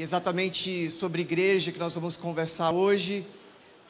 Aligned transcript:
E 0.00 0.02
exatamente 0.02 0.88
sobre 0.90 1.20
igreja 1.20 1.70
que 1.70 1.78
nós 1.78 1.94
vamos 1.94 2.16
conversar 2.16 2.70
hoje. 2.70 3.22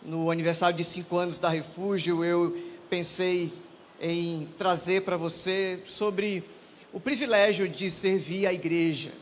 No 0.03 0.29
aniversário 0.29 0.77
de 0.77 0.83
cinco 0.83 1.17
anos 1.17 1.39
da 1.39 1.49
Refúgio, 1.49 2.25
eu 2.25 2.61
pensei 2.91 3.53
em 4.01 4.49
trazer 4.59 5.03
para 5.03 5.17
você 5.17 5.79
sobre 5.87 6.43
o 6.93 6.99
privilégio 6.99 7.69
de 7.69 7.89
servir 7.93 8.45
a 8.49 8.53
igreja. 8.53 9.13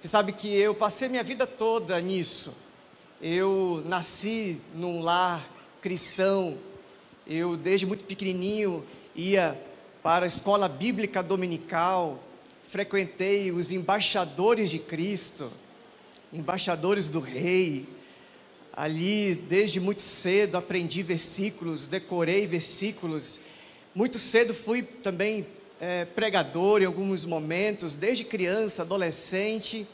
Você 0.00 0.06
sabe 0.06 0.30
que 0.30 0.46
eu 0.46 0.76
passei 0.76 1.08
minha 1.08 1.24
vida 1.24 1.44
toda 1.44 2.00
nisso. 2.00 2.54
Eu 3.20 3.82
nasci 3.88 4.60
num 4.76 5.00
lar 5.00 5.44
cristão. 5.80 6.56
Eu, 7.26 7.56
desde 7.56 7.84
muito 7.84 8.04
pequenininho, 8.04 8.86
ia 9.12 9.60
para 10.04 10.24
a 10.24 10.28
escola 10.28 10.68
bíblica 10.68 11.20
dominical. 11.20 12.22
Frequentei 12.62 13.50
os 13.50 13.72
embaixadores 13.72 14.70
de 14.70 14.78
Cristo, 14.78 15.50
embaixadores 16.32 17.10
do 17.10 17.20
Rei. 17.20 17.86
Ali, 18.72 19.34
desde 19.34 19.80
muito 19.80 20.02
cedo, 20.02 20.56
aprendi 20.56 21.02
versículos, 21.02 21.86
decorei 21.86 22.46
versículos. 22.46 23.40
Muito 23.94 24.18
cedo 24.18 24.54
fui 24.54 24.82
também 24.82 25.46
é, 25.80 26.04
pregador 26.04 26.80
em 26.80 26.84
alguns 26.84 27.24
momentos, 27.24 27.94
desde 27.94 28.24
criança, 28.24 28.82
adolescente. 28.82 29.86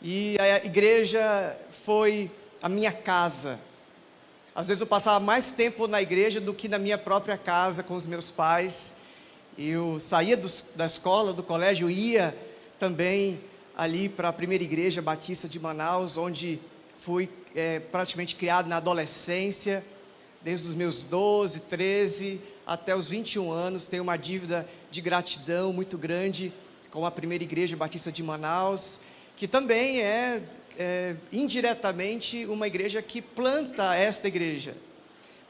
E 0.00 0.36
a 0.38 0.64
igreja 0.64 1.56
foi 1.70 2.30
a 2.62 2.68
minha 2.68 2.92
casa. 2.92 3.60
Às 4.54 4.68
vezes 4.68 4.80
eu 4.80 4.86
passava 4.86 5.20
mais 5.20 5.50
tempo 5.50 5.86
na 5.86 6.00
igreja 6.00 6.40
do 6.40 6.54
que 6.54 6.68
na 6.68 6.78
minha 6.78 6.96
própria 6.96 7.36
casa 7.36 7.82
com 7.82 7.94
os 7.94 8.06
meus 8.06 8.30
pais. 8.30 8.94
Eu 9.58 10.00
saía 10.00 10.36
do, 10.36 10.50
da 10.74 10.86
escola, 10.86 11.32
do 11.32 11.42
colégio, 11.42 11.90
ia 11.90 12.34
também 12.78 13.40
ali 13.80 14.10
para 14.10 14.28
a 14.28 14.32
primeira 14.32 14.62
igreja 14.62 15.00
batista 15.00 15.48
de 15.48 15.58
Manaus, 15.58 16.18
onde 16.18 16.60
fui 16.94 17.30
é, 17.54 17.80
praticamente 17.80 18.36
criado 18.36 18.68
na 18.68 18.76
adolescência, 18.76 19.82
desde 20.42 20.68
os 20.68 20.74
meus 20.74 21.02
12, 21.02 21.60
13 21.60 22.42
até 22.66 22.94
os 22.94 23.08
21 23.08 23.50
anos. 23.50 23.88
Tenho 23.88 24.02
uma 24.02 24.18
dívida 24.18 24.68
de 24.90 25.00
gratidão 25.00 25.72
muito 25.72 25.96
grande 25.96 26.52
com 26.90 27.06
a 27.06 27.10
primeira 27.10 27.42
igreja 27.42 27.74
batista 27.74 28.12
de 28.12 28.22
Manaus, 28.22 29.00
que 29.34 29.48
também 29.48 30.02
é, 30.02 30.42
é 30.78 31.16
indiretamente 31.32 32.44
uma 32.44 32.66
igreja 32.66 33.00
que 33.00 33.22
planta 33.22 33.94
esta 33.94 34.28
igreja, 34.28 34.76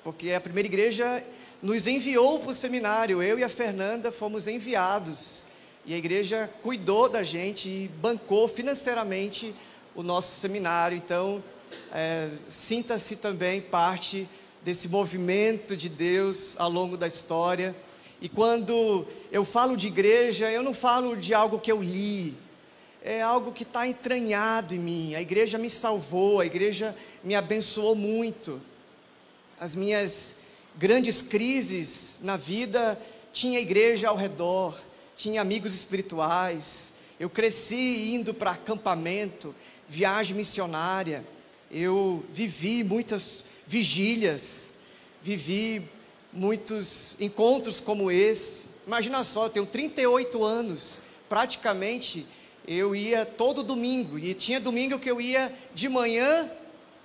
porque 0.04 0.32
a 0.32 0.40
primeira 0.40 0.68
igreja 0.68 1.20
nos 1.60 1.84
enviou 1.88 2.38
para 2.38 2.52
o 2.52 2.54
seminário, 2.54 3.20
eu 3.20 3.40
e 3.40 3.42
a 3.42 3.48
Fernanda 3.48 4.12
fomos 4.12 4.46
enviados. 4.46 5.49
E 5.90 5.94
a 5.94 5.98
igreja 5.98 6.48
cuidou 6.62 7.08
da 7.08 7.24
gente 7.24 7.68
e 7.68 7.90
bancou 8.00 8.46
financeiramente 8.46 9.52
o 9.92 10.04
nosso 10.04 10.38
seminário. 10.38 10.96
Então, 10.96 11.42
é, 11.92 12.30
sinta-se 12.46 13.16
também 13.16 13.60
parte 13.60 14.28
desse 14.62 14.88
movimento 14.88 15.76
de 15.76 15.88
Deus 15.88 16.54
ao 16.60 16.70
longo 16.70 16.96
da 16.96 17.08
história. 17.08 17.74
E 18.20 18.28
quando 18.28 19.04
eu 19.32 19.44
falo 19.44 19.76
de 19.76 19.88
igreja, 19.88 20.48
eu 20.48 20.62
não 20.62 20.72
falo 20.72 21.16
de 21.16 21.34
algo 21.34 21.58
que 21.58 21.72
eu 21.72 21.82
li, 21.82 22.36
é 23.02 23.20
algo 23.20 23.50
que 23.50 23.64
está 23.64 23.88
entranhado 23.88 24.76
em 24.76 24.78
mim. 24.78 25.16
A 25.16 25.20
igreja 25.20 25.58
me 25.58 25.68
salvou, 25.68 26.38
a 26.38 26.46
igreja 26.46 26.96
me 27.24 27.34
abençoou 27.34 27.96
muito. 27.96 28.62
As 29.58 29.74
minhas 29.74 30.36
grandes 30.76 31.20
crises 31.20 32.20
na 32.22 32.36
vida, 32.36 32.96
tinha 33.32 33.58
igreja 33.58 34.08
ao 34.08 34.16
redor, 34.16 34.80
tinha 35.20 35.42
amigos 35.42 35.74
espirituais. 35.74 36.94
Eu 37.18 37.28
cresci 37.28 38.14
indo 38.14 38.32
para 38.32 38.52
acampamento, 38.52 39.54
viagem 39.86 40.34
missionária. 40.34 41.22
Eu 41.70 42.24
vivi 42.32 42.82
muitas 42.82 43.44
vigílias, 43.66 44.74
vivi 45.22 45.82
muitos 46.32 47.16
encontros 47.20 47.80
como 47.80 48.10
esse. 48.10 48.68
Imagina 48.86 49.22
só, 49.22 49.44
eu 49.44 49.50
tenho 49.50 49.66
38 49.66 50.42
anos, 50.42 51.02
praticamente 51.28 52.26
eu 52.66 52.96
ia 52.96 53.26
todo 53.26 53.62
domingo, 53.62 54.18
e 54.18 54.32
tinha 54.32 54.58
domingo 54.58 54.98
que 54.98 55.10
eu 55.10 55.20
ia 55.20 55.52
de 55.74 55.88
manhã 55.88 56.50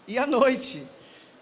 e 0.07 0.17
à 0.17 0.25
noite. 0.25 0.83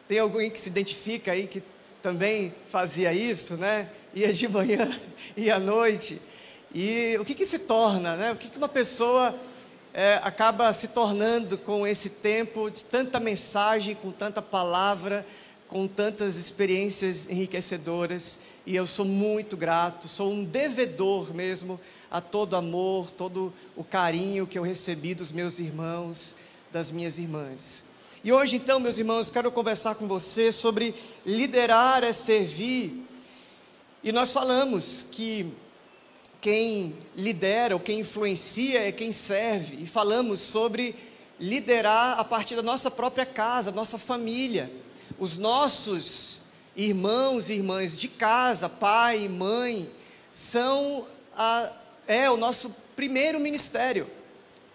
Tem 0.08 0.18
alguém 0.18 0.50
que 0.50 0.60
se 0.60 0.70
identifica 0.70 1.34
aí 1.34 1.46
que 1.46 1.62
também 2.02 2.54
fazia 2.70 3.14
isso, 3.14 3.58
né? 3.58 3.92
Ia 4.16 4.34
de 4.34 4.48
manhã 4.48 5.00
e 5.38 5.52
à 5.52 5.60
noite. 5.60 6.20
E 6.74 7.16
o 7.20 7.26
que, 7.26 7.36
que 7.36 7.46
se 7.46 7.60
torna, 7.60 8.16
né? 8.16 8.32
O 8.32 8.36
que, 8.36 8.50
que 8.50 8.58
uma 8.58 8.68
pessoa 8.68 9.36
é, 9.94 10.20
acaba 10.24 10.74
se 10.74 10.88
tornando 10.88 11.56
com 11.58 11.86
esse 11.86 12.10
tempo 12.10 12.72
de 12.72 12.84
tanta 12.84 13.20
mensagem, 13.20 13.94
com 13.94 14.12
tanta 14.12 14.42
palavra, 14.42 15.26
com 15.68 15.88
tantas 15.88 16.36
experiências 16.36 17.30
enriquecedoras. 17.30 18.40
E 18.66 18.76
eu 18.76 18.88
sou 18.88 19.06
muito 19.06 19.56
grato, 19.56 20.08
sou 20.08 20.32
um 20.32 20.44
devedor 20.44 21.34
mesmo 21.34 21.80
a 22.10 22.20
todo 22.20 22.56
amor, 22.56 23.12
todo 23.12 23.54
o 23.76 23.84
carinho 23.84 24.48
que 24.48 24.58
eu 24.58 24.64
recebi 24.64 25.14
dos 25.14 25.32
meus 25.32 25.60
irmãos, 25.60 26.36
das 26.72 26.92
minhas 26.92 27.20
irmãs. 27.20 27.84
E 28.24 28.32
hoje, 28.32 28.56
então, 28.56 28.80
meus 28.80 28.98
irmãos, 28.98 29.30
quero 29.30 29.52
conversar 29.52 29.96
com 29.96 30.08
você 30.08 30.52
sobre 30.52 30.96
liderar 31.26 32.04
é 32.04 32.14
servir. 32.14 33.06
E 34.04 34.12
nós 34.12 34.32
falamos 34.32 35.06
que 35.12 35.54
quem 36.44 36.94
lidera 37.16 37.74
ou 37.74 37.80
quem 37.80 38.02
influencia 38.02 38.86
é 38.86 38.92
quem 38.92 39.14
serve. 39.14 39.82
E 39.82 39.88
falamos 39.88 40.42
sobre 40.42 40.94
liderar 41.40 42.20
a 42.20 42.24
partir 42.26 42.58
da 42.58 42.62
nossa 42.62 42.92
própria 42.92 43.26
casa, 43.26 43.72
nossa 43.72 43.98
família. 43.98 44.70
Os 45.18 45.38
nossos 45.38 46.42
irmãos 46.76 47.50
e 47.50 47.54
irmãs 47.54 47.96
de 47.98 48.10
casa, 48.10 48.68
pai 48.68 49.24
e 49.24 49.30
mãe, 49.30 49.90
são 50.34 51.08
a, 51.34 51.72
é 52.06 52.30
o 52.30 52.36
nosso 52.36 52.76
primeiro 52.94 53.40
ministério. 53.40 54.06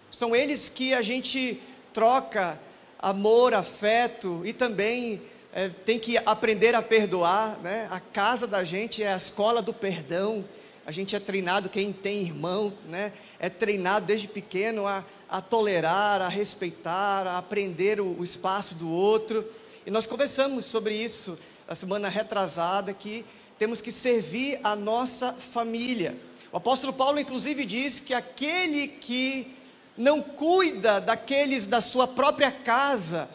São 0.09 0.35
eles 0.35 0.69
que 0.69 0.91
a 0.95 1.03
gente 1.03 1.61
troca 1.93 2.59
amor, 2.97 3.53
afeto 3.53 4.41
e 4.43 4.53
também 4.53 5.21
é, 5.53 5.69
tem 5.69 5.99
que 5.99 6.17
aprender 6.17 6.73
a 6.73 6.81
perdoar. 6.81 7.59
Né? 7.59 7.87
A 7.91 7.99
casa 7.99 8.47
da 8.47 8.63
gente 8.63 9.03
é 9.03 9.13
a 9.13 9.17
escola 9.17 9.61
do 9.61 9.71
perdão 9.71 10.43
a 10.89 10.91
gente 10.91 11.15
é 11.15 11.19
treinado, 11.19 11.69
quem 11.69 11.93
tem 11.93 12.23
irmão, 12.23 12.73
né? 12.87 13.13
É 13.39 13.47
treinado 13.47 14.07
desde 14.07 14.27
pequeno 14.27 14.87
a, 14.87 15.05
a 15.29 15.39
tolerar, 15.39 16.19
a 16.19 16.27
respeitar, 16.27 17.27
a 17.27 17.37
aprender 17.37 18.01
o, 18.01 18.19
o 18.19 18.23
espaço 18.23 18.73
do 18.73 18.89
outro. 18.89 19.45
E 19.85 19.91
nós 19.91 20.07
conversamos 20.07 20.65
sobre 20.65 20.95
isso 20.95 21.37
na 21.67 21.75
semana 21.75 22.09
retrasada, 22.09 22.91
que 22.91 23.23
temos 23.59 23.83
que 23.83 23.91
servir 23.91 24.59
a 24.63 24.75
nossa 24.75 25.31
família. 25.33 26.17
O 26.51 26.57
apóstolo 26.57 26.91
Paulo, 26.91 27.19
inclusive, 27.19 27.65
diz 27.65 27.99
que 27.99 28.15
aquele 28.15 28.87
que 28.87 29.55
não 29.95 30.23
cuida 30.23 30.99
daqueles 30.99 31.67
da 31.67 31.81
sua 31.81 32.07
própria 32.07 32.51
casa, 32.51 33.29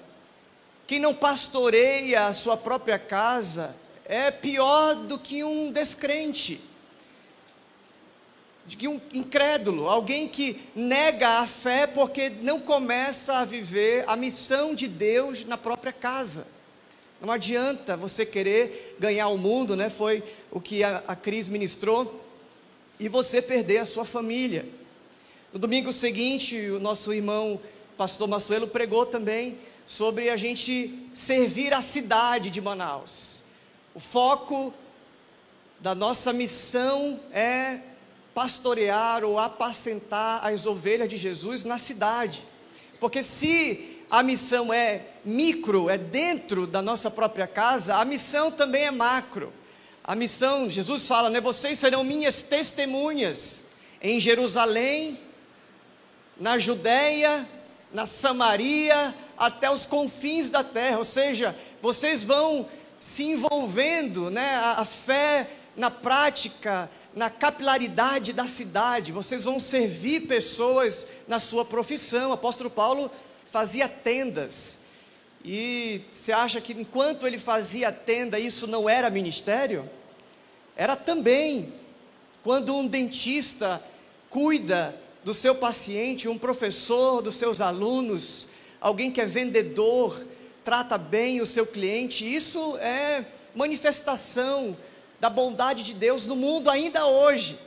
quem 0.88 0.98
não 0.98 1.14
pastoreia 1.14 2.26
a 2.26 2.32
sua 2.32 2.56
própria 2.56 2.98
casa, 2.98 3.76
é 4.04 4.32
pior 4.32 4.97
do 4.97 5.16
que 5.16 5.44
um 5.44 5.70
descrente 5.70 6.74
de 8.66 8.88
um 8.88 9.00
incrédulo, 9.12 9.88
alguém 9.88 10.26
que 10.26 10.62
nega 10.75 11.41
a 11.41 11.47
fé 11.47 11.86
porque 11.86 12.30
não 12.30 12.58
começa 12.58 13.38
a 13.38 13.44
viver 13.44 14.04
a 14.06 14.16
missão 14.16 14.75
de 14.75 14.88
Deus 14.88 15.44
na 15.44 15.58
própria 15.58 15.92
casa. 15.92 16.47
Não 17.20 17.30
adianta 17.30 17.97
você 17.97 18.25
querer 18.25 18.97
ganhar 18.98 19.28
o 19.28 19.38
mundo, 19.38 19.76
né? 19.76 19.91
Foi 19.91 20.22
o 20.50 20.60
que 20.60 20.82
a, 20.82 21.02
a 21.06 21.16
Cris 21.16 21.48
ministrou, 21.48 22.22
e 22.98 23.08
você 23.08 23.42
perder 23.42 23.78
a 23.78 23.84
sua 23.84 24.04
família. 24.04 24.66
No 25.52 25.58
domingo 25.58 25.92
seguinte, 25.92 26.56
o 26.70 26.81
nosso 26.81 27.12
irmão 27.12 27.60
pastor 27.96 28.28
Massuelo 28.28 28.69
pregou 28.69 29.06
também 29.06 29.58
sobre 29.87 30.31
a 30.31 30.37
gente 30.37 31.08
servir 31.12 31.72
a 31.72 31.81
cidade 31.81 32.50
de 32.50 32.60
Manaus. 32.60 33.43
O 33.94 34.00
foco 34.00 34.72
da 35.81 35.94
nossa 35.94 36.32
missão 36.32 37.20
é 37.32 37.81
pastorear 38.34 39.25
ou 39.25 39.38
apacentar 39.38 40.44
as 40.44 40.66
ovelhas 40.66 41.08
de 41.08 41.16
Jesus 41.16 41.64
na 41.64 41.78
cidade. 41.78 42.44
Porque 42.98 43.22
se 43.22 44.02
a 44.10 44.22
missão 44.22 44.72
é 44.72 45.02
micro, 45.25 45.88
é 45.88 45.96
dentro 45.96 46.66
da 46.66 46.82
nossa 46.82 47.10
própria 47.10 47.46
casa, 47.46 47.96
a 47.96 48.04
missão 48.04 48.50
também 48.50 48.84
é 48.84 48.90
macro. 48.90 49.52
A 50.02 50.14
missão, 50.14 50.70
Jesus 50.70 51.06
fala, 51.06 51.31
né, 51.31 51.40
vocês 51.40 51.78
serão 51.78 52.04
minhas 52.04 52.42
testemunhas 52.42 53.64
em 54.02 54.20
Jerusalém, 54.20 55.19
na 56.38 56.58
Judéia, 56.58 57.48
na 57.92 58.04
Samaria, 58.04 59.14
até 59.36 59.70
os 59.70 59.86
confins 59.86 60.50
da 60.50 60.62
terra. 60.62 60.98
Ou 60.98 61.04
seja, 61.04 61.56
vocês 61.81 62.25
vão 62.25 62.69
se 62.98 63.25
envolvendo, 63.25 64.31
né, 64.31 64.56
a, 64.56 64.81
a 64.81 64.84
fé 64.84 65.48
na 65.76 65.90
prática, 65.90 66.90
na 67.14 67.31
capilaridade 67.31 68.32
da 68.32 68.46
cidade, 68.46 69.12
vocês 69.12 69.44
vão 69.44 69.61
servir 69.61 70.26
pessoas 70.26 71.06
na 71.28 71.38
sua 71.38 71.64
profissão. 71.64 72.31
O 72.31 72.34
apóstolo 72.34 72.69
Paulo 72.69 73.11
fazia 73.46 73.88
tendas. 73.88 74.78
E 75.44 76.00
você 76.11 76.32
acha 76.32 76.61
que 76.61 76.72
enquanto 76.72 77.26
ele 77.26 77.38
fazia 77.38 77.93
tenda, 77.93 78.38
isso 78.38 78.66
não 78.66 78.88
era 78.88 79.11
ministério? 79.11 79.88
Era 80.76 80.96
também. 80.96 81.72
Quando 82.43 82.75
um 82.75 82.87
dentista 82.87 83.82
cuida 84.28 84.99
do 85.22 85.32
seu 85.32 85.55
paciente, 85.55 86.28
um 86.28 86.37
professor 86.37 87.22
dos 87.22 87.37
seus 87.37 87.60
alunos, 87.60 88.49
alguém 88.81 89.10
que 89.10 89.20
é 89.20 89.25
vendedor, 89.25 90.26
trata 90.64 90.99
bem 90.99 91.40
o 91.40 91.46
seu 91.46 91.67
cliente, 91.67 92.25
isso 92.25 92.76
é 92.78 93.25
manifestação 93.55 94.76
da 95.25 95.31
bondade 95.31 95.82
de 95.85 95.94
Deus 95.94 96.26
no 96.26 96.37
mundo 96.37 96.69
ainda 96.69 97.06
hoje. 97.06 97.59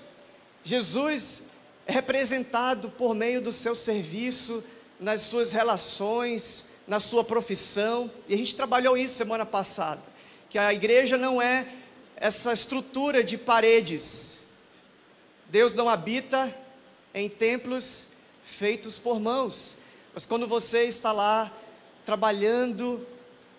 Jesus 0.63 1.45
é 1.87 1.91
representado 1.91 2.87
por 2.87 3.15
meio 3.15 3.41
do 3.41 3.51
seu 3.51 3.73
serviço, 3.73 4.63
nas 4.99 5.21
suas 5.21 5.51
relações, 5.51 6.67
na 6.85 6.99
sua 6.99 7.23
profissão, 7.23 8.11
e 8.29 8.35
a 8.35 8.37
gente 8.37 8.55
trabalhou 8.55 8.95
isso 8.95 9.15
semana 9.15 9.43
passada, 9.43 10.03
que 10.51 10.59
a 10.59 10.71
igreja 10.71 11.17
não 11.17 11.41
é 11.41 11.67
essa 12.15 12.53
estrutura 12.53 13.23
de 13.23 13.39
paredes. 13.39 14.37
Deus 15.47 15.73
não 15.73 15.89
habita 15.89 16.55
em 17.11 17.27
templos 17.27 18.05
feitos 18.43 18.99
por 18.99 19.19
mãos, 19.19 19.77
mas 20.13 20.27
quando 20.27 20.47
você 20.47 20.83
está 20.83 21.11
lá 21.11 21.51
trabalhando, 22.05 23.03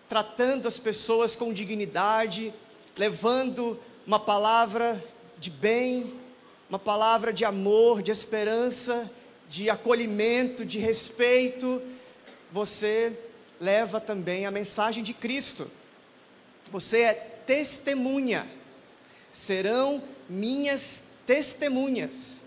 tratando 0.09 0.69
as 0.69 0.79
pessoas 0.79 1.35
com 1.35 1.53
dignidade, 1.53 2.55
levando 2.97 3.81
uma 4.09 4.19
palavra 4.19 5.05
de 5.37 5.51
bem, 5.51 6.19
uma 6.67 6.79
palavra 6.79 7.31
de 7.31 7.45
amor, 7.45 8.03
de 8.03 8.11
esperança, 8.11 9.11
de 9.51 9.69
acolhimento, 9.69 10.65
de 10.65 10.79
respeito, 10.79 11.83
você 12.51 13.19
leva 13.61 14.01
também 14.01 14.47
a 14.47 14.51
mensagem 14.51 15.05
de 15.05 15.13
Cristo. 15.13 15.71
Você 16.73 17.03
é 17.03 17.13
testemunha. 17.13 18.51
Serão 19.31 20.03
minhas 20.27 21.05
testemunhas. 21.27 22.47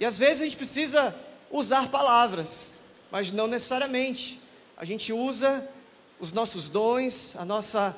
E 0.00 0.06
às 0.06 0.18
vezes 0.18 0.40
a 0.40 0.44
gente 0.44 0.56
precisa 0.56 1.14
usar 1.50 1.90
palavras, 1.90 2.80
mas 3.10 3.30
não 3.30 3.46
necessariamente. 3.46 4.40
A 4.78 4.86
gente 4.86 5.12
usa 5.12 5.68
os 6.18 6.32
nossos 6.32 6.70
dons, 6.70 7.36
a 7.36 7.44
nossa 7.44 7.94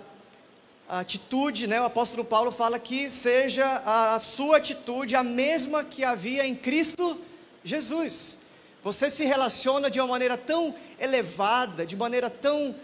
atitude, 0.89 1.67
né? 1.67 1.81
O 1.81 1.85
apóstolo 1.85 2.25
Paulo 2.25 2.51
fala 2.51 2.79
que 2.79 3.11
seja 3.11 3.83
a 3.85 4.19
sua 4.19 4.57
atitude 4.57 5.15
a 5.15 5.23
mesma 5.23 5.85
que 5.85 6.03
havia 6.03 6.47
em 6.47 6.55
Cristo 6.55 7.21
Jesus. 7.63 8.39
Você 8.83 9.11
se 9.11 9.25
relaciona 9.25 9.91
de 9.91 10.01
uma 10.01 10.07
maneira 10.07 10.39
tão 10.39 10.75
elevada, 10.99 11.85
de 11.85 11.95
maneira 11.95 12.31
tão 12.31 12.75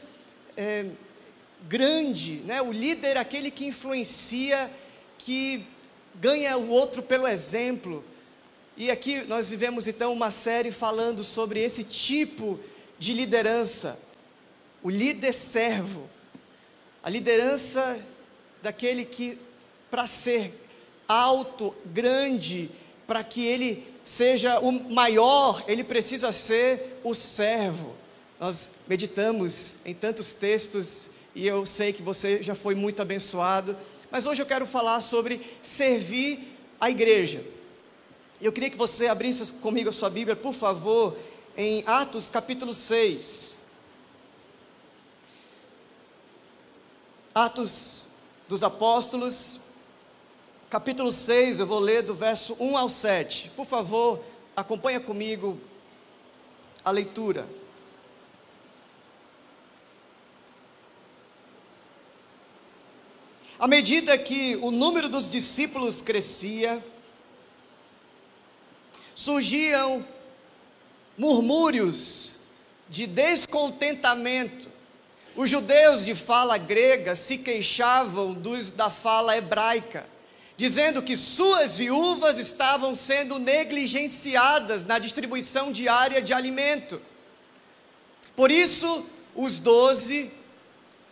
é, 0.56 0.86
grande, 1.66 2.42
né? 2.44 2.60
O 2.60 2.72
líder 2.72 3.16
é 3.16 3.20
aquele 3.20 3.50
que 3.50 3.66
influencia, 3.66 4.70
que 5.16 5.64
ganha 6.16 6.58
o 6.58 6.68
outro 6.68 7.02
pelo 7.02 7.26
exemplo. 7.26 8.04
E 8.76 8.90
aqui 8.90 9.22
nós 9.22 9.48
vivemos 9.48 9.86
então 9.86 10.12
uma 10.12 10.30
série 10.30 10.70
falando 10.70 11.24
sobre 11.24 11.60
esse 11.60 11.84
tipo 11.84 12.60
de 12.98 13.14
liderança, 13.14 13.98
o 14.82 14.90
líder 14.90 15.32
servo, 15.32 16.08
a 17.04 17.10
liderança 17.10 18.02
daquele 18.62 19.04
que, 19.04 19.38
para 19.90 20.06
ser 20.06 20.58
alto, 21.06 21.74
grande, 21.84 22.70
para 23.06 23.22
que 23.22 23.46
ele 23.46 23.86
seja 24.02 24.58
o 24.58 24.72
maior, 24.72 25.62
ele 25.68 25.84
precisa 25.84 26.32
ser 26.32 26.98
o 27.04 27.14
servo. 27.14 27.94
Nós 28.40 28.72
meditamos 28.88 29.76
em 29.84 29.92
tantos 29.92 30.32
textos 30.32 31.10
e 31.34 31.46
eu 31.46 31.66
sei 31.66 31.92
que 31.92 32.02
você 32.02 32.42
já 32.42 32.54
foi 32.54 32.74
muito 32.74 33.02
abençoado, 33.02 33.76
mas 34.10 34.24
hoje 34.24 34.40
eu 34.40 34.46
quero 34.46 34.64
falar 34.64 35.02
sobre 35.02 35.42
servir 35.62 36.56
a 36.80 36.90
igreja. 36.90 37.44
Eu 38.40 38.50
queria 38.50 38.70
que 38.70 38.78
você 38.78 39.08
abrisse 39.08 39.52
comigo 39.52 39.90
a 39.90 39.92
sua 39.92 40.08
Bíblia, 40.08 40.34
por 40.34 40.54
favor, 40.54 41.18
em 41.54 41.84
Atos 41.86 42.30
capítulo 42.30 42.72
6. 42.72 43.53
Atos 47.34 48.10
dos 48.48 48.62
Apóstolos, 48.62 49.58
capítulo 50.70 51.10
6, 51.10 51.58
eu 51.58 51.66
vou 51.66 51.80
ler 51.80 52.04
do 52.04 52.14
verso 52.14 52.56
1 52.60 52.78
ao 52.78 52.88
7. 52.88 53.50
Por 53.56 53.66
favor, 53.66 54.24
acompanha 54.54 55.00
comigo 55.00 55.58
a 56.84 56.92
leitura. 56.92 57.44
À 63.58 63.66
medida 63.66 64.16
que 64.16 64.54
o 64.58 64.70
número 64.70 65.08
dos 65.08 65.28
discípulos 65.28 66.00
crescia, 66.00 66.80
surgiam 69.12 70.06
murmúrios 71.18 72.38
de 72.88 73.08
descontentamento. 73.08 74.73
Os 75.36 75.50
judeus 75.50 76.04
de 76.04 76.14
fala 76.14 76.56
grega 76.56 77.16
se 77.16 77.38
queixavam 77.38 78.32
dos 78.32 78.70
da 78.70 78.88
fala 78.88 79.36
hebraica, 79.36 80.06
dizendo 80.56 81.02
que 81.02 81.16
suas 81.16 81.76
viúvas 81.76 82.38
estavam 82.38 82.94
sendo 82.94 83.40
negligenciadas 83.40 84.84
na 84.84 85.00
distribuição 85.00 85.72
diária 85.72 86.22
de 86.22 86.32
alimento. 86.32 87.02
Por 88.36 88.48
isso, 88.48 89.04
os 89.34 89.58
doze 89.58 90.30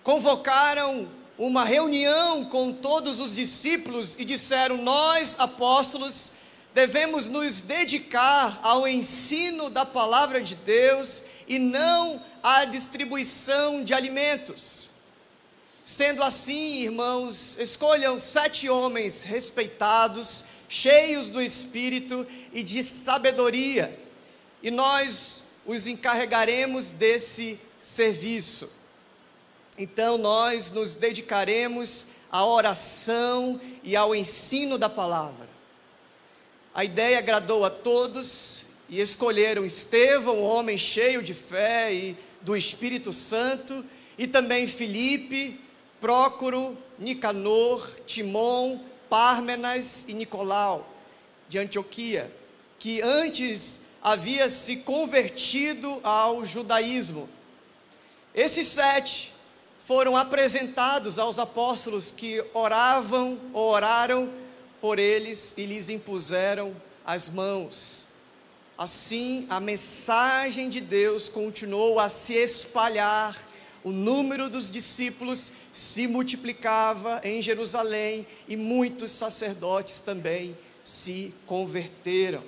convocaram 0.04 1.08
uma 1.36 1.64
reunião 1.64 2.44
com 2.44 2.72
todos 2.72 3.18
os 3.18 3.34
discípulos 3.34 4.14
e 4.16 4.24
disseram: 4.24 4.76
Nós, 4.76 5.34
apóstolos, 5.40 6.30
devemos 6.72 7.28
nos 7.28 7.60
dedicar 7.60 8.60
ao 8.62 8.86
ensino 8.86 9.68
da 9.68 9.84
palavra 9.84 10.40
de 10.40 10.54
Deus 10.54 11.24
e 11.46 11.58
não 11.58 12.22
à 12.42 12.64
distribuição 12.64 13.84
de 13.84 13.94
alimentos. 13.94 14.90
Sendo 15.84 16.22
assim, 16.22 16.82
irmãos, 16.82 17.56
escolham 17.58 18.18
sete 18.18 18.68
homens 18.68 19.22
respeitados, 19.22 20.44
cheios 20.68 21.28
do 21.30 21.42
espírito 21.42 22.26
e 22.52 22.62
de 22.62 22.82
sabedoria, 22.82 23.98
e 24.62 24.70
nós 24.70 25.44
os 25.66 25.86
encarregaremos 25.86 26.90
desse 26.90 27.60
serviço. 27.80 28.70
Então, 29.76 30.16
nós 30.16 30.70
nos 30.70 30.94
dedicaremos 30.94 32.06
à 32.30 32.44
oração 32.44 33.60
e 33.82 33.96
ao 33.96 34.14
ensino 34.14 34.78
da 34.78 34.88
palavra. 34.88 35.48
A 36.74 36.84
ideia 36.84 37.18
agradou 37.18 37.64
a 37.64 37.70
todos 37.70 38.66
e 38.92 39.00
escolheram 39.00 39.64
Estevão, 39.64 40.40
um 40.40 40.42
homem 40.42 40.76
cheio 40.76 41.22
de 41.22 41.32
fé 41.32 41.90
e 41.94 42.14
do 42.42 42.54
Espírito 42.54 43.10
Santo, 43.10 43.82
e 44.18 44.26
também 44.26 44.68
Filipe, 44.68 45.58
Prócoro, 45.98 46.76
Nicanor, 46.98 47.90
Timon, 48.06 48.78
Pármenas 49.08 50.04
e 50.06 50.12
Nicolau, 50.12 50.86
de 51.48 51.58
Antioquia, 51.58 52.30
que 52.78 53.00
antes 53.00 53.80
havia 54.02 54.50
se 54.50 54.76
convertido 54.76 55.98
ao 56.04 56.44
judaísmo. 56.44 57.30
Esses 58.34 58.66
sete 58.66 59.32
foram 59.82 60.18
apresentados 60.18 61.18
aos 61.18 61.38
apóstolos 61.38 62.10
que 62.10 62.44
oravam 62.52 63.40
oraram 63.54 64.30
por 64.82 64.98
eles 64.98 65.54
e 65.56 65.64
lhes 65.64 65.88
impuseram 65.88 66.76
as 67.06 67.30
mãos. 67.30 68.11
Assim, 68.76 69.46
a 69.50 69.60
mensagem 69.60 70.68
de 70.68 70.80
Deus 70.80 71.28
continuou 71.28 72.00
a 72.00 72.08
se 72.08 72.34
espalhar, 72.34 73.36
o 73.84 73.90
número 73.90 74.48
dos 74.48 74.70
discípulos 74.70 75.52
se 75.72 76.06
multiplicava 76.06 77.20
em 77.24 77.42
Jerusalém 77.42 78.26
e 78.48 78.56
muitos 78.56 79.10
sacerdotes 79.12 80.00
também 80.00 80.56
se 80.84 81.34
converteram. 81.46 82.42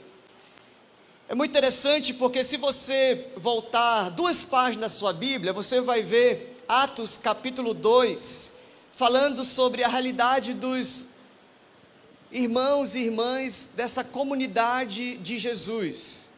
É 1.28 1.34
muito 1.34 1.50
interessante 1.50 2.12
porque, 2.14 2.44
se 2.44 2.56
você 2.56 3.28
voltar 3.36 4.10
duas 4.10 4.42
páginas 4.42 4.92
da 4.92 4.98
sua 4.98 5.12
Bíblia, 5.12 5.52
você 5.52 5.80
vai 5.80 6.02
ver 6.02 6.62
Atos 6.68 7.18
capítulo 7.18 7.74
2, 7.74 8.52
falando 8.92 9.44
sobre 9.44 9.82
a 9.82 9.88
realidade 9.88 10.54
dos 10.54 11.08
irmãos 12.34 12.96
e 12.96 13.04
irmãs 13.04 13.70
dessa 13.76 14.02
comunidade 14.02 15.16
de 15.18 15.38
Jesus. 15.38 16.28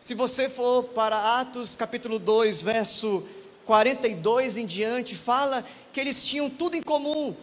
Se 0.00 0.12
você 0.12 0.48
for 0.48 0.82
para 0.82 1.40
Atos 1.40 1.76
capítulo 1.76 2.18
2, 2.18 2.62
verso 2.62 3.22
42 3.64 4.56
em 4.56 4.66
diante, 4.66 5.14
fala 5.14 5.64
que 5.92 6.00
eles 6.00 6.24
tinham 6.24 6.50
tudo 6.50 6.76
em 6.76 6.82
comum, 6.82 7.36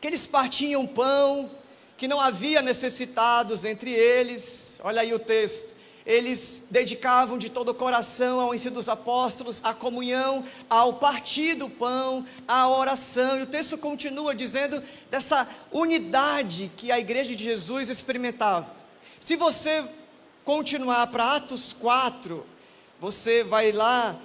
que 0.00 0.06
eles 0.06 0.24
partiam 0.24 0.86
pão, 0.86 1.50
que 1.96 2.06
não 2.06 2.20
havia 2.20 2.62
necessitados 2.62 3.64
entre 3.64 3.90
eles. 3.90 4.80
Olha 4.84 5.02
aí 5.02 5.12
o 5.12 5.18
texto. 5.18 5.74
Eles 6.08 6.64
dedicavam 6.70 7.36
de 7.36 7.50
todo 7.50 7.68
o 7.68 7.74
coração 7.74 8.40
ao 8.40 8.54
ensino 8.54 8.76
dos 8.76 8.88
apóstolos, 8.88 9.60
à 9.62 9.74
comunhão, 9.74 10.42
ao 10.68 10.94
partir 10.94 11.54
do 11.54 11.68
pão, 11.68 12.24
à 12.48 12.66
oração. 12.66 13.38
E 13.38 13.42
o 13.42 13.46
texto 13.46 13.76
continua 13.76 14.34
dizendo 14.34 14.82
dessa 15.10 15.46
unidade 15.70 16.72
que 16.78 16.90
a 16.90 16.98
igreja 16.98 17.36
de 17.36 17.44
Jesus 17.44 17.90
experimentava. 17.90 18.74
Se 19.20 19.36
você 19.36 19.84
continuar 20.46 21.08
para 21.08 21.36
Atos 21.36 21.74
4, 21.74 22.42
você 22.98 23.44
vai 23.44 23.70
lá 23.70 24.18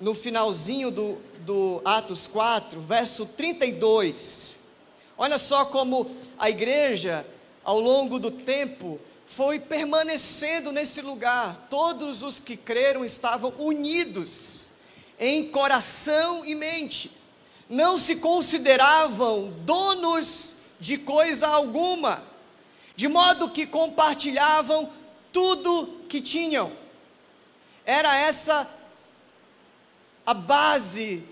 no 0.00 0.14
finalzinho 0.14 0.90
do, 0.90 1.18
do 1.40 1.82
Atos 1.84 2.26
4, 2.26 2.80
verso 2.80 3.26
32. 3.26 4.58
Olha 5.18 5.38
só 5.38 5.66
como 5.66 6.10
a 6.38 6.48
igreja, 6.48 7.26
ao 7.62 7.78
longo 7.78 8.18
do 8.18 8.30
tempo, 8.30 8.98
foi 9.34 9.58
permanecendo 9.58 10.70
nesse 10.70 11.00
lugar. 11.00 11.66
Todos 11.70 12.22
os 12.22 12.38
que 12.38 12.56
creram 12.56 13.04
estavam 13.04 13.54
unidos 13.58 14.72
em 15.18 15.50
coração 15.50 16.44
e 16.44 16.54
mente. 16.54 17.10
Não 17.68 17.96
se 17.96 18.16
consideravam 18.16 19.50
donos 19.64 20.54
de 20.78 20.98
coisa 20.98 21.48
alguma, 21.48 22.22
de 22.94 23.08
modo 23.08 23.48
que 23.48 23.64
compartilhavam 23.64 24.92
tudo 25.32 26.00
que 26.08 26.20
tinham. 26.20 26.72
Era 27.86 28.14
essa 28.14 28.68
a 30.26 30.34
base 30.34 31.24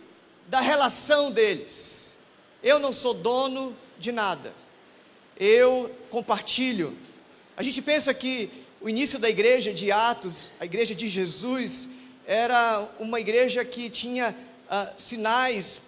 da 0.46 0.60
relação 0.60 1.30
deles. 1.30 2.16
Eu 2.62 2.78
não 2.78 2.94
sou 2.94 3.12
dono 3.12 3.76
de 3.98 4.10
nada. 4.10 4.54
Eu 5.36 5.94
compartilho 6.10 6.96
a 7.60 7.62
gente 7.62 7.82
pensa 7.82 8.14
que 8.14 8.50
o 8.80 8.88
início 8.88 9.18
da 9.18 9.28
igreja 9.28 9.70
de 9.70 9.92
Atos, 9.92 10.50
a 10.58 10.64
igreja 10.64 10.94
de 10.94 11.06
Jesus, 11.06 11.90
era 12.26 12.88
uma 12.98 13.20
igreja 13.20 13.62
que 13.66 13.90
tinha 13.90 14.34
uh, 14.64 14.94
sinais, 14.96 15.82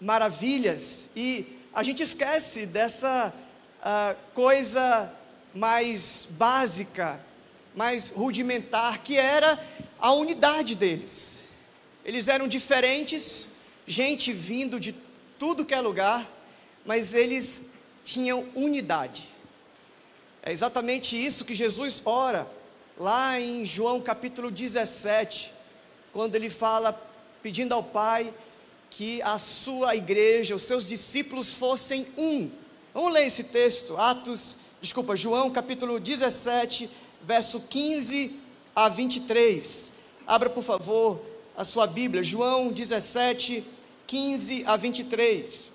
maravilhas, 0.00 1.10
e 1.14 1.44
a 1.74 1.82
gente 1.82 2.02
esquece 2.02 2.64
dessa 2.64 3.34
uh, 3.80 4.16
coisa 4.32 5.12
mais 5.54 6.26
básica, 6.30 7.20
mais 7.76 8.08
rudimentar, 8.08 9.02
que 9.02 9.18
era 9.18 9.62
a 9.98 10.10
unidade 10.12 10.74
deles. 10.74 11.44
Eles 12.06 12.26
eram 12.26 12.48
diferentes, 12.48 13.50
gente 13.86 14.32
vindo 14.32 14.80
de 14.80 14.94
tudo 15.38 15.66
que 15.66 15.74
é 15.74 15.80
lugar, 15.82 16.26
mas 16.86 17.12
eles 17.12 17.64
tinham 18.02 18.46
unidade. 18.54 19.27
É 20.42 20.52
exatamente 20.52 21.16
isso 21.16 21.44
que 21.44 21.54
Jesus 21.54 22.00
ora 22.04 22.48
lá 22.98 23.40
em 23.40 23.64
João 23.64 24.00
capítulo 24.00 24.50
17, 24.50 25.52
quando 26.12 26.34
ele 26.34 26.50
fala 26.50 26.92
pedindo 27.42 27.74
ao 27.74 27.82
Pai 27.82 28.32
que 28.90 29.22
a 29.22 29.38
sua 29.38 29.94
igreja, 29.94 30.54
os 30.54 30.62
seus 30.62 30.88
discípulos 30.88 31.54
fossem 31.54 32.06
um. 32.16 32.50
Vamos 32.92 33.12
ler 33.12 33.26
esse 33.26 33.44
texto, 33.44 33.96
Atos, 33.96 34.56
desculpa, 34.80 35.14
João 35.14 35.50
capítulo 35.50 36.00
17, 36.00 36.90
verso 37.22 37.60
15 37.60 38.34
a 38.74 38.88
23. 38.88 39.92
Abra, 40.26 40.50
por 40.50 40.64
favor, 40.64 41.20
a 41.56 41.64
sua 41.64 41.86
Bíblia, 41.86 42.22
João 42.22 42.72
17, 42.72 43.64
15 44.06 44.64
a 44.66 44.76
23. 44.76 45.67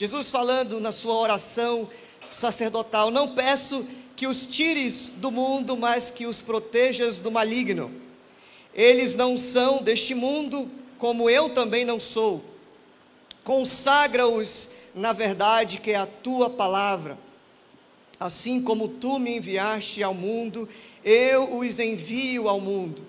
Jesus 0.00 0.30
falando 0.30 0.80
na 0.80 0.92
sua 0.92 1.14
oração 1.14 1.86
sacerdotal: 2.30 3.10
Não 3.10 3.34
peço 3.34 3.86
que 4.16 4.26
os 4.26 4.46
tires 4.46 5.12
do 5.14 5.30
mundo, 5.30 5.76
mas 5.76 6.10
que 6.10 6.24
os 6.24 6.40
protejas 6.40 7.18
do 7.18 7.30
maligno. 7.30 7.92
Eles 8.72 9.14
não 9.14 9.36
são 9.36 9.82
deste 9.82 10.14
mundo, 10.14 10.70
como 10.96 11.28
eu 11.28 11.50
também 11.50 11.84
não 11.84 12.00
sou. 12.00 12.42
Consagra-os 13.44 14.70
na 14.94 15.12
verdade 15.12 15.76
que 15.76 15.90
é 15.90 15.96
a 15.96 16.06
tua 16.06 16.48
palavra. 16.48 17.18
Assim 18.18 18.62
como 18.62 18.88
tu 18.88 19.18
me 19.18 19.36
enviaste 19.36 20.02
ao 20.02 20.14
mundo, 20.14 20.66
eu 21.04 21.58
os 21.58 21.78
envio 21.78 22.48
ao 22.48 22.58
mundo. 22.58 23.04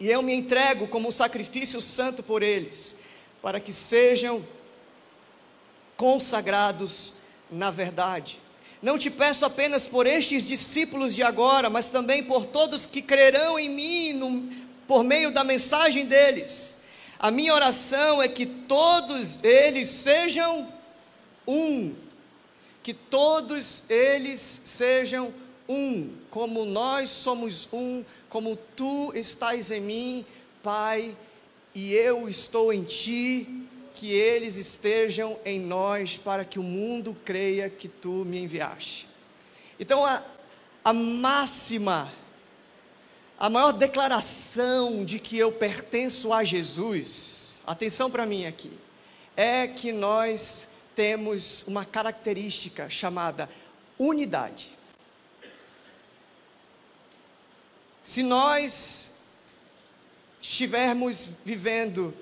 E 0.00 0.08
eu 0.08 0.22
me 0.22 0.32
entrego 0.32 0.88
como 0.88 1.12
sacrifício 1.12 1.78
santo 1.82 2.22
por 2.22 2.42
eles, 2.42 2.96
para 3.42 3.60
que 3.60 3.70
sejam 3.70 4.42
consagrados 5.96 7.14
na 7.50 7.70
verdade. 7.70 8.40
Não 8.82 8.98
te 8.98 9.10
peço 9.10 9.46
apenas 9.46 9.86
por 9.86 10.06
estes 10.06 10.46
discípulos 10.46 11.14
de 11.14 11.22
agora, 11.22 11.70
mas 11.70 11.88
também 11.88 12.22
por 12.22 12.44
todos 12.44 12.84
que 12.84 13.00
crerão 13.00 13.58
em 13.58 13.68
mim 13.68 14.12
no, 14.12 14.52
por 14.86 15.02
meio 15.02 15.32
da 15.32 15.42
mensagem 15.42 16.04
deles. 16.04 16.78
A 17.18 17.30
minha 17.30 17.54
oração 17.54 18.22
é 18.22 18.28
que 18.28 18.44
todos 18.44 19.42
eles 19.42 19.88
sejam 19.88 20.70
um, 21.48 21.94
que 22.82 22.92
todos 22.92 23.84
eles 23.88 24.60
sejam 24.66 25.32
um, 25.66 26.10
como 26.28 26.66
nós 26.66 27.08
somos 27.08 27.66
um, 27.72 28.04
como 28.28 28.56
tu 28.76 29.12
estás 29.14 29.70
em 29.70 29.80
mim, 29.80 30.26
Pai, 30.62 31.16
e 31.74 31.94
eu 31.94 32.28
estou 32.28 32.72
em 32.72 32.82
ti 32.82 33.63
que 33.94 34.12
eles 34.12 34.56
estejam 34.56 35.38
em 35.44 35.60
nós, 35.60 36.18
para 36.18 36.44
que 36.44 36.58
o 36.58 36.62
mundo 36.62 37.16
creia 37.24 37.70
que 37.70 37.88
tu 37.88 38.24
me 38.24 38.40
enviaste. 38.42 39.08
Então, 39.78 40.04
a, 40.04 40.22
a 40.84 40.92
máxima, 40.92 42.12
a 43.38 43.48
maior 43.48 43.72
declaração 43.72 45.04
de 45.04 45.20
que 45.20 45.38
eu 45.38 45.52
pertenço 45.52 46.32
a 46.32 46.42
Jesus, 46.42 47.60
atenção 47.64 48.10
para 48.10 48.26
mim 48.26 48.46
aqui, 48.46 48.72
é 49.36 49.68
que 49.68 49.92
nós 49.92 50.68
temos 50.94 51.64
uma 51.66 51.84
característica 51.84 52.90
chamada 52.90 53.48
unidade. 53.98 54.70
Se 58.02 58.22
nós 58.22 59.12
estivermos 60.40 61.30
vivendo 61.44 62.14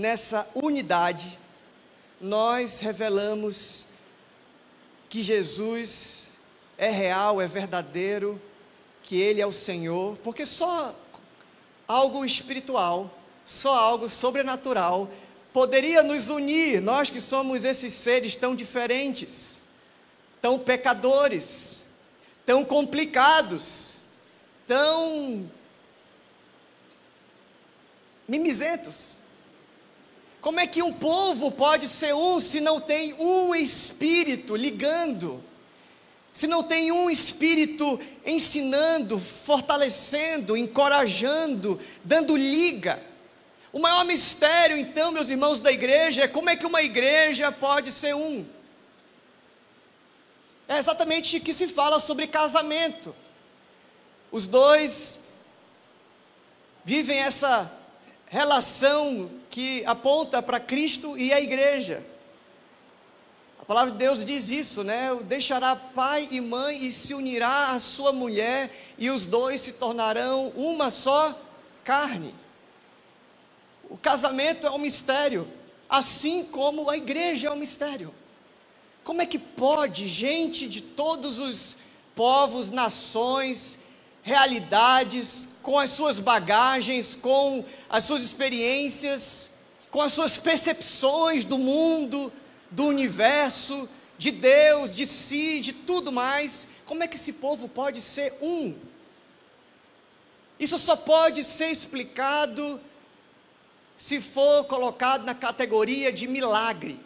nessa 0.00 0.48
unidade, 0.54 1.38
nós 2.18 2.80
revelamos 2.80 3.86
que 5.10 5.22
Jesus 5.22 6.30
é 6.78 6.88
real, 6.88 7.40
é 7.40 7.46
verdadeiro, 7.46 8.40
que 9.02 9.20
Ele 9.20 9.42
é 9.42 9.46
o 9.46 9.52
Senhor, 9.52 10.16
porque 10.24 10.46
só 10.46 10.94
algo 11.86 12.24
espiritual, 12.24 13.14
só 13.44 13.74
algo 13.74 14.08
sobrenatural 14.08 15.10
poderia 15.52 16.02
nos 16.02 16.30
unir, 16.30 16.80
nós 16.80 17.10
que 17.10 17.20
somos 17.20 17.64
esses 17.64 17.92
seres 17.92 18.36
tão 18.36 18.56
diferentes, 18.56 19.62
tão 20.40 20.58
pecadores, 20.58 21.84
tão 22.46 22.64
complicados, 22.64 24.00
tão 24.66 25.50
mimizentos. 28.26 29.20
Como 30.40 30.58
é 30.58 30.66
que 30.66 30.82
um 30.82 30.92
povo 30.92 31.50
pode 31.50 31.86
ser 31.86 32.14
um 32.14 32.40
se 32.40 32.60
não 32.60 32.80
tem 32.80 33.12
um 33.14 33.54
espírito 33.54 34.56
ligando? 34.56 35.44
Se 36.32 36.46
não 36.46 36.62
tem 36.62 36.90
um 36.90 37.10
espírito 37.10 38.00
ensinando, 38.24 39.18
fortalecendo, 39.18 40.56
encorajando, 40.56 41.78
dando 42.02 42.36
liga? 42.36 43.02
O 43.72 43.78
maior 43.78 44.04
mistério, 44.04 44.76
então, 44.76 45.12
meus 45.12 45.28
irmãos 45.28 45.60
da 45.60 45.70
igreja, 45.70 46.24
é 46.24 46.28
como 46.28 46.48
é 46.48 46.56
que 46.56 46.66
uma 46.66 46.82
igreja 46.82 47.52
pode 47.52 47.92
ser 47.92 48.14
um? 48.14 48.46
É 50.66 50.78
exatamente 50.78 51.38
que 51.40 51.52
se 51.52 51.68
fala 51.68 52.00
sobre 52.00 52.26
casamento. 52.26 53.14
Os 54.32 54.46
dois 54.46 55.20
vivem 56.84 57.18
essa 57.18 57.70
relação 58.26 59.39
que 59.50 59.84
aponta 59.84 60.40
para 60.40 60.60
Cristo 60.60 61.18
e 61.18 61.32
a 61.32 61.40
igreja. 61.40 62.02
A 63.60 63.64
palavra 63.64 63.90
de 63.90 63.98
Deus 63.98 64.24
diz 64.24 64.48
isso, 64.48 64.82
né? 64.82 65.14
Deixará 65.24 65.74
pai 65.76 66.28
e 66.30 66.40
mãe 66.40 66.84
e 66.84 66.92
se 66.92 67.12
unirá 67.12 67.72
à 67.72 67.78
sua 67.80 68.12
mulher, 68.12 68.94
e 68.96 69.10
os 69.10 69.26
dois 69.26 69.60
se 69.60 69.72
tornarão 69.72 70.48
uma 70.56 70.90
só 70.90 71.38
carne. 71.84 72.34
O 73.88 73.96
casamento 73.96 74.66
é 74.66 74.70
um 74.70 74.78
mistério, 74.78 75.48
assim 75.88 76.44
como 76.44 76.88
a 76.88 76.96
igreja 76.96 77.48
é 77.48 77.50
um 77.50 77.56
mistério. 77.56 78.14
Como 79.02 79.20
é 79.20 79.26
que 79.26 79.38
pode 79.38 80.06
gente 80.06 80.68
de 80.68 80.80
todos 80.80 81.38
os 81.38 81.78
povos, 82.14 82.70
nações, 82.70 83.78
realidades, 84.22 85.48
com 85.62 85.78
as 85.78 85.90
suas 85.90 86.18
bagagens, 86.18 87.14
com 87.14 87.64
as 87.88 88.04
suas 88.04 88.22
experiências, 88.22 89.52
com 89.90 90.00
as 90.00 90.12
suas 90.12 90.38
percepções 90.38 91.44
do 91.44 91.58
mundo, 91.58 92.32
do 92.70 92.84
universo, 92.86 93.88
de 94.16 94.30
Deus, 94.30 94.94
de 94.94 95.06
si, 95.06 95.60
de 95.60 95.72
tudo 95.72 96.12
mais, 96.12 96.68
como 96.86 97.02
é 97.02 97.08
que 97.08 97.16
esse 97.16 97.34
povo 97.34 97.68
pode 97.68 98.00
ser 98.00 98.34
um? 98.42 98.74
Isso 100.58 100.76
só 100.76 100.94
pode 100.94 101.42
ser 101.42 101.68
explicado 101.68 102.80
se 103.96 104.20
for 104.20 104.64
colocado 104.64 105.24
na 105.24 105.34
categoria 105.34 106.12
de 106.12 106.26
milagre. 106.26 107.00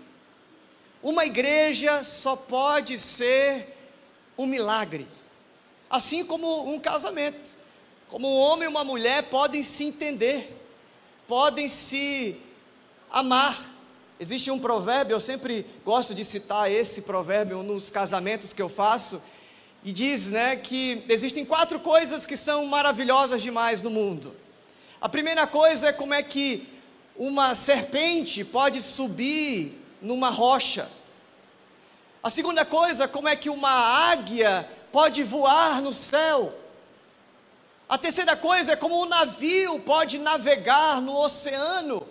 Uma 1.02 1.26
igreja 1.26 2.02
só 2.02 2.34
pode 2.34 2.98
ser 2.98 3.76
um 4.36 4.46
milagre, 4.46 5.06
assim 5.88 6.24
como 6.24 6.68
um 6.68 6.80
casamento. 6.80 7.56
Como 8.14 8.32
um 8.32 8.38
homem 8.38 8.66
e 8.66 8.68
uma 8.68 8.84
mulher 8.84 9.24
podem 9.24 9.60
se 9.60 9.82
entender, 9.82 10.56
podem 11.26 11.68
se 11.68 12.40
amar. 13.10 13.60
Existe 14.20 14.52
um 14.52 14.58
provérbio, 14.60 15.16
eu 15.16 15.20
sempre 15.20 15.66
gosto 15.84 16.14
de 16.14 16.24
citar 16.24 16.70
esse 16.70 17.02
provérbio 17.02 17.64
nos 17.64 17.90
casamentos 17.90 18.52
que 18.52 18.62
eu 18.62 18.68
faço, 18.68 19.20
e 19.82 19.90
diz, 19.90 20.30
né, 20.30 20.54
que 20.54 21.04
existem 21.08 21.44
quatro 21.44 21.80
coisas 21.80 22.24
que 22.24 22.36
são 22.36 22.64
maravilhosas 22.66 23.42
demais 23.42 23.82
no 23.82 23.90
mundo. 23.90 24.36
A 25.00 25.08
primeira 25.08 25.44
coisa 25.44 25.88
é 25.88 25.92
como 25.92 26.14
é 26.14 26.22
que 26.22 26.68
uma 27.16 27.52
serpente 27.56 28.44
pode 28.44 28.80
subir 28.80 29.76
numa 30.00 30.30
rocha. 30.30 30.88
A 32.22 32.30
segunda 32.30 32.64
coisa, 32.64 33.08
como 33.08 33.26
é 33.26 33.34
que 33.34 33.50
uma 33.50 33.72
águia 34.12 34.70
pode 34.92 35.24
voar 35.24 35.82
no 35.82 35.92
céu. 35.92 36.60
A 37.88 37.98
terceira 37.98 38.34
coisa 38.34 38.72
é 38.72 38.76
como 38.76 39.00
um 39.00 39.06
navio 39.06 39.80
pode 39.80 40.18
navegar 40.18 41.02
no 41.02 41.16
oceano. 41.16 42.06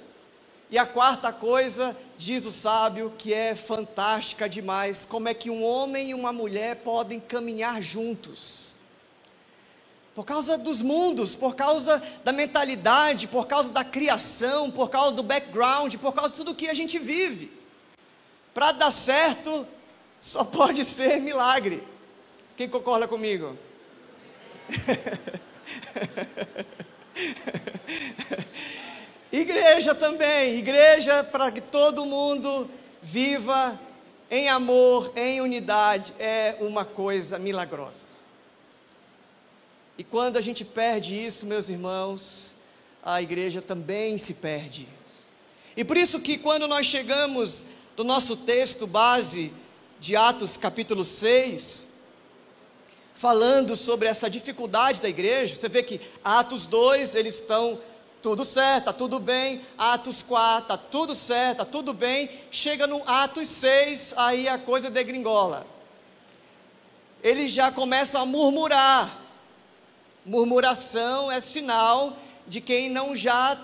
E 0.69 0.77
a 0.77 0.85
quarta 0.85 1.31
coisa, 1.31 1.95
diz 2.17 2.45
o 2.45 2.51
sábio, 2.51 3.13
que 3.17 3.33
é 3.33 3.53
fantástica 3.53 4.47
demais, 4.47 5.05
como 5.05 5.29
é 5.29 5.33
que 5.33 5.49
um 5.49 5.63
homem 5.63 6.09
e 6.09 6.13
uma 6.13 6.31
mulher 6.33 6.77
podem 6.77 7.19
caminhar 7.19 7.81
juntos. 7.81 8.73
Por 10.15 10.25
causa 10.25 10.57
dos 10.57 10.81
mundos, 10.81 11.35
por 11.35 11.55
causa 11.55 12.01
da 12.23 12.31
mentalidade, 12.31 13.27
por 13.27 13.47
causa 13.47 13.71
da 13.71 13.83
criação, 13.83 14.69
por 14.69 14.89
causa 14.89 15.15
do 15.15 15.23
background, 15.23 15.95
por 15.97 16.13
causa 16.13 16.31
de 16.31 16.37
tudo 16.37 16.55
que 16.55 16.69
a 16.69 16.73
gente 16.73 16.99
vive. 16.99 17.51
Para 18.53 18.71
dar 18.71 18.91
certo, 18.91 19.67
só 20.19 20.43
pode 20.45 20.85
ser 20.85 21.19
milagre. 21.19 21.83
Quem 22.55 22.69
concorda 22.69 23.07
comigo? 23.07 23.57
Igreja 29.33 29.95
também, 29.95 30.59
igreja 30.59 31.23
para 31.23 31.51
que 31.51 31.59
todo 31.59 32.05
mundo 32.05 32.69
viva 33.01 33.79
em 34.29 34.47
amor, 34.47 35.11
em 35.15 35.41
unidade, 35.41 36.13
é 36.19 36.55
uma 36.59 36.85
coisa 36.85 37.39
milagrosa. 37.39 38.05
E 39.97 40.03
quando 40.03 40.37
a 40.37 40.41
gente 40.41 40.63
perde 40.63 41.15
isso, 41.15 41.47
meus 41.47 41.67
irmãos, 41.67 42.53
a 43.03 43.23
igreja 43.23 43.59
também 43.59 44.19
se 44.19 44.35
perde. 44.35 44.87
E 45.75 45.83
por 45.83 45.97
isso 45.97 46.19
que 46.19 46.37
quando 46.37 46.67
nós 46.67 46.85
chegamos 46.85 47.65
do 47.95 48.03
nosso 48.03 48.37
texto 48.37 48.85
base 48.85 49.51
de 49.99 50.15
Atos 50.15 50.57
capítulo 50.57 51.03
6, 51.03 51.87
falando 53.13 53.75
sobre 53.75 54.07
essa 54.07 54.29
dificuldade 54.29 55.01
da 55.01 55.09
igreja, 55.09 55.55
você 55.55 55.69
vê 55.69 55.83
que 55.83 56.01
Atos 56.23 56.65
2, 56.65 57.15
eles 57.15 57.35
estão 57.35 57.79
tudo 58.21 58.45
certo, 58.45 58.79
está 58.79 58.93
tudo 58.93 59.19
bem. 59.19 59.61
Atos 59.77 60.23
4, 60.23 60.63
está 60.63 60.77
tudo 60.77 61.13
certo, 61.13 61.51
está 61.51 61.65
tudo 61.65 61.93
bem. 61.93 62.29
Chega 62.49 62.87
no 62.87 63.03
Atos 63.07 63.49
6, 63.49 64.13
aí 64.17 64.47
a 64.47 64.57
coisa 64.57 64.89
degringola. 64.89 65.67
Eles 67.21 67.51
já 67.51 67.71
começam 67.71 68.21
a 68.21 68.25
murmurar. 68.25 69.21
Murmuração 70.25 71.31
é 71.31 71.39
sinal 71.41 72.17
de 72.47 72.61
quem 72.61 72.89
não 72.89 73.15
já 73.15 73.57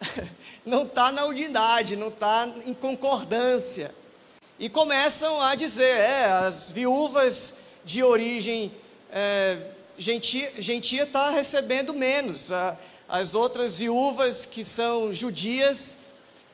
não 0.64 0.82
está 0.82 1.12
na 1.12 1.24
unidade, 1.26 1.96
não 1.96 2.08
está 2.08 2.48
em 2.64 2.74
concordância. 2.74 3.94
E 4.58 4.68
começam 4.68 5.40
a 5.40 5.54
dizer, 5.54 5.98
é, 6.00 6.24
as 6.26 6.70
viúvas 6.70 7.56
de 7.90 8.04
origem 8.04 8.72
é, 9.10 9.58
gentia 9.98 11.02
está 11.02 11.30
recebendo 11.30 11.92
menos. 11.92 12.50
As 13.08 13.34
outras 13.34 13.80
viúvas 13.80 14.46
que 14.46 14.64
são 14.64 15.12
judias, 15.12 15.96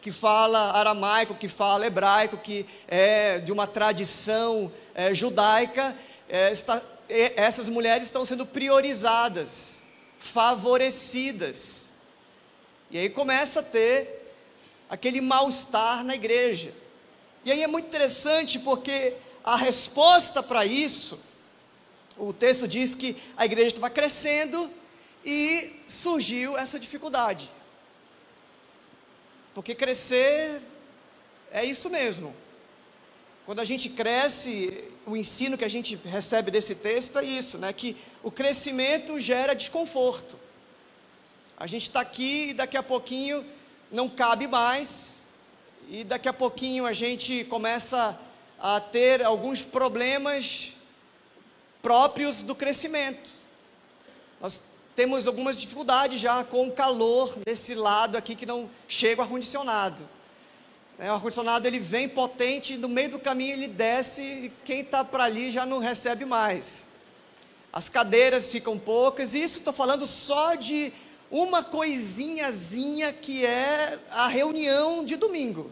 que 0.01 0.11
fala 0.11 0.73
aramaico, 0.73 1.35
que 1.35 1.47
fala 1.47 1.87
hebraico, 1.87 2.39
que 2.39 2.65
é 2.89 3.39
de 3.39 3.53
uma 3.53 3.67
tradição 3.67 4.73
é, 4.95 5.13
judaica, 5.13 5.95
é, 6.27 6.51
está, 6.51 6.83
essas 7.07 7.69
mulheres 7.69 8.05
estão 8.07 8.25
sendo 8.25 8.47
priorizadas, 8.47 9.83
favorecidas. 10.19 11.93
E 12.91 12.97
aí 12.97 13.11
começa 13.11 13.61
a 13.61 13.63
ter 13.63 14.33
aquele 14.89 15.21
mal-estar 15.21 16.03
na 16.03 16.15
igreja. 16.15 16.73
E 17.45 17.53
aí 17.53 17.63
é 17.63 17.67
muito 17.67 17.89
interessante 17.89 18.59
porque 18.59 19.19
a 19.47 19.55
resposta 19.55 20.43
para 20.43 20.67
isso, 20.67 21.21
o 22.19 22.33
texto 22.33 22.67
diz 22.67 22.97
que 22.97 23.17
a 23.37 23.45
igreja 23.45 23.69
estava 23.69 23.89
crescendo 23.89 24.69
e 25.25 25.73
surgiu 25.87 26.59
essa 26.59 26.81
dificuldade. 26.81 27.49
Porque 29.55 29.73
crescer 29.73 30.61
é 31.53 31.65
isso 31.65 31.89
mesmo. 31.89 32.35
Quando 33.45 33.61
a 33.61 33.65
gente 33.65 33.89
cresce, 33.89 34.91
o 35.07 35.17
ensino 35.17 35.57
que 35.57 35.65
a 35.65 35.71
gente 35.71 35.95
recebe 35.95 36.51
desse 36.51 36.75
texto 36.75 37.17
é 37.17 37.25
isso, 37.25 37.57
né? 37.57 37.73
Que 37.73 37.97
o 38.25 38.31
crescimento 38.33 39.21
gera 39.21 39.55
desconforto. 39.55 40.37
A 41.57 41.69
gente 41.69 41.83
está 41.83 42.01
aqui 42.01 42.49
e 42.49 42.55
daqui 42.55 42.77
a 42.77 42.83
pouquinho 42.83 43.47
não 43.93 44.09
cabe 44.09 44.49
mais, 44.49 45.23
e 45.89 46.03
daqui 46.03 46.29
a 46.29 46.33
pouquinho 46.33 46.85
a 46.85 46.93
gente 46.93 47.45
começa 47.45 48.19
a 48.59 48.81
ter 48.81 49.23
alguns 49.23 49.63
problemas 49.63 50.73
próprios 51.83 52.43
do 52.43 52.55
crescimento. 52.55 53.33
Nós 54.41 54.61
temos 54.95 55.27
algumas 55.27 55.61
dificuldades 55.61 56.21
já 56.21 56.43
com 56.43 56.69
o 56.69 56.73
calor 56.73 57.35
desse 57.45 57.75
lado 57.75 58.17
aqui 58.17 58.35
que 58.35 58.47
não 58.47 58.69
chega 58.89 59.21
o 59.21 59.25
ar-condicionado. 59.25 60.09
É, 60.99 61.11
o 61.11 61.15
ar-condicionado 61.15 61.67
ele 61.67 61.79
vem 61.79 62.09
potente, 62.09 62.77
no 62.77 62.89
meio 62.89 63.11
do 63.11 63.19
caminho 63.19 63.53
ele 63.53 63.69
desce 63.69 64.23
e 64.23 64.53
quem 64.65 64.81
está 64.81 65.05
para 65.05 65.25
ali 65.25 65.53
já 65.53 65.67
não 65.67 65.79
recebe 65.79 66.25
mais. 66.25 66.89
As 67.73 67.91
cadeiras 67.91 68.51
ficam 68.51 68.79
poucas, 68.79 69.35
e 69.35 69.43
isso 69.43 69.59
estou 69.59 69.73
falando 69.73 70.07
só 70.07 70.55
de 70.55 70.91
uma 71.31 71.63
coisinhazinha 71.63 73.13
que 73.13 73.45
é 73.45 73.99
a 74.11 74.29
reunião 74.29 75.05
de 75.05 75.17
domingo. 75.17 75.71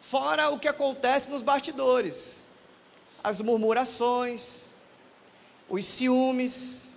Fora 0.00 0.50
o 0.50 0.58
que 0.58 0.68
acontece 0.68 1.28
nos 1.30 1.42
bastidores, 1.42 2.44
as 3.22 3.40
murmurações, 3.40 4.66
os 5.68 5.84
ciúmes, 5.84 6.90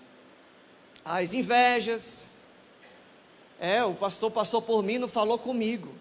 as 1.04 1.34
invejas. 1.34 2.34
É, 3.60 3.84
o 3.84 3.94
pastor 3.94 4.32
passou 4.32 4.62
por 4.62 4.84
mim, 4.84 4.98
não 4.98 5.08
falou 5.08 5.38
comigo. 5.38 5.94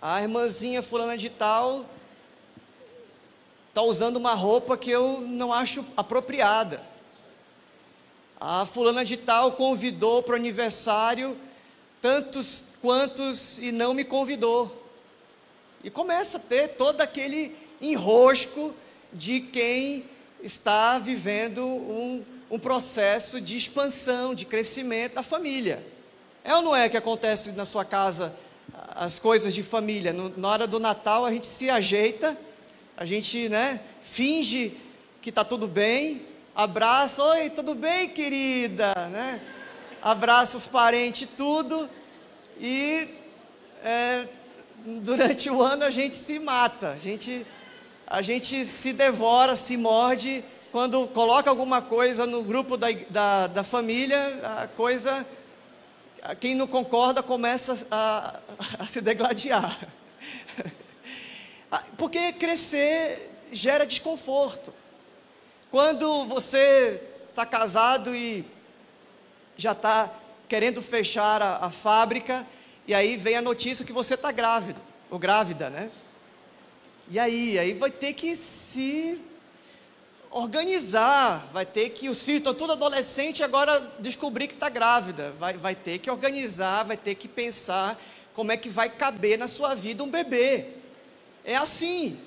A 0.00 0.20
irmãzinha 0.20 0.82
fulana 0.82 1.16
de 1.16 1.30
tal 1.30 1.86
está 3.68 3.82
usando 3.82 4.16
uma 4.16 4.34
roupa 4.34 4.76
que 4.76 4.90
eu 4.90 5.22
não 5.22 5.52
acho 5.52 5.86
apropriada. 5.96 6.84
A 8.38 8.66
fulana 8.66 9.04
de 9.04 9.16
tal 9.16 9.52
convidou 9.52 10.22
para 10.22 10.32
o 10.32 10.36
aniversário 10.36 11.38
tantos 12.00 12.64
quantos 12.82 13.58
e 13.60 13.70
não 13.70 13.94
me 13.94 14.04
convidou. 14.04 14.81
E 15.82 15.90
começa 15.90 16.36
a 16.36 16.40
ter 16.40 16.68
todo 16.68 17.00
aquele 17.00 17.56
enrosco 17.80 18.74
de 19.12 19.40
quem 19.40 20.04
está 20.42 20.98
vivendo 20.98 21.64
um 21.64 22.24
um 22.52 22.58
processo 22.58 23.40
de 23.40 23.56
expansão, 23.56 24.34
de 24.34 24.44
crescimento 24.44 25.14
da 25.14 25.22
família. 25.22 25.82
É 26.44 26.54
ou 26.54 26.60
não 26.60 26.76
é 26.76 26.86
que 26.86 26.98
acontece 26.98 27.52
na 27.52 27.64
sua 27.64 27.82
casa 27.82 28.36
as 28.94 29.18
coisas 29.18 29.54
de 29.54 29.62
família? 29.62 30.12
No, 30.12 30.28
na 30.36 30.48
hora 30.48 30.66
do 30.66 30.78
Natal 30.78 31.24
a 31.24 31.32
gente 31.32 31.46
se 31.46 31.70
ajeita, 31.70 32.36
a 32.94 33.06
gente 33.06 33.48
né, 33.48 33.80
finge 34.02 34.76
que 35.22 35.30
está 35.30 35.42
tudo 35.42 35.66
bem, 35.66 36.26
abraça, 36.54 37.24
oi, 37.24 37.48
tudo 37.48 37.74
bem, 37.74 38.10
querida? 38.10 38.92
Né? 39.08 39.40
Abraça 40.02 40.58
os 40.58 40.66
parentes, 40.66 41.26
tudo, 41.34 41.88
e 42.60 43.08
é, 43.82 44.28
durante 44.84 45.48
o 45.50 45.62
ano 45.62 45.84
a 45.84 45.90
gente 45.90 46.16
se 46.16 46.38
mata, 46.38 46.90
a 46.90 46.96
gente, 46.96 47.46
a 48.06 48.22
gente 48.22 48.64
se 48.64 48.92
devora, 48.92 49.56
se 49.56 49.76
morde 49.76 50.44
quando 50.70 51.06
coloca 51.08 51.50
alguma 51.50 51.82
coisa 51.82 52.26
no 52.26 52.42
grupo 52.42 52.76
da, 52.76 52.88
da, 53.10 53.46
da 53.46 53.62
família, 53.62 54.40
a 54.62 54.66
coisa, 54.66 55.26
quem 56.40 56.54
não 56.54 56.66
concorda 56.66 57.22
começa 57.22 57.86
a, 57.90 58.40
a 58.78 58.86
se 58.86 59.00
degladiar. 59.02 59.78
Porque 61.98 62.32
crescer 62.32 63.30
gera 63.52 63.86
desconforto. 63.86 64.72
Quando 65.70 66.24
você 66.24 67.02
está 67.28 67.44
casado 67.44 68.14
e 68.14 68.44
já 69.56 69.72
está 69.72 70.10
querendo 70.48 70.82
fechar 70.82 71.40
a, 71.42 71.66
a, 71.66 71.70
fábrica, 71.70 72.46
e 72.86 72.94
aí 72.94 73.16
vem 73.16 73.36
a 73.36 73.42
notícia 73.42 73.84
que 73.84 73.92
você 73.92 74.14
está 74.14 74.32
grávida, 74.32 74.80
ou 75.10 75.18
grávida, 75.18 75.70
né? 75.70 75.90
E 77.08 77.18
aí, 77.18 77.58
aí 77.58 77.74
vai 77.74 77.90
ter 77.90 78.12
que 78.12 78.34
se 78.34 79.20
organizar, 80.30 81.50
vai 81.52 81.66
ter 81.66 81.90
que, 81.90 82.08
os 82.08 82.24
filhos 82.24 82.38
estão 82.38 82.54
todos 82.54 82.74
adolescentes 82.74 83.42
agora 83.42 83.78
descobrir 83.98 84.48
que 84.48 84.54
está 84.54 84.68
grávida, 84.68 85.32
vai, 85.38 85.56
vai 85.56 85.74
ter 85.74 85.98
que 85.98 86.10
organizar, 86.10 86.84
vai 86.84 86.96
ter 86.96 87.14
que 87.14 87.28
pensar 87.28 88.00
como 88.32 88.50
é 88.50 88.56
que 88.56 88.70
vai 88.70 88.88
caber 88.88 89.38
na 89.38 89.46
sua 89.46 89.74
vida 89.74 90.02
um 90.02 90.10
bebê. 90.10 90.68
É 91.44 91.54
assim, 91.56 92.18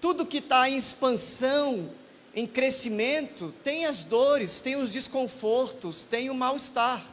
tudo 0.00 0.26
que 0.26 0.38
está 0.38 0.68
em 0.68 0.76
expansão, 0.76 1.90
em 2.34 2.46
crescimento, 2.46 3.54
tem 3.62 3.86
as 3.86 4.02
dores, 4.02 4.60
tem 4.60 4.74
os 4.74 4.90
desconfortos, 4.90 6.04
tem 6.04 6.30
o 6.30 6.34
mal-estar. 6.34 7.11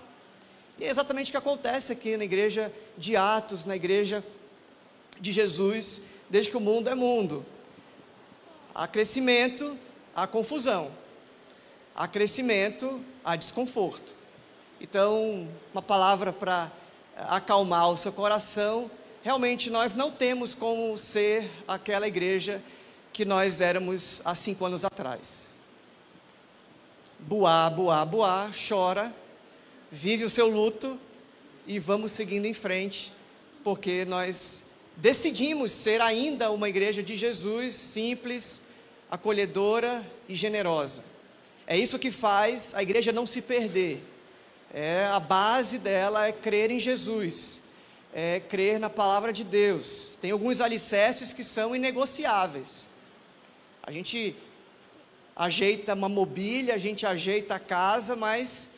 E 0.79 0.85
é 0.85 0.89
exatamente 0.89 1.27
o 1.27 1.31
que 1.31 1.37
acontece 1.37 1.91
aqui 1.91 2.15
na 2.15 2.23
igreja 2.23 2.71
de 2.97 3.17
Atos, 3.17 3.65
na 3.65 3.75
igreja 3.75 4.23
de 5.19 5.31
Jesus, 5.31 6.01
desde 6.29 6.49
que 6.49 6.55
o 6.55 6.61
mundo 6.61 6.89
é 6.89 6.95
mundo. 6.95 7.45
Há 8.73 8.87
crescimento, 8.87 9.77
há 10.15 10.25
confusão. 10.25 10.89
Há 11.93 12.07
crescimento, 12.07 13.03
há 13.25 13.35
desconforto. 13.35 14.15
Então, 14.79 15.49
uma 15.73 15.81
palavra 15.81 16.31
para 16.31 16.71
acalmar 17.17 17.89
o 17.89 17.97
seu 17.97 18.13
coração. 18.13 18.89
Realmente, 19.21 19.69
nós 19.69 19.93
não 19.93 20.09
temos 20.09 20.55
como 20.55 20.97
ser 20.97 21.51
aquela 21.67 22.07
igreja 22.07 22.63
que 23.11 23.25
nós 23.25 23.59
éramos 23.59 24.21
há 24.23 24.33
cinco 24.33 24.65
anos 24.65 24.85
atrás. 24.85 25.53
Boá, 27.19 27.69
boá, 27.69 28.05
boá, 28.05 28.49
chora, 28.69 29.13
vive 29.91 30.23
o 30.23 30.29
seu 30.29 30.47
luto 30.47 30.99
e 31.65 31.79
vamos 31.79 32.11
seguindo 32.11 32.45
em 32.45 32.53
frente, 32.53 33.11
porque 33.63 34.05
nós 34.05 34.65
decidimos 34.95 35.71
ser 35.71 36.01
ainda 36.01 36.51
uma 36.51 36.69
igreja 36.69 37.01
de 37.01 37.15
Jesus, 37.17 37.75
simples, 37.75 38.61
acolhedora 39.09 40.05
e 40.27 40.35
generosa. 40.35 41.03
É 41.65 41.77
isso 41.77 41.99
que 41.99 42.11
faz 42.11 42.73
a 42.75 42.81
igreja 42.81 43.11
não 43.11 43.25
se 43.25 43.41
perder. 43.41 44.03
É 44.73 45.05
a 45.05 45.19
base 45.19 45.79
dela 45.79 46.27
é 46.27 46.31
crer 46.31 46.69
em 46.69 46.79
Jesus, 46.79 47.63
é 48.13 48.39
crer 48.39 48.79
na 48.79 48.89
palavra 48.89 49.33
de 49.33 49.43
Deus. 49.43 50.17
Tem 50.21 50.31
alguns 50.31 50.61
alicerces 50.61 51.33
que 51.33 51.43
são 51.43 51.75
inegociáveis. 51.75 52.89
A 53.81 53.91
gente 53.91 54.35
ajeita 55.35 55.95
uma 55.95 56.09
mobília, 56.09 56.75
a 56.75 56.77
gente 56.77 57.05
ajeita 57.05 57.55
a 57.55 57.59
casa, 57.59 58.15
mas 58.15 58.71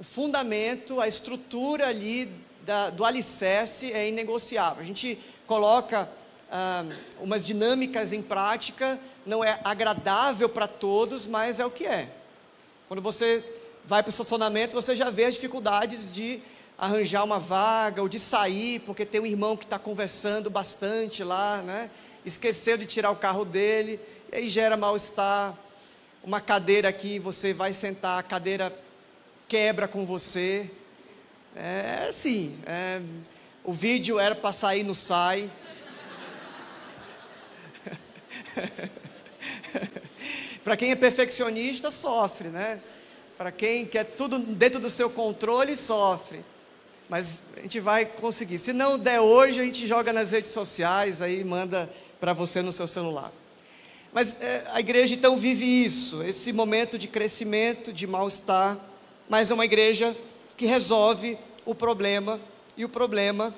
o 0.00 0.02
fundamento, 0.02 0.98
a 0.98 1.06
estrutura 1.06 1.86
ali 1.86 2.32
da, 2.62 2.88
do 2.88 3.04
alicerce 3.04 3.92
é 3.92 4.08
inegociável. 4.08 4.82
A 4.82 4.86
gente 4.86 5.20
coloca 5.46 6.08
ah, 6.50 6.86
umas 7.20 7.44
dinâmicas 7.44 8.14
em 8.14 8.22
prática, 8.22 8.98
não 9.26 9.44
é 9.44 9.60
agradável 9.62 10.48
para 10.48 10.66
todos, 10.66 11.26
mas 11.26 11.60
é 11.60 11.66
o 11.66 11.70
que 11.70 11.86
é. 11.86 12.08
Quando 12.88 13.02
você 13.02 13.44
vai 13.84 14.02
para 14.02 14.08
o 14.08 14.10
estacionamento, 14.10 14.74
você 14.74 14.96
já 14.96 15.10
vê 15.10 15.26
as 15.26 15.34
dificuldades 15.34 16.10
de 16.14 16.40
arranjar 16.78 17.22
uma 17.22 17.38
vaga 17.38 18.00
ou 18.00 18.08
de 18.08 18.18
sair, 18.18 18.80
porque 18.80 19.04
tem 19.04 19.20
um 19.20 19.26
irmão 19.26 19.54
que 19.54 19.64
está 19.64 19.78
conversando 19.78 20.48
bastante 20.48 21.22
lá, 21.22 21.58
né? 21.60 21.90
Esqueceu 22.24 22.78
de 22.78 22.86
tirar 22.86 23.10
o 23.10 23.16
carro 23.16 23.44
dele 23.44 24.00
e 24.32 24.36
aí 24.36 24.48
gera 24.48 24.78
mal-estar. 24.78 25.54
Uma 26.24 26.40
cadeira 26.40 26.88
aqui, 26.88 27.18
você 27.18 27.52
vai 27.52 27.74
sentar, 27.74 28.18
a 28.18 28.22
cadeira 28.22 28.74
quebra 29.50 29.86
com 29.88 30.06
você. 30.06 30.70
É 31.56 32.06
assim, 32.08 32.56
é, 32.64 33.02
o 33.64 33.72
vídeo 33.72 34.20
era 34.20 34.36
para 34.36 34.52
sair, 34.52 34.84
não 34.84 34.94
sai. 34.94 35.50
para 40.62 40.76
quem 40.76 40.92
é 40.92 40.94
perfeccionista, 40.94 41.90
sofre, 41.90 42.48
né? 42.48 42.80
Para 43.36 43.50
quem 43.50 43.84
quer 43.84 44.04
tudo 44.04 44.38
dentro 44.38 44.78
do 44.78 44.88
seu 44.88 45.10
controle, 45.10 45.76
sofre. 45.76 46.44
Mas 47.08 47.42
a 47.56 47.62
gente 47.62 47.80
vai 47.80 48.04
conseguir. 48.04 48.60
Se 48.60 48.72
não 48.72 48.96
der 48.96 49.18
hoje, 49.18 49.60
a 49.60 49.64
gente 49.64 49.88
joga 49.88 50.12
nas 50.12 50.30
redes 50.30 50.52
sociais, 50.52 51.20
aí 51.20 51.42
manda 51.42 51.92
para 52.20 52.32
você 52.32 52.62
no 52.62 52.72
seu 52.72 52.86
celular. 52.86 53.32
Mas 54.12 54.40
é, 54.40 54.64
a 54.72 54.78
igreja 54.78 55.12
então 55.12 55.36
vive 55.36 55.64
isso, 55.64 56.22
esse 56.22 56.52
momento 56.52 56.96
de 56.96 57.08
crescimento, 57.08 57.92
de 57.92 58.06
mal-estar, 58.06 58.89
mas 59.30 59.48
é 59.48 59.54
uma 59.54 59.64
igreja 59.64 60.16
que 60.56 60.66
resolve 60.66 61.38
o 61.64 61.72
problema, 61.72 62.40
e 62.76 62.84
o 62.84 62.88
problema 62.88 63.54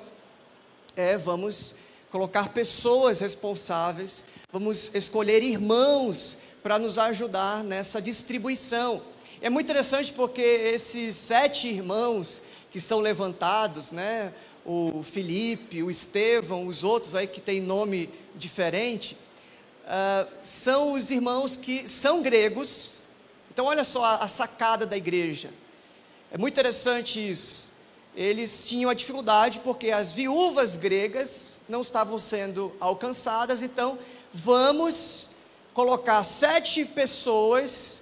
é 0.95 1.17
vamos 1.17 1.75
colocar 2.11 2.49
pessoas 2.49 3.19
responsáveis, 3.19 4.23
vamos 4.51 4.93
escolher 4.93 5.41
irmãos 5.41 6.37
para 6.61 6.77
nos 6.77 6.99
ajudar 6.99 7.63
nessa 7.63 7.99
distribuição. 7.99 9.01
É 9.41 9.49
muito 9.49 9.65
interessante 9.65 10.13
porque 10.13 10.43
esses 10.43 11.15
sete 11.15 11.67
irmãos 11.67 12.43
que 12.69 12.79
são 12.79 12.99
levantados, 12.99 13.91
né, 13.91 14.31
o 14.63 15.01
Felipe, 15.01 15.81
o 15.81 15.89
Estevão, 15.89 16.67
os 16.67 16.83
outros 16.83 17.15
aí 17.15 17.25
que 17.25 17.41
têm 17.41 17.59
nome 17.59 18.11
diferente, 18.35 19.17
uh, 19.85 20.31
são 20.39 20.93
os 20.93 21.09
irmãos 21.09 21.55
que 21.55 21.87
são 21.87 22.21
gregos. 22.21 22.99
Então, 23.51 23.65
olha 23.65 23.83
só 23.83 24.05
a, 24.05 24.15
a 24.17 24.27
sacada 24.27 24.85
da 24.85 24.95
igreja. 24.95 25.49
É 26.33 26.37
muito 26.39 26.55
interessante 26.55 27.29
isso. 27.29 27.71
Eles 28.15 28.65
tinham 28.65 28.89
a 28.89 28.95
dificuldade 28.95 29.59
porque 29.59 29.91
as 29.91 30.11
viúvas 30.11 30.75
gregas 30.75 31.61
não 31.69 31.81
estavam 31.81 32.17
sendo 32.17 32.75
alcançadas, 32.79 33.61
então 33.61 33.99
vamos 34.33 35.29
colocar 35.75 36.23
sete 36.23 36.85
pessoas 36.85 38.01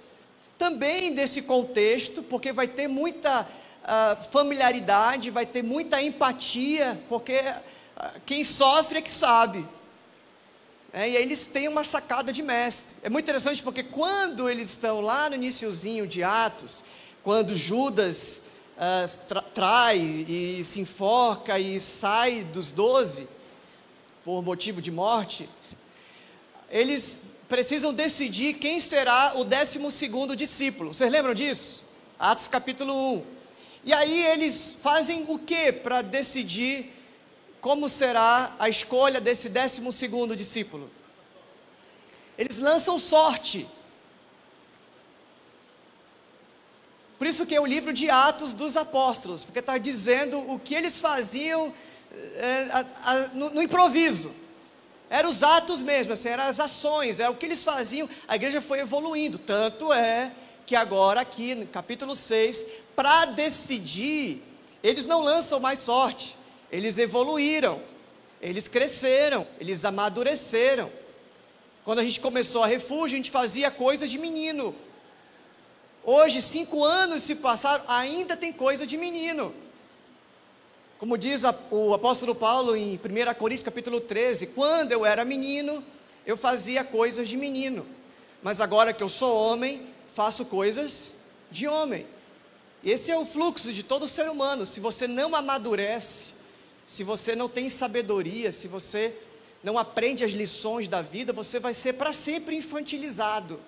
também 0.56 1.14
desse 1.14 1.42
contexto, 1.42 2.22
porque 2.22 2.54
vai 2.54 2.66
ter 2.66 2.88
muita 2.88 3.42
uh, 3.42 4.22
familiaridade, 4.30 5.28
vai 5.28 5.44
ter 5.44 5.62
muita 5.62 6.00
empatia, 6.00 6.98
porque 7.10 7.38
uh, 7.38 8.18
quem 8.24 8.44
sofre 8.44 9.00
é 9.00 9.02
que 9.02 9.10
sabe. 9.10 9.68
É, 10.90 11.06
e 11.06 11.18
aí 11.18 11.22
eles 11.22 11.44
têm 11.44 11.68
uma 11.68 11.84
sacada 11.84 12.32
de 12.32 12.42
mestre. 12.42 12.96
É 13.02 13.10
muito 13.10 13.26
interessante 13.26 13.62
porque 13.62 13.82
quando 13.82 14.48
eles 14.48 14.70
estão 14.70 15.02
lá 15.02 15.28
no 15.28 15.34
iníciozinho 15.34 16.06
de 16.06 16.24
Atos, 16.24 16.82
quando 17.22 17.54
Judas 17.56 18.42
uh, 18.76 19.26
tra 19.26 19.42
trai 19.42 19.98
e 19.98 20.62
se 20.64 20.80
enforca 20.80 21.58
e 21.58 21.78
sai 21.78 22.44
dos 22.44 22.70
doze 22.70 23.28
por 24.24 24.42
motivo 24.42 24.80
de 24.80 24.90
morte, 24.90 25.48
eles 26.70 27.22
precisam 27.48 27.92
decidir 27.92 28.54
quem 28.54 28.80
será 28.80 29.34
o 29.36 29.44
décimo 29.44 29.90
segundo 29.90 30.34
discípulo. 30.34 30.94
Vocês 30.94 31.10
lembram 31.10 31.34
disso? 31.34 31.84
Atos 32.18 32.48
capítulo 32.48 33.16
1. 33.16 33.24
E 33.84 33.92
aí 33.92 34.26
eles 34.26 34.76
fazem 34.80 35.24
o 35.28 35.38
que 35.38 35.72
para 35.72 36.02
decidir 36.02 36.92
como 37.60 37.88
será 37.88 38.56
a 38.58 38.68
escolha 38.68 39.20
desse 39.20 39.48
décimo 39.48 39.92
segundo 39.92 40.34
discípulo? 40.34 40.90
Eles 42.38 42.58
lançam 42.58 42.98
sorte. 42.98 43.68
Por 47.22 47.28
isso 47.28 47.46
que 47.46 47.54
é 47.54 47.60
o 47.60 47.64
livro 47.64 47.92
de 47.92 48.10
Atos 48.10 48.52
dos 48.52 48.76
Apóstolos, 48.76 49.44
porque 49.44 49.60
está 49.60 49.78
dizendo 49.78 50.40
o 50.40 50.58
que 50.58 50.74
eles 50.74 50.98
faziam 50.98 51.72
é, 52.34 52.68
a, 52.72 52.84
a, 53.04 53.28
no, 53.28 53.50
no, 53.50 53.62
improviso. 53.62 54.34
Eram 55.08 55.30
os 55.30 55.40
atos 55.40 55.80
mesmo, 55.80 56.14
assim, 56.14 56.30
eram 56.30 56.42
as 56.42 56.58
ações, 56.58 57.20
é 57.20 57.28
o 57.28 57.36
que 57.36 57.46
eles 57.46 57.62
faziam. 57.62 58.08
A 58.26 58.34
igreja 58.34 58.60
foi 58.60 58.80
evoluindo, 58.80 59.38
tanto 59.38 59.92
é 59.92 60.32
que 60.66 60.74
agora 60.74 61.20
aqui 61.20 61.54
no 61.54 61.64
capítulo 61.64 62.16
6, 62.16 62.66
para 62.96 63.26
decidir, 63.26 64.42
eles 64.82 65.06
não 65.06 65.20
lançam 65.20 65.60
mais 65.60 65.78
sorte 65.78 66.36
eles 66.72 66.98
evoluíram, 66.98 67.80
eles 68.40 68.66
cresceram, 68.66 69.46
eles 69.60 69.84
amadureceram. 69.84 70.90
Quando 71.84 72.00
a 72.00 72.02
gente 72.02 72.18
começou 72.18 72.64
a 72.64 72.66
refúgio, 72.66 73.14
a 73.14 73.18
gente 73.18 73.30
fazia 73.30 73.70
coisa 73.70 74.08
de 74.08 74.18
menino. 74.18 74.74
Hoje, 76.04 76.42
cinco 76.42 76.84
anos 76.84 77.22
se 77.22 77.36
passaram, 77.36 77.84
ainda 77.86 78.36
tem 78.36 78.52
coisa 78.52 78.86
de 78.86 78.96
menino. 78.96 79.54
Como 80.98 81.16
diz 81.16 81.42
o 81.70 81.94
apóstolo 81.94 82.34
Paulo 82.34 82.76
em 82.76 82.94
1 82.94 83.34
Coríntios 83.38 83.64
capítulo 83.64 84.00
13, 84.00 84.48
quando 84.48 84.92
eu 84.92 85.06
era 85.06 85.24
menino, 85.24 85.84
eu 86.26 86.36
fazia 86.36 86.84
coisas 86.84 87.28
de 87.28 87.36
menino. 87.36 87.86
Mas 88.42 88.60
agora 88.60 88.92
que 88.92 89.02
eu 89.02 89.08
sou 89.08 89.36
homem, 89.36 89.86
faço 90.12 90.44
coisas 90.44 91.14
de 91.50 91.68
homem. 91.68 92.06
Esse 92.84 93.12
é 93.12 93.16
o 93.16 93.24
fluxo 93.24 93.72
de 93.72 93.84
todo 93.84 94.08
ser 94.08 94.28
humano. 94.28 94.66
Se 94.66 94.80
você 94.80 95.06
não 95.06 95.36
amadurece, 95.36 96.34
se 96.86 97.04
você 97.04 97.36
não 97.36 97.48
tem 97.48 97.70
sabedoria, 97.70 98.50
se 98.50 98.66
você 98.66 99.16
não 99.62 99.78
aprende 99.78 100.24
as 100.24 100.32
lições 100.32 100.88
da 100.88 101.00
vida, 101.00 101.32
você 101.32 101.60
vai 101.60 101.74
ser 101.74 101.94
para 101.94 102.12
sempre 102.12 102.56
infantilizado, 102.56 103.60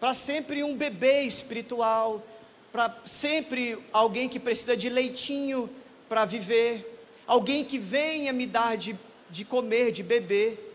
para 0.00 0.14
sempre 0.14 0.64
um 0.64 0.74
bebê 0.74 1.22
espiritual, 1.22 2.26
para 2.72 2.96
sempre 3.04 3.78
alguém 3.92 4.28
que 4.28 4.40
precisa 4.40 4.76
de 4.76 4.88
leitinho 4.88 5.70
para 6.08 6.24
viver, 6.24 7.04
alguém 7.26 7.64
que 7.64 7.78
venha 7.78 8.32
me 8.32 8.46
dar 8.46 8.76
de, 8.76 8.98
de 9.28 9.44
comer, 9.44 9.92
de 9.92 10.02
beber. 10.02 10.74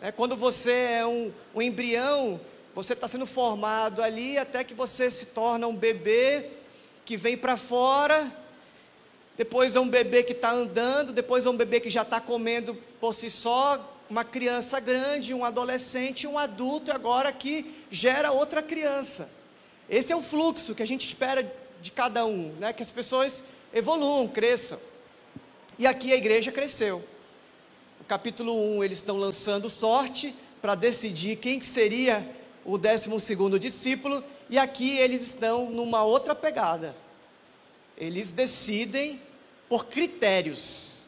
É, 0.00 0.10
quando 0.10 0.36
você 0.36 0.72
é 0.72 1.06
um, 1.06 1.32
um 1.54 1.60
embrião, 1.60 2.40
você 2.74 2.92
está 2.92 3.06
sendo 3.08 3.26
formado 3.26 4.02
ali 4.02 4.38
até 4.38 4.64
que 4.64 4.72
você 4.72 5.10
se 5.10 5.26
torna 5.26 5.66
um 5.66 5.76
bebê 5.76 6.46
que 7.04 7.16
vem 7.16 7.36
para 7.36 7.56
fora 7.56 8.32
depois 9.36 9.74
é 9.74 9.80
um 9.80 9.88
bebê 9.88 10.22
que 10.22 10.32
está 10.32 10.52
andando, 10.52 11.12
depois 11.12 11.46
é 11.46 11.50
um 11.50 11.56
bebê 11.56 11.80
que 11.80 11.88
já 11.88 12.02
está 12.02 12.20
comendo 12.20 12.74
por 13.00 13.14
si 13.14 13.30
só, 13.30 13.91
uma 14.12 14.24
criança 14.24 14.78
grande, 14.78 15.32
um 15.32 15.42
adolescente, 15.42 16.26
um 16.26 16.38
adulto, 16.38 16.92
agora 16.92 17.32
que 17.32 17.64
gera 17.90 18.30
outra 18.30 18.62
criança. 18.62 19.30
Esse 19.88 20.12
é 20.12 20.16
o 20.16 20.20
fluxo 20.20 20.74
que 20.74 20.82
a 20.82 20.86
gente 20.86 21.06
espera 21.06 21.50
de 21.80 21.90
cada 21.90 22.26
um, 22.26 22.52
né? 22.60 22.74
que 22.74 22.82
as 22.82 22.90
pessoas 22.90 23.42
evoluam, 23.72 24.28
cresçam. 24.28 24.78
E 25.78 25.86
aqui 25.86 26.12
a 26.12 26.16
igreja 26.16 26.52
cresceu. 26.52 27.02
No 27.98 28.04
capítulo 28.04 28.54
1, 28.76 28.84
eles 28.84 28.98
estão 28.98 29.16
lançando 29.16 29.70
sorte 29.70 30.34
para 30.60 30.74
decidir 30.74 31.36
quem 31.36 31.62
seria 31.62 32.22
o 32.66 32.76
décimo 32.76 33.18
segundo 33.18 33.58
discípulo, 33.58 34.22
e 34.50 34.58
aqui 34.58 34.98
eles 34.98 35.22
estão 35.22 35.70
numa 35.70 36.04
outra 36.04 36.34
pegada. 36.34 36.94
Eles 37.96 38.30
decidem 38.30 39.18
por 39.70 39.86
critérios. 39.86 41.01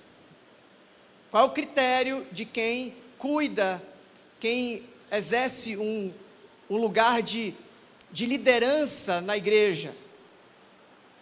Qual 1.35 1.43
é 1.43 1.47
o 1.49 1.51
critério 1.51 2.25
de 2.31 2.45
quem 2.45 2.95
cuida, 3.19 3.83
quem 4.39 4.85
exerce 5.11 5.77
um, 5.77 6.15
um 6.71 6.77
lugar 6.77 7.23
de, 7.23 7.53
de 8.13 8.25
liderança 8.25 9.21
na 9.21 9.37
igreja? 9.37 9.97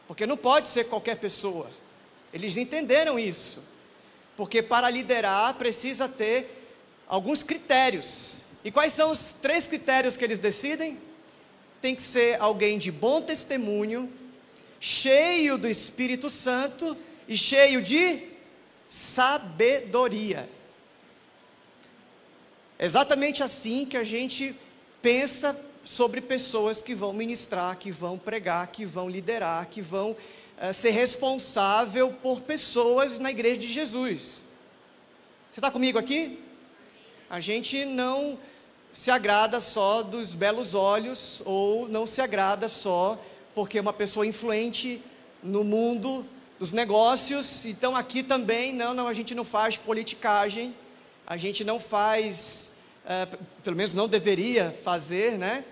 Porque 0.06 0.26
não 0.26 0.36
pode 0.36 0.68
ser 0.68 0.84
qualquer 0.84 1.16
pessoa. 1.16 1.70
Eles 2.30 2.58
entenderam 2.58 3.18
isso. 3.18 3.64
Porque 4.36 4.62
para 4.62 4.90
liderar 4.90 5.54
precisa 5.54 6.06
ter 6.06 6.68
alguns 7.08 7.42
critérios. 7.42 8.42
E 8.62 8.70
quais 8.70 8.92
são 8.92 9.12
os 9.12 9.32
três 9.32 9.66
critérios 9.66 10.14
que 10.14 10.24
eles 10.24 10.38
decidem? 10.38 10.98
Tem 11.80 11.94
que 11.94 12.02
ser 12.02 12.38
alguém 12.38 12.76
de 12.76 12.92
bom 12.92 13.22
testemunho, 13.22 14.12
cheio 14.78 15.56
do 15.56 15.66
Espírito 15.66 16.28
Santo 16.28 16.94
e 17.26 17.34
cheio 17.34 17.80
de 17.80 18.30
sabedoria. 18.92 20.46
Exatamente 22.78 23.42
assim 23.42 23.86
que 23.86 23.96
a 23.96 24.04
gente 24.04 24.54
pensa 25.00 25.58
sobre 25.82 26.20
pessoas 26.20 26.82
que 26.82 26.94
vão 26.94 27.10
ministrar, 27.14 27.78
que 27.78 27.90
vão 27.90 28.18
pregar, 28.18 28.66
que 28.66 28.84
vão 28.84 29.08
liderar, 29.08 29.66
que 29.70 29.80
vão 29.80 30.10
uh, 30.10 30.74
ser 30.74 30.90
responsável 30.90 32.12
por 32.12 32.42
pessoas 32.42 33.18
na 33.18 33.30
igreja 33.30 33.58
de 33.60 33.66
Jesus. 33.66 34.44
Você 35.50 35.60
está 35.60 35.70
comigo 35.70 35.98
aqui? 35.98 36.38
A 37.30 37.40
gente 37.40 37.86
não 37.86 38.38
se 38.92 39.10
agrada 39.10 39.58
só 39.58 40.02
dos 40.02 40.34
belos 40.34 40.74
olhos 40.74 41.42
ou 41.46 41.88
não 41.88 42.06
se 42.06 42.20
agrada 42.20 42.68
só 42.68 43.18
porque 43.54 43.80
uma 43.80 43.94
pessoa 43.94 44.26
influente 44.26 45.02
no 45.42 45.64
mundo 45.64 46.26
dos 46.62 46.72
negócios. 46.72 47.66
Então 47.66 47.96
aqui 47.96 48.22
também, 48.22 48.72
não, 48.72 48.94
não, 48.94 49.08
a 49.08 49.12
gente 49.12 49.34
não 49.34 49.44
faz 49.44 49.76
politicagem, 49.76 50.72
a 51.26 51.36
gente 51.36 51.64
não 51.64 51.80
faz, 51.80 52.70
uh, 53.04 53.36
pelo 53.64 53.74
menos 53.74 53.92
não 53.92 54.06
deveria 54.06 54.72
fazer, 54.84 55.36
né? 55.36 55.64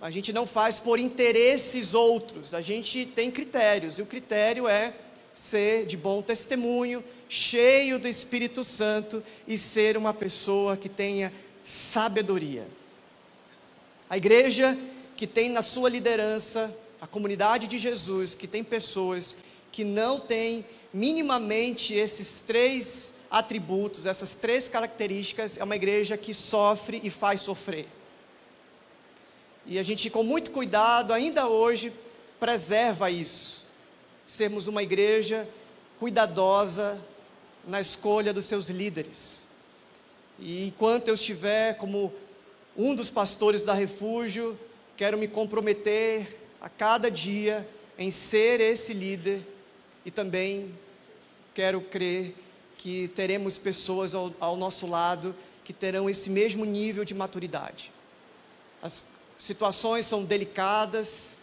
A 0.00 0.10
gente 0.10 0.32
não 0.32 0.46
faz 0.46 0.78
por 0.78 1.00
interesses 1.00 1.94
outros, 1.94 2.54
a 2.54 2.60
gente 2.60 3.04
tem 3.04 3.28
critérios, 3.28 3.98
e 3.98 4.02
o 4.02 4.06
critério 4.06 4.68
é 4.68 4.94
ser 5.32 5.84
de 5.84 5.96
bom 5.96 6.22
testemunho, 6.22 7.02
cheio 7.28 7.98
do 7.98 8.06
Espírito 8.06 8.62
Santo 8.62 9.20
e 9.48 9.58
ser 9.58 9.96
uma 9.96 10.14
pessoa 10.14 10.76
que 10.76 10.88
tenha 10.88 11.32
sabedoria. 11.64 12.68
A 14.08 14.16
igreja 14.16 14.78
que 15.16 15.26
tem 15.26 15.48
na 15.48 15.62
sua 15.62 15.90
liderança, 15.90 16.72
a 17.00 17.06
comunidade 17.08 17.66
de 17.66 17.78
Jesus, 17.78 18.36
que 18.36 18.46
tem 18.46 18.62
pessoas 18.62 19.36
que 19.74 19.82
não 19.82 20.20
tem 20.20 20.64
minimamente 20.92 21.94
esses 21.94 22.40
três 22.40 23.12
atributos, 23.28 24.06
essas 24.06 24.36
três 24.36 24.68
características, 24.68 25.58
é 25.58 25.64
uma 25.64 25.74
igreja 25.74 26.16
que 26.16 26.32
sofre 26.32 27.00
e 27.02 27.10
faz 27.10 27.40
sofrer. 27.40 27.88
E 29.66 29.76
a 29.76 29.82
gente, 29.82 30.08
com 30.10 30.22
muito 30.22 30.52
cuidado, 30.52 31.12
ainda 31.12 31.48
hoje, 31.48 31.92
preserva 32.38 33.10
isso. 33.10 33.66
Sermos 34.24 34.68
uma 34.68 34.80
igreja 34.80 35.48
cuidadosa 35.98 37.02
na 37.66 37.80
escolha 37.80 38.32
dos 38.32 38.44
seus 38.44 38.68
líderes. 38.68 39.44
E 40.38 40.68
enquanto 40.68 41.08
eu 41.08 41.14
estiver 41.14 41.76
como 41.78 42.14
um 42.76 42.94
dos 42.94 43.10
pastores 43.10 43.64
da 43.64 43.74
Refúgio, 43.74 44.56
quero 44.96 45.18
me 45.18 45.26
comprometer 45.26 46.38
a 46.60 46.68
cada 46.68 47.10
dia 47.10 47.68
em 47.98 48.12
ser 48.12 48.60
esse 48.60 48.94
líder 48.94 49.53
e 50.04 50.10
também 50.10 50.76
quero 51.54 51.80
crer 51.80 52.34
que 52.76 53.08
teremos 53.08 53.58
pessoas 53.58 54.14
ao, 54.14 54.32
ao 54.38 54.56
nosso 54.56 54.86
lado 54.86 55.34
que 55.64 55.72
terão 55.72 56.10
esse 56.10 56.28
mesmo 56.28 56.64
nível 56.64 57.04
de 57.04 57.14
maturidade. 57.14 57.90
As 58.82 59.04
situações 59.38 60.04
são 60.04 60.22
delicadas, 60.24 61.42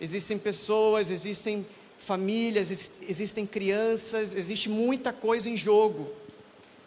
existem 0.00 0.38
pessoas, 0.38 1.10
existem 1.10 1.66
famílias, 1.98 2.70
existem 3.08 3.46
crianças, 3.46 4.34
existe 4.34 4.68
muita 4.68 5.12
coisa 5.12 5.48
em 5.48 5.56
jogo. 5.56 6.12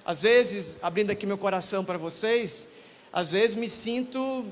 Às 0.05 0.21
vezes, 0.21 0.77
abrindo 0.81 1.09
aqui 1.09 1.25
meu 1.25 1.37
coração 1.37 1.83
para 1.83 1.97
vocês, 1.97 2.69
às 3.11 3.31
vezes 3.31 3.55
me 3.55 3.67
sinto 3.67 4.45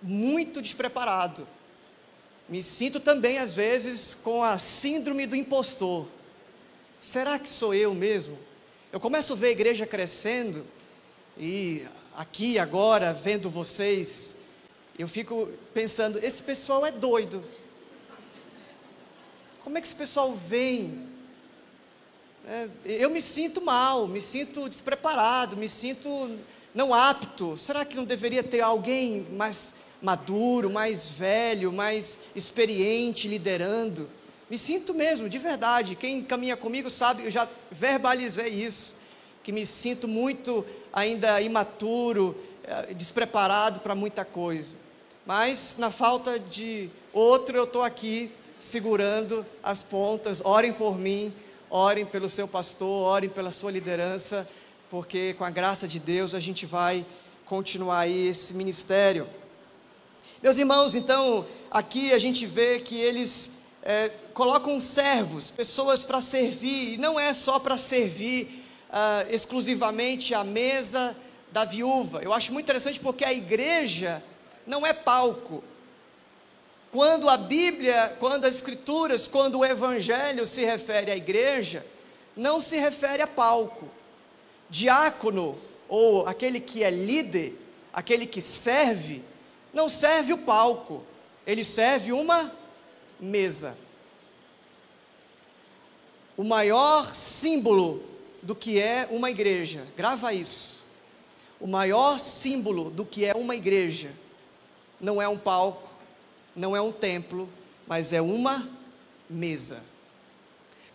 muito 0.00 0.62
despreparado 0.62 1.46
me 2.48 2.62
sinto 2.62 2.98
também, 2.98 3.38
às 3.38 3.52
vezes, 3.52 4.14
com 4.14 4.42
a 4.42 4.56
síndrome 4.56 5.26
do 5.26 5.36
impostor. 5.36 6.06
Será 6.98 7.38
que 7.38 7.48
sou 7.48 7.74
eu 7.74 7.94
mesmo? 7.94 8.38
Eu 8.90 8.98
começo 8.98 9.34
a 9.34 9.36
ver 9.36 9.48
a 9.48 9.50
igreja 9.50 9.86
crescendo 9.86 10.66
e 11.36 11.86
aqui 12.16 12.58
agora, 12.58 13.12
vendo 13.12 13.50
vocês, 13.50 14.34
eu 14.98 15.06
fico 15.06 15.50
pensando: 15.74 16.18
esse 16.18 16.42
pessoal 16.42 16.86
é 16.86 16.90
doido. 16.90 17.44
Como 19.62 19.76
é 19.76 19.80
que 19.82 19.86
esse 19.86 19.94
pessoal 19.94 20.32
vem? 20.32 21.06
É, 22.46 22.68
eu 22.86 23.10
me 23.10 23.20
sinto 23.20 23.60
mal, 23.60 24.08
me 24.08 24.22
sinto 24.22 24.70
despreparado, 24.70 25.54
me 25.54 25.68
sinto 25.68 26.38
não 26.74 26.94
apto. 26.94 27.58
Será 27.58 27.84
que 27.84 27.94
não 27.94 28.04
deveria 28.04 28.42
ter 28.42 28.62
alguém 28.62 29.26
mais 29.32 29.74
maduro, 30.00 30.70
mais 30.70 31.10
velho, 31.10 31.72
mais 31.72 32.18
experiente 32.34 33.28
liderando. 33.28 34.08
Me 34.48 34.56
sinto 34.56 34.94
mesmo, 34.94 35.28
de 35.28 35.38
verdade. 35.38 35.94
Quem 35.94 36.22
caminha 36.22 36.56
comigo 36.56 36.88
sabe, 36.88 37.24
eu 37.24 37.30
já 37.30 37.48
verbalizei 37.70 38.48
isso, 38.48 38.96
que 39.42 39.52
me 39.52 39.66
sinto 39.66 40.08
muito 40.08 40.64
ainda 40.92 41.40
imaturo, 41.40 42.36
eh, 42.64 42.94
despreparado 42.94 43.80
para 43.80 43.94
muita 43.94 44.24
coisa. 44.24 44.76
Mas 45.26 45.76
na 45.78 45.90
falta 45.90 46.38
de 46.38 46.88
outro, 47.12 47.56
eu 47.56 47.64
estou 47.64 47.82
aqui 47.82 48.30
segurando 48.58 49.44
as 49.62 49.82
pontas. 49.82 50.40
Orem 50.44 50.72
por 50.72 50.98
mim, 50.98 51.32
orem 51.68 52.06
pelo 52.06 52.28
seu 52.28 52.48
pastor, 52.48 53.06
orem 53.06 53.28
pela 53.28 53.50
sua 53.50 53.70
liderança, 53.70 54.48
porque 54.90 55.34
com 55.34 55.44
a 55.44 55.50
graça 55.50 55.86
de 55.86 55.98
Deus 55.98 56.34
a 56.34 56.40
gente 56.40 56.64
vai 56.64 57.04
continuar 57.44 58.00
aí 58.00 58.28
esse 58.28 58.54
ministério. 58.54 59.26
Meus 60.40 60.56
irmãos, 60.56 60.94
então, 60.94 61.44
aqui 61.68 62.12
a 62.12 62.18
gente 62.18 62.46
vê 62.46 62.78
que 62.78 62.96
eles 62.96 63.50
é, 63.82 64.08
colocam 64.32 64.80
servos, 64.80 65.50
pessoas 65.50 66.04
para 66.04 66.20
servir, 66.20 66.94
e 66.94 66.96
não 66.96 67.18
é 67.18 67.34
só 67.34 67.58
para 67.58 67.76
servir 67.76 68.64
uh, 68.88 69.34
exclusivamente 69.34 70.34
a 70.34 70.44
mesa 70.44 71.16
da 71.50 71.64
viúva. 71.64 72.20
Eu 72.22 72.32
acho 72.32 72.52
muito 72.52 72.66
interessante 72.66 73.00
porque 73.00 73.24
a 73.24 73.32
igreja 73.32 74.22
não 74.64 74.86
é 74.86 74.92
palco. 74.92 75.64
Quando 76.92 77.28
a 77.28 77.36
Bíblia, 77.36 78.16
quando 78.20 78.44
as 78.44 78.54
Escrituras, 78.54 79.26
quando 79.26 79.58
o 79.58 79.64
Evangelho 79.64 80.46
se 80.46 80.64
refere 80.64 81.10
à 81.10 81.16
igreja, 81.16 81.84
não 82.36 82.60
se 82.60 82.76
refere 82.76 83.24
a 83.24 83.26
palco. 83.26 83.88
Diácono, 84.70 85.58
ou 85.88 86.28
aquele 86.28 86.60
que 86.60 86.84
é 86.84 86.90
líder, 86.90 87.54
aquele 87.92 88.24
que 88.24 88.40
serve, 88.40 89.24
não 89.72 89.88
serve 89.88 90.32
o 90.32 90.38
palco, 90.38 91.04
ele 91.46 91.64
serve 91.64 92.12
uma 92.12 92.52
mesa. 93.18 93.76
O 96.36 96.44
maior 96.44 97.14
símbolo 97.14 98.02
do 98.42 98.54
que 98.54 98.80
é 98.80 99.08
uma 99.10 99.30
igreja, 99.30 99.86
grava 99.96 100.32
isso. 100.32 100.78
O 101.60 101.66
maior 101.66 102.18
símbolo 102.20 102.90
do 102.90 103.04
que 103.04 103.24
é 103.24 103.34
uma 103.34 103.56
igreja 103.56 104.12
não 105.00 105.20
é 105.20 105.28
um 105.28 105.36
palco, 105.36 105.90
não 106.54 106.76
é 106.76 106.80
um 106.80 106.92
templo, 106.92 107.48
mas 107.86 108.12
é 108.12 108.20
uma 108.20 108.68
mesa. 109.28 109.82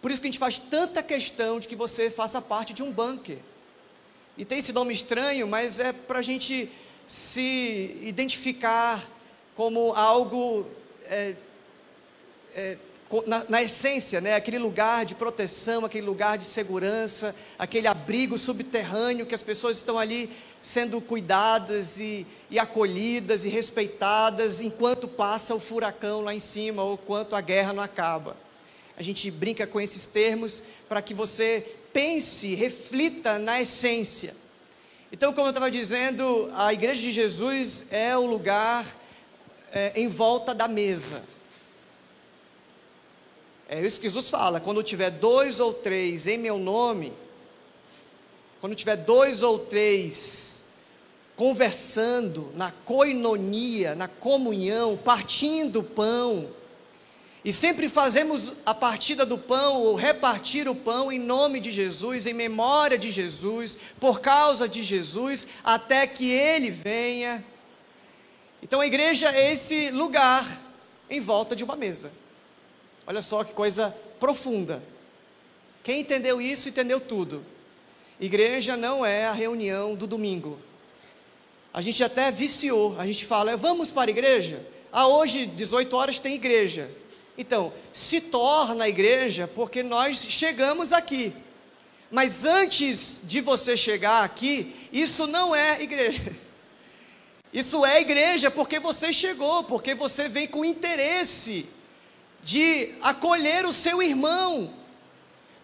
Por 0.01 0.11
isso 0.11 0.21
que 0.21 0.27
a 0.27 0.31
gente 0.31 0.39
faz 0.39 0.59
tanta 0.59 1.01
questão 1.01 1.59
de 1.59 1.67
que 1.67 1.75
você 1.75 2.09
faça 2.09 2.41
parte 2.41 2.73
de 2.73 2.83
um 2.83 2.91
bunker. 2.91 3.37
E 4.37 4.43
tem 4.43 4.57
esse 4.57 4.73
nome 4.73 4.93
estranho, 4.93 5.47
mas 5.47 5.79
é 5.79 5.93
para 5.93 6.19
a 6.19 6.21
gente 6.21 6.69
se 7.07 7.97
identificar 8.01 9.03
como 9.55 9.93
algo 9.93 10.65
é, 11.05 11.35
é, 12.55 12.77
na, 13.27 13.45
na, 13.47 13.63
essência, 13.63 14.19
né, 14.19 14.33
aquele 14.33 14.57
lugar 14.57 15.05
de 15.05 15.13
proteção, 15.13 15.85
aquele 15.85 16.05
lugar 16.05 16.37
de 16.37 16.45
segurança, 16.45 17.35
aquele 17.59 17.87
abrigo 17.87 18.37
subterrâneo 18.37 19.25
que 19.25 19.35
as 19.35 19.43
pessoas 19.43 19.77
estão 19.77 19.99
ali 19.99 20.31
sendo 20.61 20.99
cuidadas 20.99 21.99
e, 21.99 22.25
e 22.49 22.57
acolhidas 22.57 23.45
e 23.45 23.49
respeitadas 23.49 24.61
enquanto 24.61 25.07
passa 25.07 25.53
o 25.53 25.59
furacão 25.59 26.21
lá 26.21 26.33
em 26.33 26.39
cima 26.39 26.83
ou 26.83 26.93
enquanto 26.95 27.35
a 27.35 27.41
guerra 27.41 27.73
não 27.73 27.83
acaba. 27.83 28.35
A 28.97 29.03
gente 29.03 29.29
brinca 29.29 29.67
com 29.67 29.79
esses 29.79 30.05
termos 30.05 30.63
para 30.87 31.01
que 31.01 31.13
você 31.13 31.75
pense, 31.91 32.55
reflita 32.55 33.37
na 33.37 33.61
essência. 33.61 34.35
Então, 35.13 35.31
como 35.31 35.45
eu 35.45 35.51
estava 35.51 35.69
dizendo, 35.69 36.49
a 36.55 36.73
igreja 36.73 36.99
de 36.99 37.11
Jesus 37.11 37.85
é 37.91 38.17
o 38.17 38.25
lugar 38.25 38.83
é, 39.71 39.91
em 39.95 40.07
volta 40.07 40.55
da 40.55 40.67
mesa. 40.67 41.23
É 43.69 43.79
isso 43.79 43.99
que 43.99 44.07
Jesus 44.07 44.27
fala: 44.27 44.59
quando 44.59 44.81
tiver 44.81 45.11
dois 45.11 45.59
ou 45.59 45.71
três 45.71 46.25
em 46.25 46.39
meu 46.39 46.57
nome, 46.57 47.13
quando 48.59 48.73
tiver 48.73 48.95
dois 48.95 49.43
ou 49.43 49.59
três 49.59 50.65
conversando 51.35 52.51
na 52.55 52.71
coinonia, 52.71 53.93
na 53.93 54.07
comunhão, 54.07 54.97
partindo 54.97 55.83
pão. 55.83 56.49
E 57.43 57.51
sempre 57.51 57.89
fazemos 57.89 58.53
a 58.65 58.73
partida 58.73 59.25
do 59.25 59.37
pão, 59.37 59.81
ou 59.81 59.95
repartir 59.95 60.67
o 60.67 60.75
pão 60.75 61.11
em 61.11 61.19
nome 61.19 61.59
de 61.59 61.71
Jesus, 61.71 62.25
em 62.25 62.33
memória 62.33 62.97
de 62.97 63.11
Jesus, 63.11 63.77
por 63.99 64.21
causa 64.21 64.67
de 64.67 64.81
Jesus, 64.81 65.47
até 65.63 66.07
que 66.07 66.31
Ele 66.31 66.69
venha. 66.69 67.43
Então 68.61 68.79
a 68.79 68.87
igreja 68.87 69.29
é 69.29 69.51
esse 69.51 69.91
lugar 69.91 70.61
em 71.09 71.19
volta 71.19 71.55
de 71.55 71.63
uma 71.63 71.75
mesa. 71.75 72.11
Olha 73.05 73.21
só 73.21 73.43
que 73.43 73.51
coisa 73.51 73.93
profunda. 74.19 74.81
Quem 75.83 75.99
entendeu 75.99 76.41
isso, 76.41 76.69
entendeu 76.69 77.01
tudo. 77.01 77.45
Igreja 78.19 78.77
não 78.77 79.05
é 79.05 79.25
a 79.25 79.33
reunião 79.33 79.95
do 79.95 80.07
domingo 80.07 80.57
a 81.73 81.81
gente 81.81 82.03
até 82.03 82.29
viciou. 82.29 82.95
A 82.99 83.05
gente 83.07 83.25
fala, 83.25 83.57
vamos 83.57 83.89
para 83.89 84.11
a 84.11 84.13
igreja? 84.13 84.63
Ah, 84.91 85.07
hoje, 85.07 85.47
18 85.47 85.97
horas, 85.97 86.19
tem 86.19 86.35
igreja. 86.35 86.89
Então, 87.37 87.73
se 87.91 88.21
torna 88.21 88.85
a 88.85 88.89
igreja 88.89 89.47
porque 89.47 89.81
nós 89.81 90.17
chegamos 90.17 90.93
aqui. 90.93 91.33
Mas 92.11 92.45
antes 92.45 93.21
de 93.23 93.41
você 93.41 93.75
chegar 93.75 94.23
aqui, 94.23 94.75
isso 94.91 95.25
não 95.25 95.55
é 95.55 95.81
igreja. 95.81 96.35
Isso 97.51 97.85
é 97.85 98.01
igreja 98.01 98.49
porque 98.49 98.79
você 98.79 99.13
chegou, 99.13 99.63
porque 99.63 99.93
você 99.93 100.27
vem 100.27 100.47
com 100.47 100.65
interesse 100.65 101.67
de 102.43 102.89
acolher 103.01 103.65
o 103.65 103.71
seu 103.71 104.01
irmão, 104.01 104.73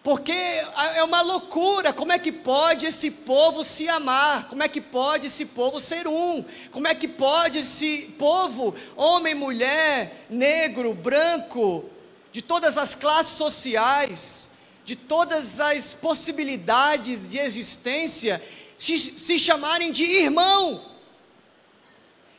porque 0.02 0.32
é 0.32 1.04
uma 1.04 1.20
loucura, 1.20 1.92
como 1.92 2.10
é 2.10 2.18
que 2.18 2.32
pode 2.32 2.86
esse 2.86 3.10
povo 3.10 3.62
se 3.62 3.86
amar? 3.86 4.48
Como 4.48 4.62
é 4.62 4.68
que 4.68 4.80
pode 4.80 5.26
esse 5.26 5.44
povo 5.44 5.78
ser 5.78 6.08
um? 6.08 6.42
Como 6.70 6.88
é 6.88 6.94
que 6.94 7.06
pode 7.06 7.58
esse 7.58 8.14
povo, 8.18 8.74
homem, 8.96 9.34
mulher, 9.34 10.24
negro, 10.30 10.94
branco, 10.94 11.84
de 12.32 12.40
todas 12.40 12.78
as 12.78 12.94
classes 12.94 13.34
sociais, 13.34 14.50
de 14.86 14.96
todas 14.96 15.60
as 15.60 15.92
possibilidades 15.92 17.28
de 17.28 17.38
existência, 17.38 18.42
se, 18.78 18.98
se 18.98 19.38
chamarem 19.38 19.92
de 19.92 20.04
irmão? 20.04 20.82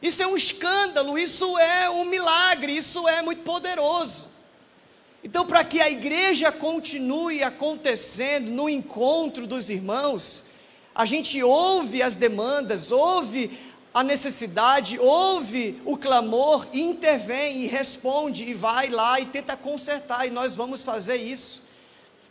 Isso 0.02 0.24
é 0.24 0.26
um 0.26 0.36
escândalo, 0.36 1.16
isso 1.16 1.60
é 1.60 1.88
um 1.92 2.06
milagre, 2.06 2.76
isso 2.76 3.08
é 3.08 3.22
muito 3.22 3.44
poderoso. 3.44 4.31
Então, 5.24 5.46
para 5.46 5.64
que 5.64 5.80
a 5.80 5.90
igreja 5.90 6.52
continue 6.52 7.44
acontecendo 7.44 8.50
no 8.50 8.68
encontro 8.68 9.46
dos 9.46 9.70
irmãos, 9.70 10.44
a 10.96 11.06
gente 11.06 11.42
ouve 11.44 12.02
as 12.02 12.16
demandas, 12.16 12.92
ouve 12.92 13.58
a 13.94 14.04
necessidade, 14.04 14.98
ouve 14.98 15.80
o 15.86 15.96
clamor, 15.98 16.66
e 16.74 16.82
intervém 16.82 17.64
e 17.64 17.68
responde 17.68 18.44
e 18.46 18.54
vai 18.54 18.90
lá 18.90 19.20
e 19.20 19.26
tenta 19.26 19.56
consertar, 19.56 20.26
e 20.26 20.32
nós 20.32 20.56
vamos 20.56 20.84
fazer 20.84 21.18
isso. 21.18 21.64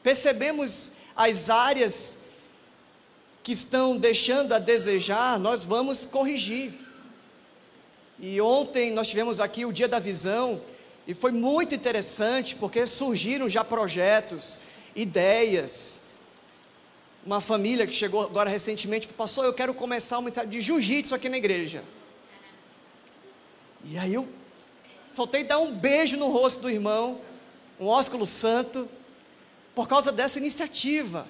Percebemos 0.02 0.92
as 1.14 1.48
áreas 1.48 2.18
que 3.42 3.52
estão 3.52 3.96
deixando 3.96 4.52
a 4.52 4.58
desejar, 4.58 5.38
nós 5.38 5.64
vamos 5.64 6.04
corrigir. 6.04 6.72
E 8.18 8.40
ontem 8.40 8.90
nós 8.90 9.08
tivemos 9.08 9.38
aqui 9.38 9.64
o 9.64 9.72
dia 9.72 9.88
da 9.88 9.98
visão, 9.98 10.60
e 11.06 11.14
foi 11.14 11.32
muito 11.32 11.74
interessante 11.74 12.54
porque 12.54 12.86
surgiram 12.86 13.48
já 13.48 13.64
projetos, 13.64 14.60
ideias. 14.94 16.00
Uma 17.24 17.40
família 17.40 17.86
que 17.86 17.94
chegou 17.94 18.22
agora 18.22 18.48
recentemente 18.48 19.08
passou, 19.08 19.44
eu 19.44 19.52
quero 19.52 19.74
começar 19.74 20.18
uma 20.18 20.30
de 20.30 20.60
jiu-jitsu 20.60 21.14
aqui 21.14 21.28
na 21.28 21.36
igreja. 21.36 21.84
E 23.84 23.98
aí 23.98 24.14
eu 24.14 24.28
faltei 25.12 25.42
dar 25.42 25.58
um 25.58 25.72
beijo 25.72 26.16
no 26.16 26.28
rosto 26.28 26.62
do 26.62 26.70
irmão, 26.70 27.20
um 27.78 27.86
ósculo 27.86 28.26
santo, 28.26 28.88
por 29.74 29.88
causa 29.88 30.12
dessa 30.12 30.38
iniciativa. 30.38 31.26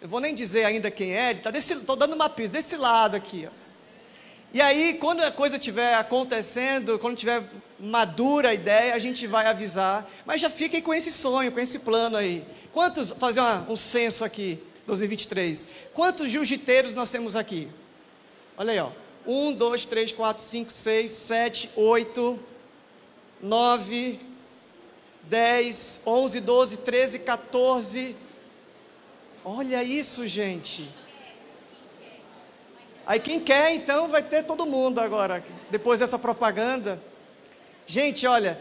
Eu 0.00 0.08
vou 0.08 0.20
nem 0.20 0.34
dizer 0.34 0.64
ainda 0.64 0.90
quem 0.90 1.16
é, 1.16 1.32
estou 1.54 1.94
dando 1.94 2.14
uma 2.14 2.28
pista, 2.28 2.58
desse 2.58 2.76
lado 2.76 3.14
aqui. 3.14 3.48
Ó. 3.48 3.61
E 4.54 4.60
aí, 4.60 4.98
quando 5.00 5.22
a 5.22 5.30
coisa 5.30 5.56
estiver 5.56 5.94
acontecendo, 5.94 6.98
quando 6.98 7.16
tiver 7.16 7.42
madura 7.80 8.50
a 8.50 8.54
ideia, 8.54 8.94
a 8.94 8.98
gente 8.98 9.26
vai 9.26 9.46
avisar. 9.46 10.06
Mas 10.26 10.42
já 10.42 10.50
fiquem 10.50 10.82
com 10.82 10.92
esse 10.92 11.10
sonho, 11.10 11.50
com 11.50 11.58
esse 11.58 11.78
plano 11.78 12.18
aí. 12.18 12.44
Quantos, 12.70 13.12
fazer 13.12 13.40
uma, 13.40 13.66
um 13.68 13.76
censo 13.76 14.24
aqui, 14.24 14.62
2023. 14.86 15.66
Quantos 15.94 16.30
jiu-jiteiros 16.30 16.94
nós 16.94 17.10
temos 17.10 17.34
aqui? 17.34 17.68
Olha 18.56 18.72
aí, 18.72 18.78
ó. 18.78 18.90
1, 19.26 19.54
2, 19.54 19.86
3, 19.86 20.12
4, 20.12 20.42
5, 20.42 20.70
6, 20.70 21.10
7, 21.10 21.70
8, 21.74 22.40
9, 23.40 24.20
10, 25.24 26.02
11, 26.04 26.40
12, 26.40 26.76
13, 26.78 27.18
14. 27.20 28.16
Olha 29.44 29.82
isso, 29.82 30.26
gente. 30.26 30.88
Aí 33.06 33.18
quem 33.18 33.40
quer, 33.40 33.74
então, 33.74 34.08
vai 34.08 34.22
ter 34.22 34.44
todo 34.44 34.64
mundo 34.64 35.00
agora, 35.00 35.44
depois 35.70 36.00
dessa 36.00 36.18
propaganda. 36.18 37.02
Gente, 37.86 38.26
olha, 38.26 38.58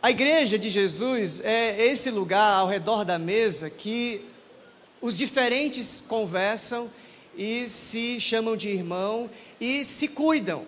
a 0.00 0.10
igreja 0.10 0.58
de 0.58 0.70
Jesus 0.70 1.40
é 1.44 1.86
esse 1.86 2.10
lugar 2.10 2.60
ao 2.60 2.68
redor 2.68 3.04
da 3.04 3.18
mesa 3.18 3.68
que 3.68 4.24
os 5.00 5.18
diferentes 5.18 6.02
conversam 6.06 6.90
e 7.36 7.66
se 7.66 8.20
chamam 8.20 8.56
de 8.56 8.68
irmão 8.68 9.28
e 9.60 9.84
se 9.84 10.08
cuidam. 10.08 10.64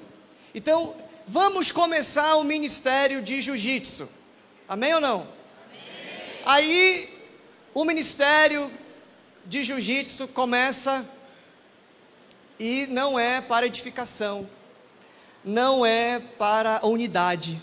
Então, 0.53 0.95
vamos 1.27 1.71
começar 1.71 2.35
o 2.37 2.45
ministério 2.45 3.23
de 3.23 3.41
jiu-jitsu. 3.41 4.09
Amém 4.69 4.95
ou 4.95 5.01
não? 5.01 5.21
Amém. 5.21 6.43
Aí, 6.45 7.09
o 7.73 7.85
ministério 7.85 8.73
de 9.47 9.63
jiu-jitsu 9.63 10.27
começa 10.29 11.09
e 12.59 12.87
não 12.87 13.19
é 13.19 13.41
para 13.41 13.67
edificação, 13.67 14.49
não 15.45 15.85
é 15.85 16.19
para 16.19 16.79
a 16.79 16.87
unidade, 16.87 17.63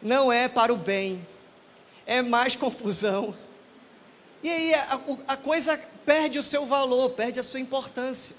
não 0.00 0.32
é 0.32 0.48
para 0.48 0.72
o 0.72 0.76
bem, 0.76 1.26
é 2.06 2.22
mais 2.22 2.56
confusão. 2.56 3.34
E 4.42 4.50
aí 4.50 4.74
a, 4.74 5.00
a 5.28 5.36
coisa 5.36 5.78
perde 6.04 6.38
o 6.38 6.42
seu 6.42 6.66
valor, 6.66 7.10
perde 7.10 7.40
a 7.40 7.42
sua 7.42 7.60
importância. 7.60 8.36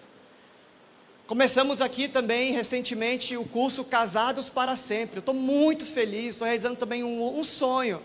Começamos 1.28 1.82
aqui 1.82 2.08
também 2.08 2.52
recentemente 2.52 3.36
o 3.36 3.43
curso 3.43 3.84
Casados 3.84 4.48
para 4.48 4.76
Sempre. 4.76 5.18
Eu 5.18 5.22
estou 5.22 5.34
muito 5.34 5.84
feliz, 5.84 6.30
estou 6.30 6.46
realizando 6.46 6.76
também 6.76 7.04
um, 7.04 7.39
um, 7.39 7.43
sonho 7.43 8.00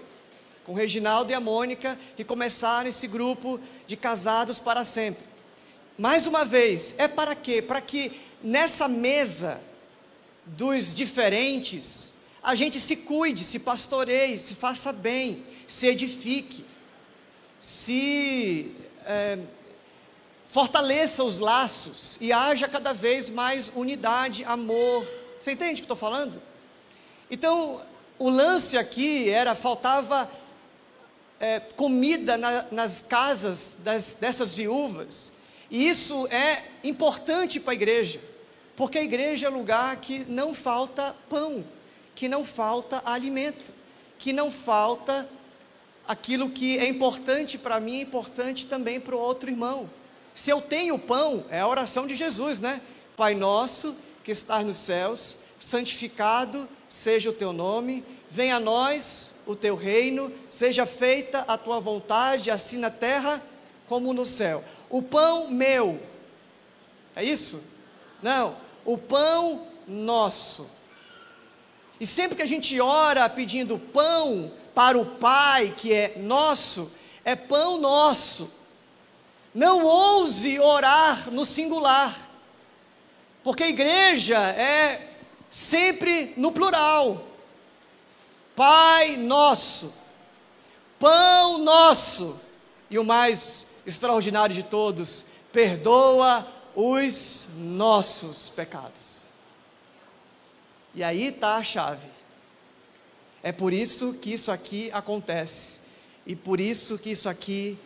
com 0.64 0.72
o 0.72 0.74
Reginaldo 0.74 1.30
e 1.30 1.34
a 1.34 1.40
Mônica 1.40 1.98
que 2.16 2.24
começaram 2.24 2.88
esse 2.88 3.06
grupo 3.06 3.60
de 3.86 3.94
Casados 3.94 4.58
para 4.58 4.84
Sempre. 4.84 5.29
Mais 6.00 6.26
uma 6.26 6.46
vez, 6.46 6.94
é 6.96 7.06
para 7.06 7.34
quê? 7.34 7.60
Para 7.60 7.78
que 7.78 8.18
nessa 8.42 8.88
mesa 8.88 9.60
dos 10.46 10.94
diferentes, 10.94 12.14
a 12.42 12.54
gente 12.54 12.80
se 12.80 12.96
cuide, 12.96 13.44
se 13.44 13.58
pastoreie, 13.58 14.38
se 14.38 14.54
faça 14.54 14.94
bem, 14.94 15.44
se 15.66 15.86
edifique, 15.86 16.64
se 17.60 18.74
é, 19.04 19.40
fortaleça 20.46 21.22
os 21.22 21.38
laços 21.38 22.16
e 22.18 22.32
haja 22.32 22.66
cada 22.66 22.94
vez 22.94 23.28
mais 23.28 23.70
unidade, 23.76 24.42
amor. 24.44 25.06
Você 25.38 25.52
entende 25.52 25.72
o 25.72 25.74
que 25.74 25.80
estou 25.82 25.98
falando? 25.98 26.40
Então, 27.30 27.82
o 28.18 28.30
lance 28.30 28.78
aqui 28.78 29.28
era: 29.28 29.54
faltava 29.54 30.30
é, 31.38 31.60
comida 31.60 32.38
na, 32.38 32.64
nas 32.72 33.02
casas 33.02 33.76
das, 33.80 34.14
dessas 34.14 34.56
viúvas. 34.56 35.38
E 35.70 35.86
isso 35.88 36.26
é 36.28 36.64
importante 36.82 37.60
para 37.60 37.72
a 37.72 37.74
igreja, 37.74 38.20
porque 38.74 38.98
a 38.98 39.02
igreja 39.02 39.46
é 39.46 39.50
lugar 39.50 39.96
que 39.96 40.24
não 40.28 40.52
falta 40.52 41.14
pão, 41.28 41.64
que 42.14 42.28
não 42.28 42.44
falta 42.44 43.00
alimento, 43.04 43.72
que 44.18 44.32
não 44.32 44.50
falta 44.50 45.28
aquilo 46.06 46.50
que 46.50 46.76
é 46.76 46.88
importante 46.88 47.56
para 47.56 47.78
mim, 47.78 47.98
é 47.98 48.02
importante 48.02 48.66
também 48.66 48.98
para 48.98 49.14
o 49.14 49.18
outro 49.18 49.48
irmão. 49.48 49.88
Se 50.34 50.50
eu 50.50 50.60
tenho 50.60 50.98
pão, 50.98 51.44
é 51.50 51.60
a 51.60 51.68
oração 51.68 52.06
de 52.06 52.16
Jesus, 52.16 52.58
né? 52.58 52.80
Pai 53.16 53.34
nosso 53.34 53.94
que 54.24 54.32
estás 54.32 54.66
nos 54.66 54.76
céus, 54.76 55.38
santificado 55.58 56.68
seja 56.88 57.30
o 57.30 57.32
teu 57.32 57.52
nome, 57.52 58.04
venha 58.28 58.56
a 58.56 58.60
nós 58.60 59.34
o 59.46 59.54
teu 59.54 59.76
reino, 59.76 60.32
seja 60.48 60.84
feita 60.84 61.44
a 61.46 61.56
tua 61.56 61.78
vontade, 61.78 62.50
assim 62.50 62.78
na 62.78 62.90
terra 62.90 63.40
como 63.90 64.14
no 64.14 64.24
céu. 64.24 64.62
O 64.88 65.02
pão 65.02 65.50
meu, 65.50 66.00
é 67.16 67.24
isso? 67.24 67.60
Não, 68.22 68.56
o 68.84 68.96
pão 68.96 69.66
nosso. 69.84 70.70
E 71.98 72.06
sempre 72.06 72.36
que 72.36 72.42
a 72.42 72.46
gente 72.46 72.80
ora 72.80 73.28
pedindo 73.28 73.80
pão 73.80 74.52
para 74.76 74.96
o 74.96 75.04
Pai, 75.04 75.74
que 75.76 75.92
é 75.92 76.14
nosso, 76.18 76.92
é 77.24 77.34
pão 77.34 77.78
nosso. 77.78 78.48
Não 79.52 79.84
ouse 79.84 80.60
orar 80.60 81.28
no 81.32 81.44
singular, 81.44 82.30
porque 83.42 83.64
a 83.64 83.68
igreja 83.68 84.38
é 84.38 85.16
sempre 85.50 86.32
no 86.36 86.52
plural. 86.52 87.24
Pai 88.54 89.16
nosso, 89.16 89.92
pão 90.96 91.58
nosso, 91.58 92.40
e 92.88 92.96
o 92.96 93.04
mais 93.04 93.68
extraordinário 93.86 94.54
de 94.54 94.62
todos, 94.62 95.26
perdoa 95.52 96.46
os 96.74 97.48
nossos 97.56 98.50
pecados. 98.50 99.20
E 100.94 101.02
aí 101.02 101.28
está 101.28 101.56
a 101.56 101.62
chave. 101.62 102.08
É 103.42 103.52
por 103.52 103.72
isso 103.72 104.12
que 104.14 104.32
isso 104.32 104.52
aqui 104.52 104.90
acontece. 104.92 105.80
E 106.26 106.36
por 106.36 106.60
isso 106.60 106.98
que 106.98 107.10
isso 107.10 107.28
aqui, 107.28 107.78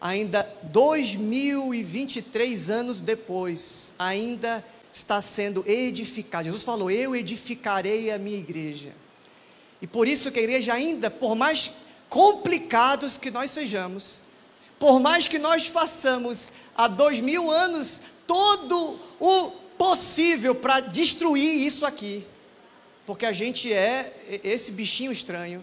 ainda 0.00 0.48
2023 0.64 2.70
anos 2.70 3.00
depois, 3.00 3.92
ainda 3.98 4.64
está 4.92 5.20
sendo 5.20 5.62
edificado. 5.66 6.44
Jesus 6.44 6.64
falou: 6.64 6.90
Eu 6.90 7.14
edificarei 7.14 8.10
a 8.10 8.18
minha 8.18 8.38
igreja. 8.38 8.92
E 9.80 9.86
por 9.86 10.08
isso 10.08 10.30
que 10.30 10.40
a 10.40 10.42
igreja, 10.42 10.74
ainda, 10.74 11.10
por 11.10 11.34
mais 11.34 11.72
complicados 12.08 13.16
que 13.16 13.30
nós 13.30 13.50
sejamos, 13.50 14.20
por 14.80 14.98
mais 14.98 15.28
que 15.28 15.38
nós 15.38 15.66
façamos 15.66 16.54
há 16.74 16.88
dois 16.88 17.20
mil 17.20 17.50
anos 17.50 18.00
todo 18.26 18.98
o 19.20 19.50
possível 19.76 20.54
para 20.54 20.80
destruir 20.80 21.66
isso 21.66 21.84
aqui, 21.84 22.26
porque 23.04 23.26
a 23.26 23.32
gente 23.32 23.70
é 23.70 24.40
esse 24.42 24.72
bichinho 24.72 25.12
estranho, 25.12 25.62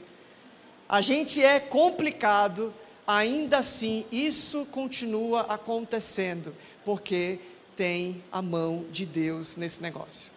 a 0.87 1.01
gente 1.01 1.43
é 1.43 1.59
complicado, 1.59 2.71
ainda 3.07 3.57
assim 3.57 4.05
isso 4.11 4.67
continua 4.67 5.41
acontecendo, 5.41 6.55
porque 6.85 7.39
tem 7.75 8.23
a 8.31 8.41
mão 8.41 8.85
de 8.91 9.03
Deus 9.03 9.57
nesse 9.57 9.81
negócio. 9.81 10.31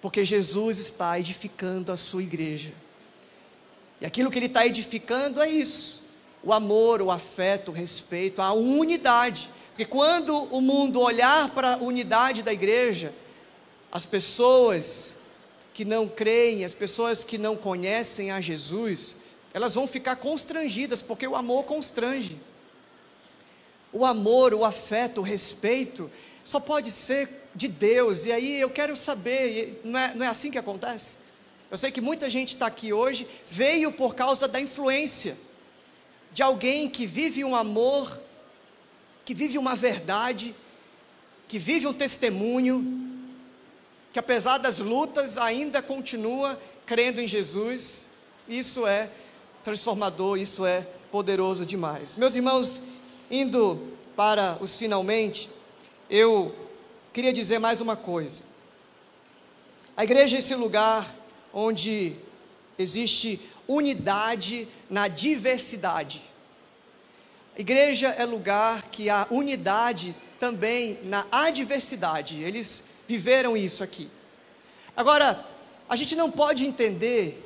Porque 0.00 0.24
Jesus 0.24 0.78
está 0.78 1.18
edificando 1.18 1.92
a 1.92 1.96
sua 1.96 2.22
igreja. 2.22 2.72
E 4.00 4.06
aquilo 4.06 4.30
que 4.30 4.38
ele 4.38 4.46
está 4.46 4.66
edificando 4.66 5.42
é 5.42 5.50
isso 5.50 6.03
o 6.44 6.52
amor, 6.52 7.00
o 7.00 7.10
afeto, 7.10 7.70
o 7.70 7.74
respeito, 7.74 8.42
a 8.42 8.52
unidade. 8.52 9.48
Porque 9.70 9.86
quando 9.86 10.36
o 10.36 10.60
mundo 10.60 11.00
olhar 11.00 11.50
para 11.50 11.74
a 11.74 11.76
unidade 11.78 12.42
da 12.42 12.52
igreja, 12.52 13.14
as 13.90 14.04
pessoas 14.04 15.16
que 15.72 15.84
não 15.84 16.06
creem, 16.06 16.64
as 16.64 16.74
pessoas 16.74 17.24
que 17.24 17.38
não 17.38 17.56
conhecem 17.56 18.30
a 18.30 18.40
Jesus, 18.40 19.16
elas 19.52 19.74
vão 19.74 19.86
ficar 19.86 20.16
constrangidas, 20.16 21.00
porque 21.00 21.26
o 21.26 21.34
amor 21.34 21.64
constrange. 21.64 22.38
O 23.92 24.04
amor, 24.04 24.52
o 24.52 24.64
afeto, 24.64 25.20
o 25.20 25.24
respeito, 25.24 26.10
só 26.44 26.60
pode 26.60 26.90
ser 26.90 27.48
de 27.54 27.68
Deus. 27.68 28.26
E 28.26 28.32
aí 28.32 28.60
eu 28.60 28.68
quero 28.68 28.96
saber, 28.96 29.80
não 29.82 29.98
é, 29.98 30.14
não 30.14 30.26
é 30.26 30.28
assim 30.28 30.50
que 30.50 30.58
acontece? 30.58 31.16
Eu 31.70 31.78
sei 31.78 31.90
que 31.90 32.00
muita 32.00 32.28
gente 32.28 32.48
está 32.48 32.66
aqui 32.66 32.92
hoje, 32.92 33.26
veio 33.46 33.90
por 33.90 34.14
causa 34.14 34.46
da 34.46 34.60
influência 34.60 35.36
de 36.34 36.42
alguém 36.42 36.90
que 36.90 37.06
vive 37.06 37.44
um 37.44 37.54
amor, 37.54 38.20
que 39.24 39.32
vive 39.32 39.56
uma 39.56 39.76
verdade, 39.76 40.52
que 41.46 41.60
vive 41.60 41.86
um 41.86 41.92
testemunho, 41.92 43.22
que 44.12 44.18
apesar 44.18 44.58
das 44.58 44.80
lutas 44.80 45.38
ainda 45.38 45.80
continua 45.80 46.60
crendo 46.84 47.20
em 47.20 47.26
Jesus. 47.28 48.04
Isso 48.48 48.84
é 48.84 49.08
transformador, 49.62 50.36
isso 50.36 50.66
é 50.66 50.84
poderoso 51.08 51.64
demais. 51.64 52.16
Meus 52.16 52.34
irmãos, 52.34 52.82
indo 53.30 53.92
para 54.16 54.58
os 54.60 54.74
finalmente, 54.74 55.48
eu 56.10 56.52
queria 57.12 57.32
dizer 57.32 57.60
mais 57.60 57.80
uma 57.80 57.96
coisa. 57.96 58.42
A 59.96 60.02
igreja 60.02 60.34
é 60.34 60.40
esse 60.40 60.56
lugar 60.56 61.08
onde 61.52 62.16
existe 62.76 63.40
unidade 63.66 64.68
na 64.88 65.08
diversidade. 65.08 66.22
A 67.56 67.60
igreja 67.60 68.08
é 68.08 68.24
lugar 68.24 68.82
que 68.90 69.08
há 69.08 69.26
unidade 69.30 70.14
também 70.40 70.98
na 71.04 71.26
adversidade. 71.30 72.42
Eles 72.42 72.84
viveram 73.06 73.56
isso 73.56 73.84
aqui. 73.84 74.08
Agora, 74.96 75.46
a 75.88 75.96
gente 75.96 76.16
não 76.16 76.30
pode 76.30 76.66
entender 76.66 77.40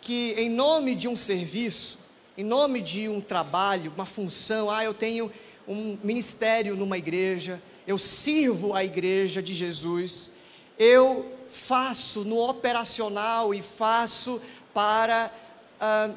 que 0.00 0.34
em 0.38 0.48
nome 0.48 0.94
de 0.94 1.08
um 1.08 1.16
serviço, 1.16 1.98
em 2.36 2.44
nome 2.44 2.80
de 2.80 3.08
um 3.08 3.20
trabalho, 3.20 3.92
uma 3.94 4.06
função, 4.06 4.70
ah, 4.70 4.84
eu 4.84 4.94
tenho 4.94 5.30
um 5.66 5.98
ministério 6.02 6.76
numa 6.76 6.96
igreja, 6.96 7.60
eu 7.86 7.98
sirvo 7.98 8.74
a 8.74 8.84
igreja 8.84 9.42
de 9.42 9.52
Jesus, 9.52 10.32
eu 10.78 11.32
faço 11.48 12.24
no 12.24 12.38
operacional 12.38 13.54
e 13.54 13.62
faço 13.62 14.40
para 14.76 15.32
ah, 15.80 16.10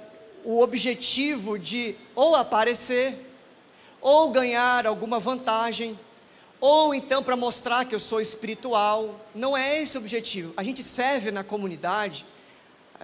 o 0.44 0.60
objetivo 0.60 1.58
de 1.58 1.96
ou 2.14 2.36
aparecer, 2.36 3.18
ou 4.02 4.32
ganhar 4.32 4.86
alguma 4.86 5.18
vantagem, 5.18 5.98
ou 6.60 6.94
então 6.94 7.24
para 7.24 7.38
mostrar 7.38 7.86
que 7.86 7.96
eu 7.96 8.02
sou 8.02 8.20
espiritual. 8.20 9.26
Não 9.34 9.56
é 9.56 9.82
esse 9.82 9.98
o 9.98 10.02
objetivo. 10.02 10.54
A 10.58 10.64
gente 10.64 10.84
serve 10.84 11.32
na 11.32 11.42
comunidade, 11.42 12.26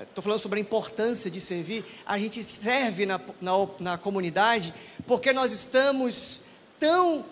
estou 0.02 0.22
falando 0.22 0.40
sobre 0.40 0.60
a 0.60 0.62
importância 0.62 1.32
de 1.32 1.40
servir, 1.40 1.86
a 2.06 2.20
gente 2.20 2.44
serve 2.44 3.06
na, 3.06 3.22
na, 3.40 3.52
na 3.80 3.98
comunidade 3.98 4.74
porque 5.08 5.32
nós 5.32 5.54
estamos 5.54 6.42
tão 6.78 7.24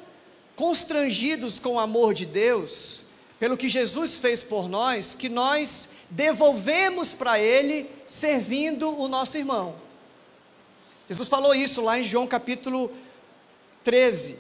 constrangidos 0.56 1.60
com 1.60 1.74
o 1.74 1.80
amor 1.80 2.14
de 2.14 2.26
Deus, 2.26 3.03
pelo 3.44 3.58
que 3.58 3.68
Jesus 3.68 4.20
fez 4.20 4.42
por 4.42 4.70
nós, 4.70 5.14
que 5.14 5.28
nós 5.28 5.90
devolvemos 6.10 7.14
para 7.14 7.38
Ele 7.38 7.90
servindo 8.08 8.98
o 8.98 9.06
nosso 9.10 9.38
irmão. 9.38 9.76
Jesus 11.10 11.28
falou 11.28 11.54
isso 11.54 11.82
lá 11.82 12.00
em 12.00 12.06
João 12.06 12.26
capítulo 12.26 12.90
13. 13.84 14.40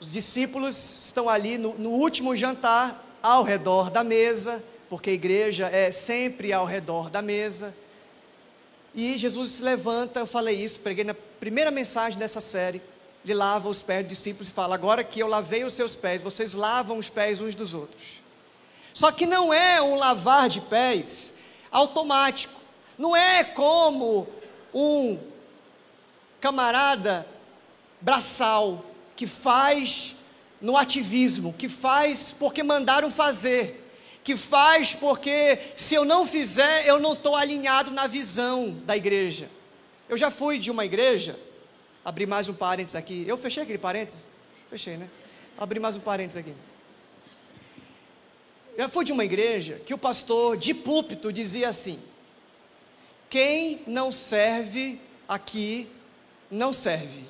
Os 0.00 0.10
discípulos 0.10 0.76
estão 1.06 1.28
ali 1.28 1.58
no, 1.58 1.74
no 1.74 1.90
último 1.90 2.34
jantar, 2.34 3.18
ao 3.22 3.44
redor 3.44 3.88
da 3.88 4.02
mesa, 4.02 4.64
porque 4.90 5.10
a 5.10 5.12
igreja 5.12 5.68
é 5.68 5.92
sempre 5.92 6.52
ao 6.52 6.66
redor 6.66 7.08
da 7.08 7.22
mesa. 7.22 7.72
E 8.96 9.16
Jesus 9.16 9.50
se 9.52 9.62
levanta, 9.62 10.18
eu 10.18 10.26
falei 10.26 10.56
isso, 10.56 10.80
preguei 10.80 11.04
na 11.04 11.14
primeira 11.14 11.70
mensagem 11.70 12.18
dessa 12.18 12.40
série. 12.40 12.82
Ele 13.26 13.34
lava 13.34 13.68
os 13.68 13.82
pés 13.82 14.06
dos 14.06 14.16
discípulos 14.16 14.48
e 14.48 14.52
fala: 14.52 14.76
Agora 14.76 15.02
que 15.02 15.18
eu 15.18 15.26
lavei 15.26 15.64
os 15.64 15.72
seus 15.72 15.96
pés, 15.96 16.22
vocês 16.22 16.54
lavam 16.54 16.96
os 16.96 17.08
pés 17.08 17.40
uns 17.40 17.56
dos 17.56 17.74
outros. 17.74 18.22
Só 18.94 19.10
que 19.10 19.26
não 19.26 19.52
é 19.52 19.82
um 19.82 19.96
lavar 19.96 20.48
de 20.48 20.60
pés 20.60 21.34
automático. 21.72 22.54
Não 22.96 23.16
é 23.16 23.42
como 23.42 24.28
um 24.72 25.18
camarada 26.40 27.26
braçal 28.00 28.84
que 29.16 29.26
faz 29.26 30.14
no 30.60 30.76
ativismo, 30.76 31.52
que 31.52 31.68
faz 31.68 32.30
porque 32.30 32.62
mandaram 32.62 33.10
fazer, 33.10 33.90
que 34.22 34.36
faz 34.36 34.94
porque 34.94 35.58
se 35.74 35.96
eu 35.96 36.04
não 36.04 36.24
fizer, 36.24 36.86
eu 36.86 37.00
não 37.00 37.14
estou 37.14 37.34
alinhado 37.34 37.90
na 37.90 38.06
visão 38.06 38.70
da 38.84 38.96
igreja. 38.96 39.50
Eu 40.08 40.16
já 40.16 40.30
fui 40.30 40.58
de 40.58 40.70
uma 40.70 40.84
igreja, 40.84 41.36
abri 42.06 42.24
mais 42.24 42.48
um 42.48 42.54
parênteses 42.54 42.94
aqui, 42.94 43.24
eu 43.26 43.36
fechei 43.36 43.64
aquele 43.64 43.78
parênteses, 43.78 44.28
Fechei, 44.70 44.96
né? 44.96 45.08
Abri 45.58 45.80
mais 45.80 45.96
um 45.96 46.00
parênteses 46.00 46.36
aqui. 46.36 46.54
Já 48.78 48.88
fui 48.88 49.04
de 49.04 49.12
uma 49.12 49.24
igreja 49.24 49.80
que 49.84 49.92
o 49.92 49.98
pastor 49.98 50.56
de 50.56 50.72
púlpito 50.72 51.32
dizia 51.32 51.68
assim: 51.68 51.98
quem 53.28 53.82
não 53.88 54.12
serve 54.12 55.00
aqui, 55.28 55.88
não 56.48 56.72
serve. 56.72 57.24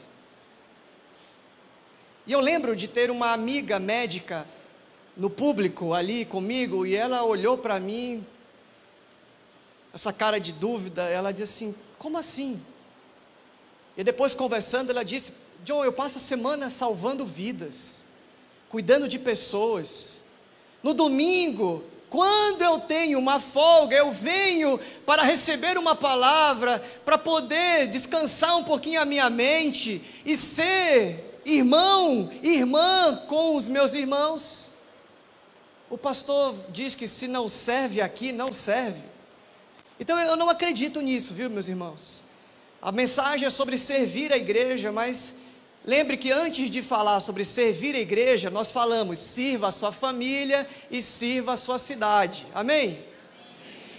E 2.27 2.33
eu 2.33 2.41
lembro 2.41 2.77
de 2.77 2.87
ter 2.87 3.11
uma 3.11 3.33
amiga 3.33 3.79
médica 3.79 4.47
no 5.17 5.31
público 5.31 5.95
ali 5.95 6.27
comigo, 6.27 6.85
e 6.85 6.95
ela 6.95 7.23
olhou 7.23 7.57
para 7.57 7.81
mim, 7.81 8.27
essa 9.95 10.13
cara 10.13 10.39
de 10.39 10.53
dúvida, 10.53 11.05
ela 11.09 11.33
disse 11.33 11.65
assim: 11.65 11.75
como 11.99 12.19
assim? 12.19 12.61
E 13.97 14.05
depois 14.05 14.35
conversando, 14.35 14.91
ela 14.91 15.05
disse: 15.05 15.33
John, 15.65 15.85
eu 15.85 15.93
passo 15.93 16.19
a 16.19 16.21
semana 16.21 16.71
salvando 16.71 17.25
vidas, 17.25 18.07
cuidando 18.69 19.09
de 19.09 19.19
pessoas. 19.19 20.17
No 20.83 20.93
domingo, 20.93 21.83
quando 22.09 22.63
eu 22.63 22.81
tenho 22.81 23.19
uma 23.19 23.41
folga, 23.41 23.97
eu 23.97 24.13
venho 24.13 24.79
para 25.05 25.23
receber 25.23 25.77
uma 25.77 25.95
palavra, 25.95 26.79
para 27.05 27.19
poder 27.19 27.89
descansar 27.89 28.57
um 28.57 28.65
pouquinho 28.65 29.01
a 29.01 29.05
minha 29.05 29.29
mente 29.29 30.03
e 30.25 30.37
ser 30.37 31.41
irmão, 31.45 32.31
irmã 32.43 33.25
com 33.27 33.57
os 33.57 33.67
meus 33.67 33.95
irmãos. 33.95 34.71
O 35.89 35.97
pastor 35.97 36.55
diz 36.71 36.95
que 36.95 37.09
se 37.09 37.27
não 37.29 37.49
serve 37.49 38.01
aqui, 38.01 38.33
não 38.33 38.53
serve. 38.53 39.03
Então 39.99 40.19
eu 40.21 40.37
não 40.37 40.49
acredito 40.49 41.01
nisso, 41.01 41.33
viu, 41.33 41.49
meus 41.49 41.69
irmãos? 41.69 42.26
A 42.87 42.93
mensagem 42.93 43.45
é 43.45 43.51
sobre 43.51 43.77
servir 43.77 44.33
a 44.33 44.37
igreja, 44.37 44.93
mas 44.93 45.35
lembre 45.85 46.17
que 46.17 46.31
antes 46.31 46.71
de 46.71 46.83
falar 46.83 47.19
sobre 47.19 47.45
servir 47.45 47.97
a 47.97 47.99
igreja, 47.99 48.49
nós 48.49 48.71
falamos 48.71 49.19
sirva 49.19 49.67
a 49.67 49.73
sua 49.73 49.91
família 49.91 50.65
e 50.89 51.03
sirva 51.03 51.55
a 51.55 51.57
sua 51.57 51.81
cidade. 51.81 52.47
Amém? 52.55 53.03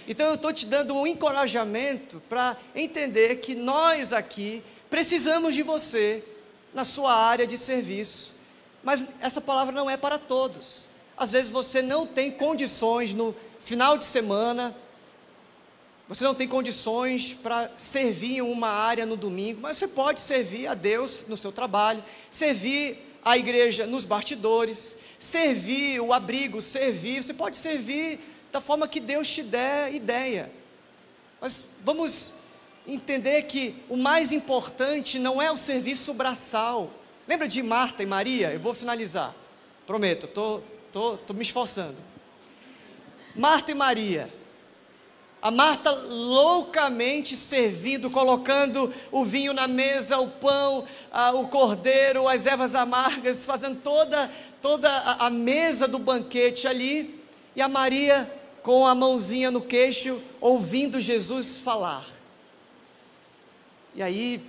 Então 0.08 0.28
eu 0.28 0.36
estou 0.36 0.54
te 0.54 0.64
dando 0.64 0.96
um 0.96 1.06
encorajamento 1.06 2.22
para 2.30 2.56
entender 2.74 3.40
que 3.40 3.54
nós 3.54 4.14
aqui 4.14 4.64
precisamos 4.88 5.54
de 5.54 5.62
você 5.62 6.24
na 6.72 6.86
sua 6.86 7.14
área 7.14 7.46
de 7.46 7.58
serviço. 7.58 8.36
Mas 8.82 9.04
essa 9.20 9.42
palavra 9.42 9.70
não 9.70 9.90
é 9.90 9.98
para 9.98 10.16
todos. 10.18 10.88
Às 11.14 11.32
vezes 11.32 11.50
você 11.50 11.82
não 11.82 12.06
tem 12.06 12.30
condições 12.30 13.12
no 13.12 13.36
final 13.60 13.98
de 13.98 14.06
semana 14.06 14.74
você 16.08 16.24
não 16.24 16.34
tem 16.34 16.48
condições 16.48 17.34
para 17.34 17.70
servir 17.76 18.36
em 18.36 18.40
uma 18.40 18.68
área 18.68 19.04
no 19.04 19.14
domingo, 19.14 19.60
mas 19.60 19.76
você 19.76 19.86
pode 19.86 20.20
servir 20.20 20.66
a 20.66 20.72
Deus 20.72 21.26
no 21.28 21.36
seu 21.36 21.52
trabalho, 21.52 22.02
servir 22.30 22.96
a 23.22 23.36
igreja 23.36 23.86
nos 23.86 24.06
bastidores, 24.06 24.96
servir 25.18 26.00
o 26.00 26.14
abrigo, 26.14 26.62
servir, 26.62 27.22
você 27.22 27.34
pode 27.34 27.58
servir 27.58 28.18
da 28.50 28.58
forma 28.58 28.88
que 28.88 29.00
Deus 29.00 29.28
te 29.28 29.42
der 29.42 29.94
ideia. 29.94 30.50
Mas 31.38 31.66
vamos 31.84 32.32
entender 32.86 33.42
que 33.42 33.74
o 33.86 33.96
mais 33.96 34.32
importante 34.32 35.18
não 35.18 35.42
é 35.42 35.52
o 35.52 35.58
serviço 35.58 36.14
braçal. 36.14 36.90
Lembra 37.28 37.46
de 37.46 37.62
Marta 37.62 38.02
e 38.02 38.06
Maria? 38.06 38.50
Eu 38.50 38.60
vou 38.60 38.72
finalizar. 38.72 39.34
Prometo, 39.86 40.24
estou 40.24 40.64
tô, 40.90 41.16
tô, 41.16 41.16
tô 41.18 41.34
me 41.34 41.42
esforçando. 41.42 41.96
Marta 43.36 43.70
e 43.70 43.74
Maria 43.74 44.37
a 45.40 45.50
Marta 45.52 45.92
loucamente 45.92 47.36
servindo, 47.36 48.10
colocando 48.10 48.92
o 49.12 49.24
vinho 49.24 49.52
na 49.52 49.68
mesa, 49.68 50.18
o 50.18 50.28
pão, 50.28 50.84
a, 51.12 51.30
o 51.32 51.46
cordeiro, 51.48 52.26
as 52.26 52.44
ervas 52.44 52.74
amargas, 52.74 53.44
fazendo 53.44 53.80
toda, 53.80 54.30
toda 54.60 54.90
a, 54.90 55.26
a 55.26 55.30
mesa 55.30 55.86
do 55.86 55.98
banquete 55.98 56.66
ali. 56.66 57.22
E 57.54 57.62
a 57.62 57.68
Maria 57.68 58.32
com 58.62 58.84
a 58.84 58.94
mãozinha 58.94 59.50
no 59.50 59.60
queixo, 59.60 60.20
ouvindo 60.40 61.00
Jesus 61.00 61.60
falar. 61.60 62.04
E 63.94 64.02
aí, 64.02 64.44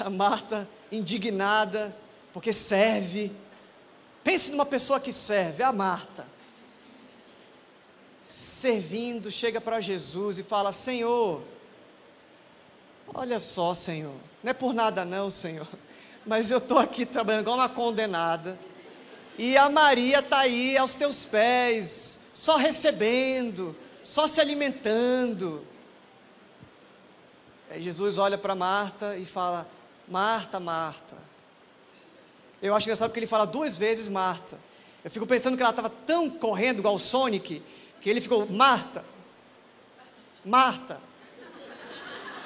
a 0.00 0.08
Marta, 0.08 0.68
indignada, 0.90 1.94
porque 2.32 2.52
serve. 2.52 3.32
Pense 4.22 4.52
numa 4.52 4.64
pessoa 4.64 5.00
que 5.00 5.12
serve, 5.12 5.64
a 5.64 5.72
Marta 5.72 6.31
servindo, 8.62 9.28
chega 9.28 9.60
para 9.60 9.80
Jesus 9.80 10.38
e 10.38 10.44
fala: 10.44 10.70
Senhor, 10.70 11.42
olha 13.12 13.40
só, 13.40 13.74
Senhor, 13.74 14.14
não 14.40 14.50
é 14.50 14.54
por 14.54 14.72
nada 14.72 15.04
não, 15.04 15.28
Senhor, 15.30 15.66
mas 16.24 16.48
eu 16.48 16.58
estou 16.58 16.78
aqui 16.78 17.04
trabalhando 17.04 17.42
igual 17.42 17.56
uma 17.56 17.68
condenada, 17.68 18.56
e 19.36 19.56
a 19.56 19.68
Maria 19.68 20.20
está 20.20 20.38
aí 20.38 20.76
aos 20.76 20.94
teus 20.94 21.24
pés, 21.24 22.20
só 22.32 22.54
recebendo, 22.54 23.74
só 24.00 24.28
se 24.28 24.40
alimentando. 24.40 25.66
Aí 27.68 27.82
Jesus 27.82 28.16
olha 28.16 28.38
para 28.38 28.54
Marta 28.54 29.16
e 29.16 29.26
fala: 29.26 29.68
Marta, 30.06 30.60
Marta. 30.60 31.16
Eu 32.62 32.76
acho 32.76 32.86
engraçado 32.86 33.08
porque 33.08 33.18
ele 33.18 33.26
fala 33.26 33.44
duas 33.44 33.76
vezes 33.76 34.06
Marta. 34.06 34.56
Eu 35.02 35.10
fico 35.10 35.26
pensando 35.26 35.56
que 35.56 35.62
ela 35.64 35.70
estava 35.70 35.90
tão 35.90 36.30
correndo 36.30 36.78
igual 36.78 36.94
o 36.94 36.98
Sonic 36.98 37.60
que 38.02 38.10
ele 38.10 38.20
ficou, 38.20 38.46
Marta, 38.50 39.04
Marta. 40.44 41.00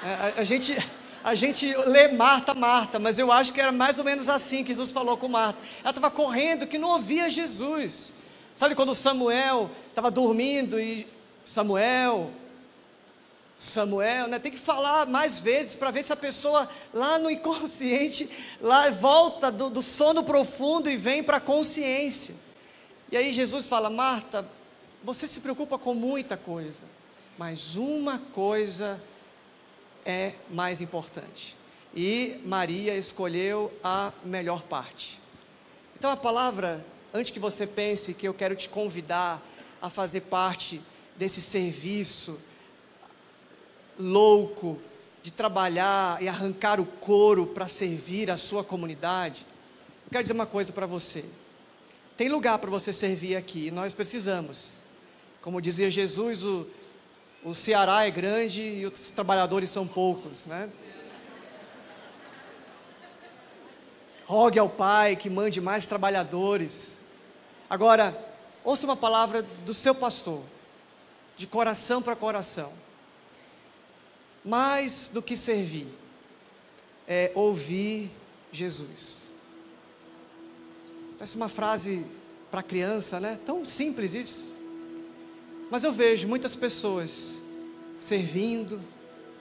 É, 0.03 0.07
a, 0.07 0.33
a, 0.41 0.43
gente, 0.43 0.77
a 1.23 1.33
gente 1.33 1.73
lê 1.87 2.09
Marta, 2.09 2.53
Marta, 2.53 2.99
mas 2.99 3.17
eu 3.17 3.31
acho 3.31 3.51
que 3.51 3.59
era 3.59 3.71
mais 3.71 3.97
ou 3.97 4.05
menos 4.05 4.29
assim 4.29 4.63
que 4.63 4.69
Jesus 4.69 4.91
falou 4.91 5.17
com 5.17 5.27
Marta. 5.27 5.59
Ela 5.81 5.89
estava 5.89 6.11
correndo 6.11 6.67
que 6.67 6.77
não 6.77 6.89
ouvia 6.89 7.27
Jesus. 7.27 8.13
Sabe 8.55 8.75
quando 8.75 8.93
Samuel 8.93 9.71
estava 9.89 10.11
dormindo 10.11 10.79
e 10.79 11.07
Samuel, 11.43 12.31
Samuel, 13.57 14.27
né, 14.27 14.37
tem 14.37 14.51
que 14.51 14.59
falar 14.59 15.07
mais 15.07 15.39
vezes 15.39 15.73
para 15.73 15.89
ver 15.89 16.03
se 16.03 16.13
a 16.13 16.15
pessoa 16.15 16.69
lá 16.93 17.17
no 17.17 17.31
inconsciente, 17.31 18.29
lá 18.61 18.91
volta 18.91 19.51
do, 19.51 19.71
do 19.71 19.81
sono 19.81 20.23
profundo 20.23 20.87
e 20.87 20.97
vem 20.97 21.23
para 21.23 21.37
a 21.37 21.41
consciência. 21.41 22.35
E 23.11 23.17
aí 23.17 23.33
Jesus 23.33 23.67
fala, 23.67 23.89
Marta, 23.89 24.47
você 25.03 25.27
se 25.27 25.41
preocupa 25.41 25.77
com 25.77 25.93
muita 25.93 26.35
coisa, 26.35 26.85
mas 27.37 27.75
uma 27.75 28.19
coisa 28.19 29.01
é 30.05 30.33
mais 30.49 30.81
importante. 30.81 31.55
E 31.95 32.39
Maria 32.45 32.95
escolheu 32.95 33.71
a 33.83 34.11
melhor 34.23 34.63
parte. 34.63 35.21
Então 35.97 36.11
a 36.11 36.17
palavra, 36.17 36.85
antes 37.13 37.31
que 37.31 37.39
você 37.39 37.65
pense 37.65 38.13
que 38.13 38.27
eu 38.27 38.33
quero 38.33 38.55
te 38.55 38.69
convidar 38.69 39.41
a 39.81 39.89
fazer 39.89 40.21
parte 40.21 40.81
desse 41.15 41.41
serviço 41.41 42.39
louco 43.99 44.79
de 45.23 45.31
trabalhar 45.31 46.21
e 46.21 46.27
arrancar 46.29 46.79
o 46.79 46.85
couro 46.85 47.47
para 47.47 47.67
servir 47.67 48.29
a 48.29 48.37
sua 48.37 48.63
comunidade, 48.63 49.45
eu 50.05 50.11
quero 50.11 50.23
dizer 50.23 50.33
uma 50.33 50.45
coisa 50.45 50.71
para 50.71 50.85
você. 50.85 51.25
Tem 52.15 52.29
lugar 52.29 52.59
para 52.59 52.69
você 52.69 52.93
servir 52.93 53.35
aqui, 53.35 53.69
nós 53.71 53.93
precisamos. 53.93 54.77
Como 55.47 55.61
dizia 55.61 55.89
Jesus, 55.89 56.43
o, 56.43 56.67
o 57.41 57.55
Ceará 57.55 58.05
é 58.05 58.11
grande 58.11 58.61
e 58.61 58.85
os 58.85 59.11
trabalhadores 59.11 59.69
são 59.69 59.87
poucos, 59.87 60.45
né? 60.45 60.69
Rogue 64.25 64.59
ao 64.59 64.67
Pai 64.67 65.15
que 65.15 65.29
mande 65.29 65.61
mais 65.61 65.85
trabalhadores. 65.85 67.01
Agora, 67.69 68.13
ouça 68.61 68.85
uma 68.85 68.97
palavra 68.97 69.41
do 69.41 69.73
seu 69.73 69.95
pastor, 69.95 70.43
de 71.37 71.47
coração 71.47 72.01
para 72.01 72.13
coração. 72.13 72.73
Mais 74.43 75.07
do 75.07 75.21
que 75.21 75.37
servir, 75.37 75.87
é 77.07 77.31
ouvir 77.33 78.11
Jesus. 78.51 79.29
Parece 81.17 81.37
uma 81.37 81.47
frase 81.47 82.05
para 82.51 82.61
criança, 82.61 83.17
né? 83.17 83.39
Tão 83.45 83.63
simples 83.63 84.13
isso. 84.13 84.56
Mas 85.69 85.83
eu 85.83 85.91
vejo 85.91 86.27
muitas 86.27 86.55
pessoas 86.55 87.41
servindo, 87.99 88.81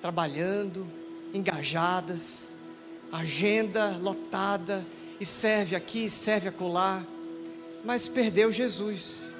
trabalhando, 0.00 0.86
engajadas, 1.32 2.54
agenda 3.12 3.96
lotada, 3.98 4.84
e 5.20 5.24
serve 5.24 5.74
aqui, 5.74 6.10
serve 6.10 6.48
acolá, 6.48 7.04
mas 7.84 8.08
perdeu 8.08 8.52
Jesus. 8.52 9.30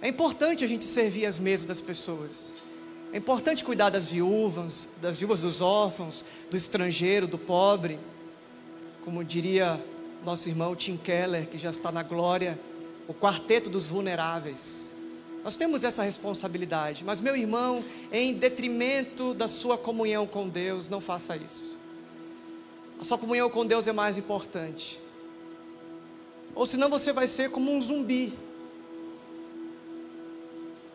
É 0.00 0.08
importante 0.08 0.64
a 0.64 0.68
gente 0.68 0.84
servir 0.84 1.26
as 1.26 1.38
mesas 1.38 1.66
das 1.66 1.80
pessoas. 1.80 2.54
É 3.12 3.18
importante 3.18 3.64
cuidar 3.64 3.90
das 3.90 4.08
viúvas, 4.08 4.88
das 5.00 5.16
viúvas 5.16 5.40
dos 5.40 5.60
órfãos, 5.60 6.24
do 6.50 6.56
estrangeiro, 6.56 7.26
do 7.26 7.38
pobre. 7.38 7.98
Como 9.04 9.24
diria 9.24 9.82
nosso 10.24 10.48
irmão 10.48 10.76
Tim 10.76 10.96
Keller, 10.96 11.48
que 11.48 11.58
já 11.58 11.70
está 11.70 11.90
na 11.90 12.02
glória, 12.02 12.58
o 13.08 13.14
quarteto 13.14 13.70
dos 13.70 13.86
vulneráveis. 13.86 14.94
Nós 15.44 15.54
temos 15.54 15.84
essa 15.84 16.02
responsabilidade, 16.02 17.04
mas 17.04 17.20
meu 17.20 17.36
irmão, 17.36 17.84
em 18.10 18.34
detrimento 18.34 19.32
da 19.32 19.46
sua 19.46 19.78
comunhão 19.78 20.26
com 20.26 20.48
Deus, 20.48 20.88
não 20.88 21.00
faça 21.00 21.36
isso. 21.36 21.76
A 22.98 23.04
sua 23.04 23.16
comunhão 23.16 23.48
com 23.48 23.64
Deus 23.64 23.86
é 23.86 23.92
mais 23.92 24.18
importante. 24.18 24.98
Ou 26.54 26.66
senão 26.66 26.88
você 26.88 27.12
vai 27.12 27.28
ser 27.28 27.50
como 27.50 27.72
um 27.72 27.80
zumbi. 27.80 28.32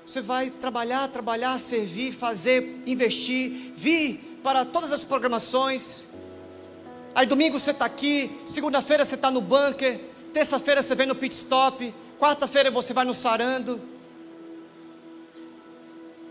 Você 0.06 0.20
vai 0.20 0.50
trabalhar, 0.50 1.08
trabalhar, 1.08 1.58
servir, 1.60 2.12
fazer, 2.12 2.82
investir, 2.86 3.72
vir 3.74 4.40
para 4.44 4.66
todas 4.66 4.92
as 4.92 5.06
programações. 5.06 6.08
Aí 7.16 7.26
domingo 7.26 7.58
você 7.58 7.72
está 7.72 7.86
aqui, 7.86 8.32
segunda-feira 8.46 9.06
você 9.06 9.16
está 9.16 9.32
no 9.32 9.40
bunker, 9.40 10.11
terça-feira 10.32 10.82
você 10.82 10.96
vem 10.96 11.06
no 11.08 11.16
pit 11.16 11.36
stop, 11.36 11.94
quarta-feira 12.20 12.72
você 12.72 12.94
vai 12.94 13.06
no 13.06 13.14
sarando, 13.14 13.80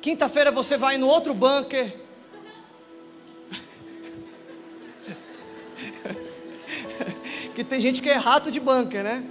quinta-feira 0.01 0.51
você 0.51 0.77
vai 0.77 0.99
no 0.99 1.07
outro 1.07 1.33
bunker. 1.35 1.97
que 7.55 7.65
tem 7.65 7.81
gente 7.81 8.03
que 8.03 8.09
é 8.09 8.17
rato 8.17 8.51
de 8.51 8.59
bunker, 8.59 9.05
né? 9.05 9.25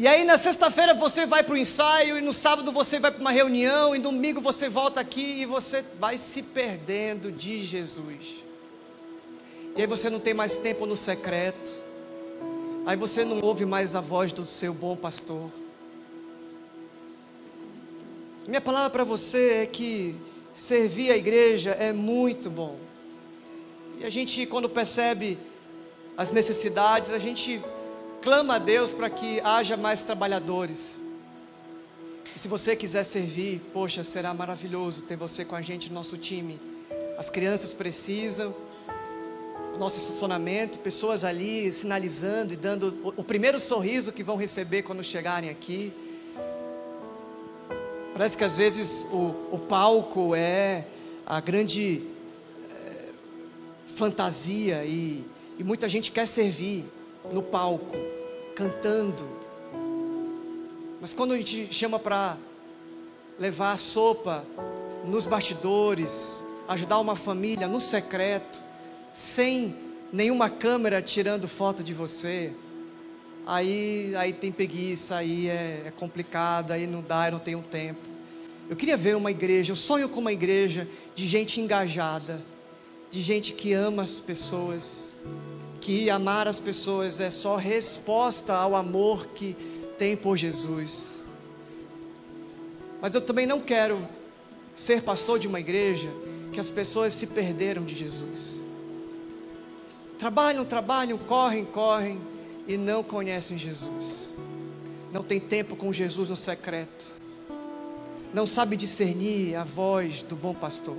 E 0.00 0.06
aí 0.06 0.24
na 0.24 0.38
sexta-feira 0.38 0.94
você 0.94 1.26
vai 1.26 1.42
para 1.42 1.54
o 1.54 1.56
ensaio, 1.56 2.16
e 2.16 2.20
no 2.20 2.32
sábado 2.32 2.70
você 2.70 3.00
vai 3.00 3.10
para 3.10 3.20
uma 3.20 3.32
reunião, 3.32 3.96
e 3.96 3.98
domingo 3.98 4.40
você 4.40 4.68
volta 4.68 5.00
aqui 5.00 5.40
e 5.40 5.44
você 5.44 5.84
vai 5.98 6.16
se 6.16 6.40
perdendo 6.40 7.32
de 7.32 7.64
Jesus. 7.64 8.47
E 9.78 9.80
aí 9.80 9.86
você 9.86 10.10
não 10.10 10.18
tem 10.18 10.34
mais 10.34 10.56
tempo 10.56 10.86
no 10.86 10.96
secreto. 10.96 11.72
Aí 12.84 12.96
você 12.96 13.24
não 13.24 13.40
ouve 13.40 13.64
mais 13.64 13.94
a 13.94 14.00
voz 14.00 14.32
do 14.32 14.44
seu 14.44 14.74
bom 14.74 14.96
pastor. 14.96 15.52
Minha 18.48 18.60
palavra 18.60 18.90
para 18.90 19.04
você 19.04 19.58
é 19.62 19.66
que 19.66 20.16
servir 20.52 21.12
a 21.12 21.16
igreja 21.16 21.70
é 21.78 21.92
muito 21.92 22.50
bom. 22.50 22.76
E 24.00 24.04
a 24.04 24.10
gente, 24.10 24.44
quando 24.46 24.68
percebe 24.68 25.38
as 26.16 26.32
necessidades, 26.32 27.12
a 27.12 27.18
gente 27.20 27.62
clama 28.20 28.56
a 28.56 28.58
Deus 28.58 28.92
para 28.92 29.08
que 29.08 29.40
haja 29.42 29.76
mais 29.76 30.02
trabalhadores. 30.02 30.98
E 32.34 32.38
se 32.38 32.48
você 32.48 32.74
quiser 32.74 33.04
servir, 33.04 33.60
poxa, 33.72 34.02
será 34.02 34.34
maravilhoso 34.34 35.02
ter 35.02 35.16
você 35.16 35.44
com 35.44 35.54
a 35.54 35.62
gente 35.62 35.88
no 35.88 35.94
nosso 35.94 36.18
time. 36.18 36.60
As 37.16 37.30
crianças 37.30 37.72
precisam, 37.72 38.52
o 39.74 39.78
nosso 39.78 39.98
estacionamento, 39.98 40.78
pessoas 40.78 41.24
ali 41.24 41.70
sinalizando 41.70 42.52
e 42.52 42.56
dando 42.56 43.12
o, 43.16 43.22
primeiro 43.22 43.60
sorriso 43.60 44.12
que 44.12 44.22
vão 44.22 44.36
receber 44.36 44.82
quando 44.82 45.02
chegarem 45.04 45.50
aqui. 45.50 45.92
Parece 48.12 48.36
que 48.36 48.44
às 48.44 48.58
vezes 48.58 49.06
o, 49.12 49.34
o 49.52 49.58
palco 49.68 50.34
é 50.34 50.84
a 51.24 51.40
grande 51.40 52.02
é, 52.70 53.10
fantasia 53.86 54.84
e, 54.84 55.24
e 55.58 55.64
muita 55.64 55.88
gente 55.88 56.10
quer 56.10 56.26
servir 56.26 56.84
no 57.32 57.42
palco, 57.42 57.94
cantando. 58.56 59.28
Mas 61.00 61.14
quando 61.14 61.32
a 61.32 61.36
gente 61.36 61.72
chama 61.72 61.98
para 61.98 62.36
levar 63.38 63.72
a 63.72 63.76
sopa 63.76 64.44
nos 65.04 65.24
bastidores, 65.26 66.44
ajudar 66.66 66.98
uma 66.98 67.14
família 67.14 67.68
no 67.68 67.80
secreto, 67.80 68.62
sem 69.18 69.74
nenhuma 70.12 70.48
câmera 70.48 71.02
tirando 71.02 71.48
foto 71.48 71.82
de 71.82 71.92
você, 71.92 72.52
aí, 73.44 74.14
aí 74.14 74.32
tem 74.32 74.52
preguiça, 74.52 75.16
aí 75.16 75.48
é, 75.48 75.82
é 75.86 75.90
complicado, 75.90 76.70
aí 76.70 76.86
não 76.86 77.02
dá, 77.02 77.26
eu 77.26 77.32
não 77.32 77.40
tenho 77.40 77.60
tempo. 77.60 77.98
Eu 78.70 78.76
queria 78.76 78.96
ver 78.96 79.16
uma 79.16 79.32
igreja, 79.32 79.72
eu 79.72 79.76
sonho 79.76 80.08
com 80.08 80.20
uma 80.20 80.32
igreja 80.32 80.86
de 81.16 81.26
gente 81.26 81.60
engajada, 81.60 82.40
de 83.10 83.20
gente 83.20 83.54
que 83.54 83.72
ama 83.72 84.04
as 84.04 84.20
pessoas, 84.20 85.10
que 85.80 86.08
amar 86.08 86.46
as 86.46 86.60
pessoas 86.60 87.18
é 87.18 87.28
só 87.28 87.56
resposta 87.56 88.54
ao 88.54 88.76
amor 88.76 89.26
que 89.34 89.56
tem 89.98 90.16
por 90.16 90.36
Jesus. 90.36 91.16
Mas 93.02 93.16
eu 93.16 93.20
também 93.20 93.48
não 93.48 93.60
quero 93.60 94.06
ser 94.76 95.02
pastor 95.02 95.40
de 95.40 95.48
uma 95.48 95.58
igreja 95.58 96.08
que 96.52 96.60
as 96.60 96.70
pessoas 96.70 97.14
se 97.14 97.26
perderam 97.26 97.84
de 97.84 97.96
Jesus. 97.96 98.57
Trabalham, 100.18 100.64
trabalham, 100.64 101.16
correm, 101.16 101.64
correm 101.64 102.20
e 102.66 102.76
não 102.76 103.04
conhecem 103.04 103.56
Jesus. 103.56 104.30
Não 105.12 105.22
tem 105.22 105.38
tempo 105.38 105.76
com 105.76 105.92
Jesus 105.92 106.28
no 106.28 106.36
secreto. 106.36 107.10
Não 108.34 108.46
sabe 108.46 108.76
discernir 108.76 109.54
a 109.54 109.64
voz 109.64 110.22
do 110.22 110.34
bom 110.34 110.52
pastor. 110.52 110.96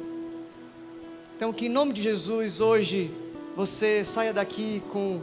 Então, 1.36 1.52
que 1.52 1.66
em 1.66 1.70
nome 1.70 1.94
de 1.94 2.02
Jesus 2.02 2.62
hoje 2.62 3.14
você 3.56 4.04
saia 4.04 4.34
daqui 4.34 4.82
com 4.92 5.22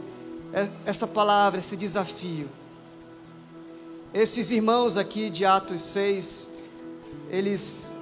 essa 0.85 1.07
palavra, 1.07 1.59
esse 1.59 1.75
desafio. 1.75 2.47
Esses 4.13 4.51
irmãos 4.51 4.95
aqui 4.95 5.29
de 5.29 5.43
Atos 5.43 5.81
6, 5.81 6.51
eles 7.29 7.93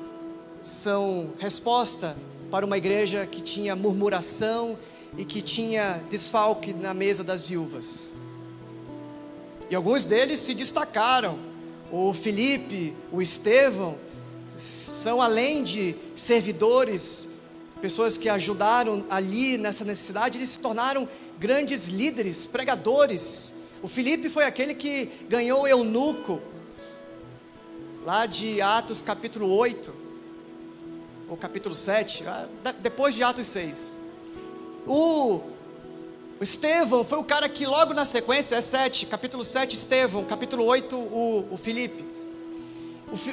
são 0.62 1.32
resposta 1.40 2.16
para 2.52 2.66
uma 2.66 2.78
igreja 2.78 3.26
que 3.26 3.42
tinha 3.42 3.76
murmuração 3.76 4.78
e 5.18 5.26
que 5.26 5.42
tinha 5.42 6.04
desfalque 6.10 6.74
na 6.74 6.94
mesa 6.94 7.24
das 7.24 7.48
viúvas. 7.48 8.12
E 9.70 9.76
alguns 9.76 10.06
deles 10.06 10.40
se 10.40 10.54
destacaram. 10.54 11.40
O 11.92 12.14
Felipe, 12.14 12.96
o 13.12 13.22
Estevão, 13.22 13.98
são 14.56 15.22
além 15.22 15.64
de 15.64 15.96
servidores 16.16 17.30
pessoas 17.82 18.18
que 18.18 18.28
ajudaram 18.30 19.06
ali 19.10 19.58
nessa 19.58 19.86
necessidade, 19.86 20.38
eles 20.38 20.50
se 20.50 20.60
tornaram 20.60 21.08
grandes 21.38 21.86
líderes, 21.86 22.48
pregadores. 22.48 23.54
O 23.82 23.88
Filipe 23.88 24.30
foi 24.30 24.46
aquele 24.46 24.74
que 24.74 25.12
ganhou 25.30 25.62
o 25.62 25.68
eunuco, 25.68 26.42
lá 28.04 28.26
de 28.26 28.62
Atos 28.62 29.02
capítulo 29.02 29.50
8, 29.50 29.94
ou 31.30 31.38
capítulo 31.38 31.76
7, 31.76 32.24
ah, 32.28 32.48
depois 32.80 33.14
de 33.14 33.24
Atos 33.24 33.46
6. 33.48 34.05
O, 34.88 35.42
Estevão 36.40 37.04
foi 37.04 37.18
o 37.18 37.24
cara 37.24 37.48
que 37.48 37.66
logo 37.66 37.94
na 37.94 38.06
sequência, 38.06 38.56
é 38.56 38.62
7, 38.62 39.06
capítulo 39.06 39.44
7, 39.44 39.76
Estevão, 39.76 40.24
capítulo 40.26 40.66
8, 40.66 40.96
o, 40.96 41.00
o. 41.00 41.60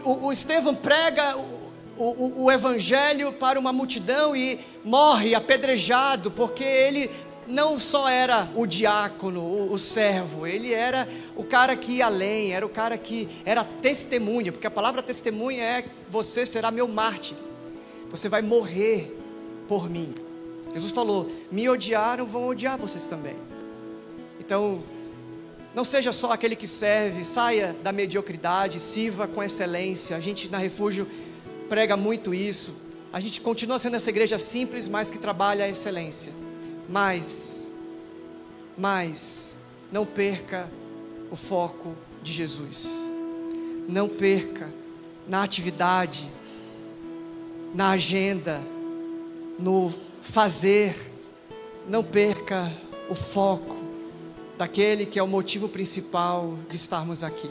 O, 0.04 0.08
o, 0.08 0.26
o 0.26 0.32
Estevão 0.32 0.74
prega 0.74 1.36
o, 1.36 2.04
o, 2.04 2.44
o 2.44 2.52
evangelho 2.52 3.32
para 3.32 3.58
uma 3.58 3.72
multidão 3.72 4.36
e 4.36 4.60
morre 4.84 5.34
apedrejado, 5.34 6.30
porque 6.30 6.62
ele 6.62 7.10
não 7.46 7.78
só 7.78 8.08
era 8.08 8.48
o 8.54 8.66
diácono, 8.66 9.40
o, 9.40 9.72
o, 9.72 9.78
servo, 9.78 10.46
ele 10.46 10.72
era 10.72 11.08
o 11.34 11.42
cara 11.42 11.74
que 11.74 11.92
ia 11.92 12.06
além, 12.06 12.52
era 12.52 12.64
o 12.64 12.68
cara 12.68 12.96
que 12.96 13.28
era 13.44 13.64
testemunha, 13.64 14.52
porque 14.52 14.66
a 14.66 14.70
palavra 14.70 15.02
testemunha 15.02 15.64
é: 15.64 15.84
você 16.08 16.46
será 16.46 16.70
meu 16.70 16.86
mártir, 16.86 17.36
você 18.10 18.28
vai 18.28 18.42
morrer 18.42 19.16
por 19.66 19.90
mim. 19.90 20.14
Jesus 20.72 20.92
falou: 20.92 21.30
me 21.50 21.68
odiaram, 21.68 22.26
vão 22.26 22.48
odiar 22.48 22.78
vocês 22.78 23.06
também. 23.06 23.36
Então, 24.40 24.82
não 25.74 25.84
seja 25.84 26.12
só 26.12 26.32
aquele 26.32 26.54
que 26.54 26.66
serve, 26.66 27.24
saia 27.24 27.74
da 27.82 27.92
mediocridade, 27.92 28.78
sirva 28.78 29.26
com 29.26 29.42
excelência. 29.42 30.16
A 30.16 30.20
gente 30.20 30.48
na 30.48 30.58
refúgio 30.58 31.06
prega 31.68 31.96
muito 31.96 32.34
isso. 32.34 32.80
A 33.12 33.20
gente 33.20 33.40
continua 33.40 33.78
sendo 33.78 33.96
essa 33.96 34.10
igreja 34.10 34.38
simples, 34.38 34.88
mas 34.88 35.10
que 35.10 35.18
trabalha 35.18 35.64
a 35.64 35.68
excelência. 35.68 36.32
Mas, 36.88 37.70
mas, 38.76 39.58
não 39.90 40.04
perca 40.04 40.68
o 41.30 41.36
foco 41.36 41.94
de 42.22 42.32
Jesus. 42.32 43.04
Não 43.88 44.08
perca 44.08 44.70
na 45.26 45.42
atividade, 45.42 46.30
na 47.74 47.90
agenda, 47.90 48.62
no 49.58 49.92
fazer. 50.22 50.96
Não 51.86 52.02
perca 52.02 52.72
o 53.10 53.14
foco 53.14 53.76
daquele 54.56 55.04
que 55.04 55.18
é 55.18 55.22
o 55.22 55.28
motivo 55.28 55.68
principal 55.68 56.56
de 56.70 56.76
estarmos 56.76 57.22
aqui. 57.22 57.50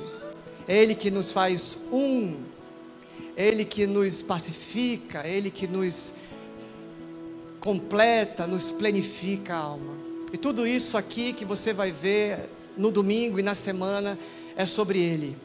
É 0.67 0.76
Ele 0.76 0.95
que 0.95 1.11
nos 1.11 1.32
faz 1.32 1.78
um 1.91 2.51
ele 3.36 3.65
que 3.65 3.88
nos 3.88 4.22
pacifica, 4.22 5.28
Ele 5.28 5.49
que 5.49 5.67
nos 5.67 6.13
completa, 7.59 8.47
nos 8.47 8.72
plenifica 8.72 9.55
a 9.55 9.59
alma. 9.59 9.95
E 10.34 10.38
tudo 10.38 10.65
isso 10.65 10.97
aqui 10.97 11.34
que 11.34 11.45
você 11.45 11.74
vai 11.74 11.91
ver 11.91 12.49
no 12.78 12.91
domingo 12.91 13.39
e 13.39 13.43
na 13.43 13.55
semana 13.55 14.17
é 14.55 14.65
sobre 14.65 14.99
Ele. 14.99 15.38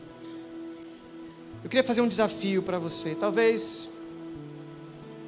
Eu 1.62 1.70
queria 1.70 1.84
fazer 1.84 2.00
um 2.00 2.08
desafio 2.08 2.62
para 2.62 2.78
você, 2.78 3.14
talvez 3.14 3.88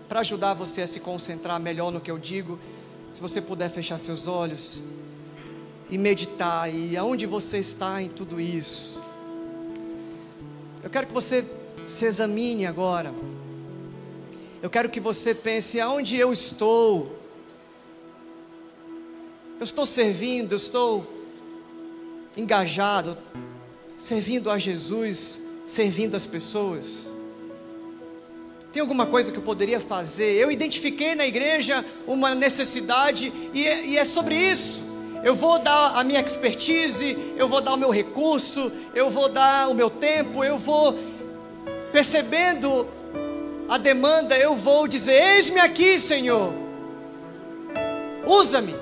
para 0.09 0.21
ajudar 0.21 0.55
você 0.55 0.83
a 0.83 0.87
se 0.87 1.01
concentrar 1.01 1.61
melhor 1.61 1.93
no 1.93 2.01
que 2.01 2.11
eu 2.11 2.19
digo, 2.19 2.59
se 3.13 3.21
você 3.21 3.41
puder 3.41 3.71
fechar 3.71 3.99
seus 3.99 4.27
olhos. 4.27 4.83
e 5.91 5.97
meditar 5.97 6.73
e 6.73 6.99
aonde 6.99 7.25
você 7.25 7.59
está 7.59 8.03
em 8.03 8.09
tudo 8.09 8.39
isso. 8.39 9.03
Eu 10.83 10.91
quero 10.91 11.07
que 11.07 11.15
você 11.15 11.45
se 11.87 12.05
examine 12.05 12.67
agora. 12.67 13.15
Eu 14.63 14.69
quero 14.69 14.91
que 14.91 15.01
você 15.01 15.35
pense 15.35 15.81
aonde 15.81 16.17
eu 16.17 16.31
estou. 16.31 17.19
Eu 19.59 19.65
estou 19.65 19.87
servindo, 19.87 20.53
eu 20.53 20.57
estou 20.57 21.07
engajado, 22.37 23.17
servindo 23.97 24.51
a 24.51 24.59
Jesus, 24.59 25.43
servindo 25.67 26.17
as 26.17 26.27
pessoas. 26.27 27.11
Tem 28.73 28.83
alguma 28.83 29.07
coisa 29.07 29.33
que 29.33 29.39
eu 29.39 29.43
poderia 29.43 29.81
fazer? 29.81 30.35
Eu 30.35 30.51
identifiquei 30.51 31.15
na 31.15 31.27
igreja 31.27 31.85
uma 32.07 32.35
necessidade 32.35 33.33
e 33.55 33.67
é, 33.67 33.87
e 33.87 33.99
é 33.99 34.05
sobre 34.05 34.35
isso. 34.35 34.87
Eu 35.25 35.35
vou 35.35 35.59
dar 35.59 35.99
a 35.99 36.05
minha 36.05 36.21
expertise, 36.21 37.17
eu 37.37 37.49
vou 37.49 37.61
dar 37.61 37.73
o 37.73 37.77
meu 37.77 37.91
recurso, 37.91 38.71
eu 38.95 39.11
vou 39.11 39.29
dar 39.29 39.69
o 39.69 39.75
meu 39.75 39.91
tempo, 39.91 40.45
eu 40.45 40.59
vou 40.59 40.95
percebendo 41.91 42.87
a 43.69 43.79
demanda, 43.79 44.37
eu 44.39 44.55
vou 44.55 44.87
dizer: 44.87 45.37
Eis-me 45.37 45.59
aqui, 45.61 45.99
Senhor, 45.99 46.53
usa-me. 48.27 48.75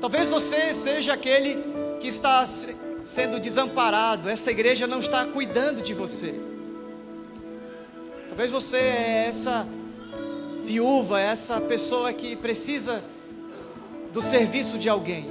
Talvez 0.00 0.30
você 0.30 0.72
seja 0.72 1.14
aquele 1.14 1.58
que 1.98 2.06
está 2.06 2.44
sendo 3.06 3.38
desamparado, 3.38 4.28
essa 4.28 4.50
igreja 4.50 4.84
não 4.84 4.98
está 4.98 5.24
cuidando 5.26 5.80
de 5.80 5.94
você. 5.94 6.34
Talvez 8.26 8.50
você 8.50 8.78
é 8.78 9.26
essa 9.28 9.64
viúva, 10.64 11.20
essa 11.20 11.60
pessoa 11.60 12.12
que 12.12 12.34
precisa 12.34 13.04
do 14.12 14.20
serviço 14.20 14.76
de 14.76 14.88
alguém. 14.88 15.30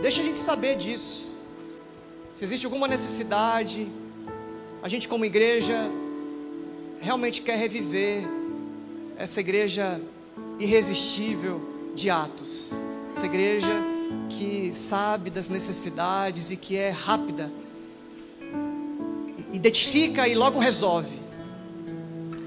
Deixa 0.00 0.22
a 0.22 0.24
gente 0.24 0.38
saber 0.38 0.76
disso. 0.76 1.36
Se 2.32 2.44
existe 2.44 2.64
alguma 2.64 2.86
necessidade, 2.86 3.88
a 4.84 4.88
gente 4.88 5.08
como 5.08 5.24
igreja 5.24 5.90
realmente 7.00 7.42
quer 7.42 7.58
reviver 7.58 8.22
essa 9.16 9.40
igreja 9.40 10.00
irresistível 10.60 11.92
de 11.92 12.08
Atos. 12.08 12.70
Essa 13.10 13.26
igreja 13.26 13.93
que 14.28 14.72
sabe 14.74 15.30
das 15.30 15.48
necessidades 15.48 16.50
e 16.50 16.56
que 16.56 16.76
é 16.76 16.90
rápida. 16.90 17.50
Identifica 19.52 20.26
e 20.26 20.34
logo 20.34 20.58
resolve. 20.58 21.20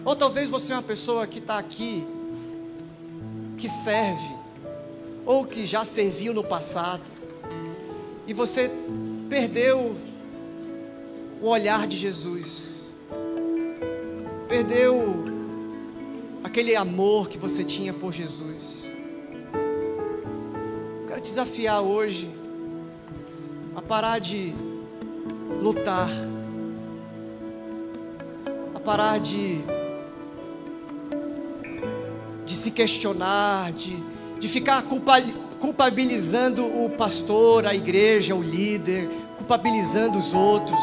Ou 0.03 0.15
talvez 0.15 0.49
você 0.49 0.73
é 0.73 0.75
uma 0.75 0.83
pessoa 0.83 1.27
que 1.27 1.39
está 1.39 1.57
aqui, 1.57 2.05
que 3.57 3.67
serve, 3.67 4.35
ou 5.25 5.45
que 5.45 5.65
já 5.65 5.83
serviu 5.83 6.33
no 6.33 6.43
passado, 6.43 7.11
e 8.25 8.33
você 8.33 8.71
perdeu 9.29 9.95
o 11.41 11.47
olhar 11.47 11.87
de 11.87 11.97
Jesus, 11.97 12.89
perdeu 14.47 15.25
aquele 16.43 16.75
amor 16.75 17.27
que 17.27 17.37
você 17.37 17.63
tinha 17.63 17.93
por 17.93 18.13
Jesus. 18.13 18.91
Desafiar 21.27 21.81
hoje 21.81 22.31
a 23.75 23.81
parar 23.81 24.17
de 24.17 24.55
lutar, 25.61 26.09
a 28.73 28.79
parar 28.79 29.19
de 29.19 29.61
de 32.45 32.55
se 32.55 32.71
questionar, 32.71 33.73
de, 33.73 33.97
de 34.39 34.47
ficar 34.47 34.83
culpa, 34.83 35.21
culpabilizando 35.59 36.65
o 36.65 36.89
pastor, 36.91 37.67
a 37.67 37.75
igreja, 37.75 38.33
o 38.33 38.41
líder, 38.41 39.09
culpabilizando 39.35 40.17
os 40.17 40.33
outros. 40.33 40.79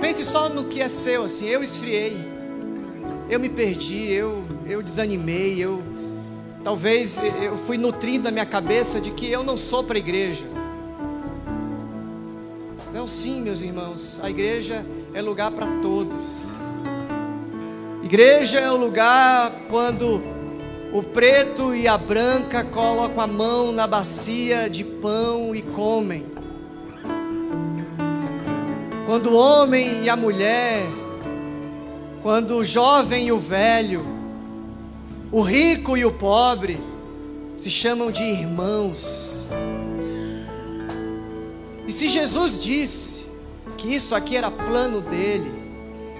Pense 0.00 0.24
só 0.24 0.48
no 0.48 0.66
que 0.66 0.80
é 0.80 0.88
seu, 0.88 1.24
assim, 1.24 1.48
eu 1.48 1.64
esfriei, 1.64 2.16
eu 3.28 3.40
me 3.40 3.48
perdi, 3.48 4.08
eu, 4.12 4.46
eu 4.66 4.80
desanimei, 4.80 5.58
eu 5.58 5.89
talvez 6.62 7.20
eu 7.42 7.56
fui 7.56 7.78
nutrindo 7.78 8.24
na 8.24 8.30
minha 8.30 8.46
cabeça 8.46 9.00
de 9.00 9.10
que 9.10 9.30
eu 9.30 9.42
não 9.42 9.56
sou 9.56 9.82
para 9.82 9.96
a 9.96 9.98
igreja. 9.98 10.46
Não, 12.92 13.06
sim, 13.06 13.40
meus 13.40 13.62
irmãos, 13.62 14.20
a 14.22 14.28
igreja 14.28 14.84
é 15.14 15.22
lugar 15.22 15.50
para 15.52 15.66
todos. 15.80 16.58
Igreja 18.02 18.58
é 18.58 18.70
o 18.70 18.76
lugar 18.76 19.52
quando 19.70 20.22
o 20.92 21.02
preto 21.02 21.74
e 21.74 21.86
a 21.86 21.96
branca 21.96 22.64
colocam 22.64 23.20
a 23.20 23.26
mão 23.26 23.70
na 23.70 23.86
bacia 23.86 24.68
de 24.68 24.82
pão 24.82 25.54
e 25.54 25.62
comem. 25.62 26.26
Quando 29.06 29.30
o 29.30 29.36
homem 29.36 30.02
e 30.02 30.08
a 30.08 30.16
mulher, 30.16 30.82
quando 32.22 32.56
o 32.56 32.64
jovem 32.64 33.26
e 33.28 33.32
o 33.32 33.38
velho, 33.38 34.19
o 35.32 35.42
rico 35.42 35.96
e 35.96 36.04
o 36.04 36.12
pobre 36.12 36.80
se 37.56 37.70
chamam 37.70 38.10
de 38.10 38.22
irmãos. 38.22 39.46
E 41.86 41.92
se 41.92 42.08
Jesus 42.08 42.58
disse 42.58 43.26
que 43.76 43.94
isso 43.94 44.14
aqui 44.14 44.36
era 44.36 44.50
plano 44.50 45.00
dele, 45.00 45.52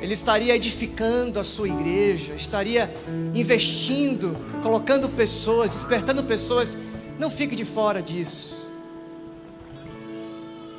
ele 0.01 0.15
estaria 0.15 0.55
edificando 0.57 1.39
a 1.39 1.45
sua 1.45 1.69
igreja, 1.69 2.35
estaria 2.35 2.93
investindo, 3.35 4.37
colocando 4.63 5.09
pessoas, 5.09 5.71
despertando 5.71 6.25
pessoas. 6.25 6.79
Não 7.19 7.31
fique 7.31 7.55
de 7.55 7.65
fora 7.65 8.01
disso. 8.01 8.71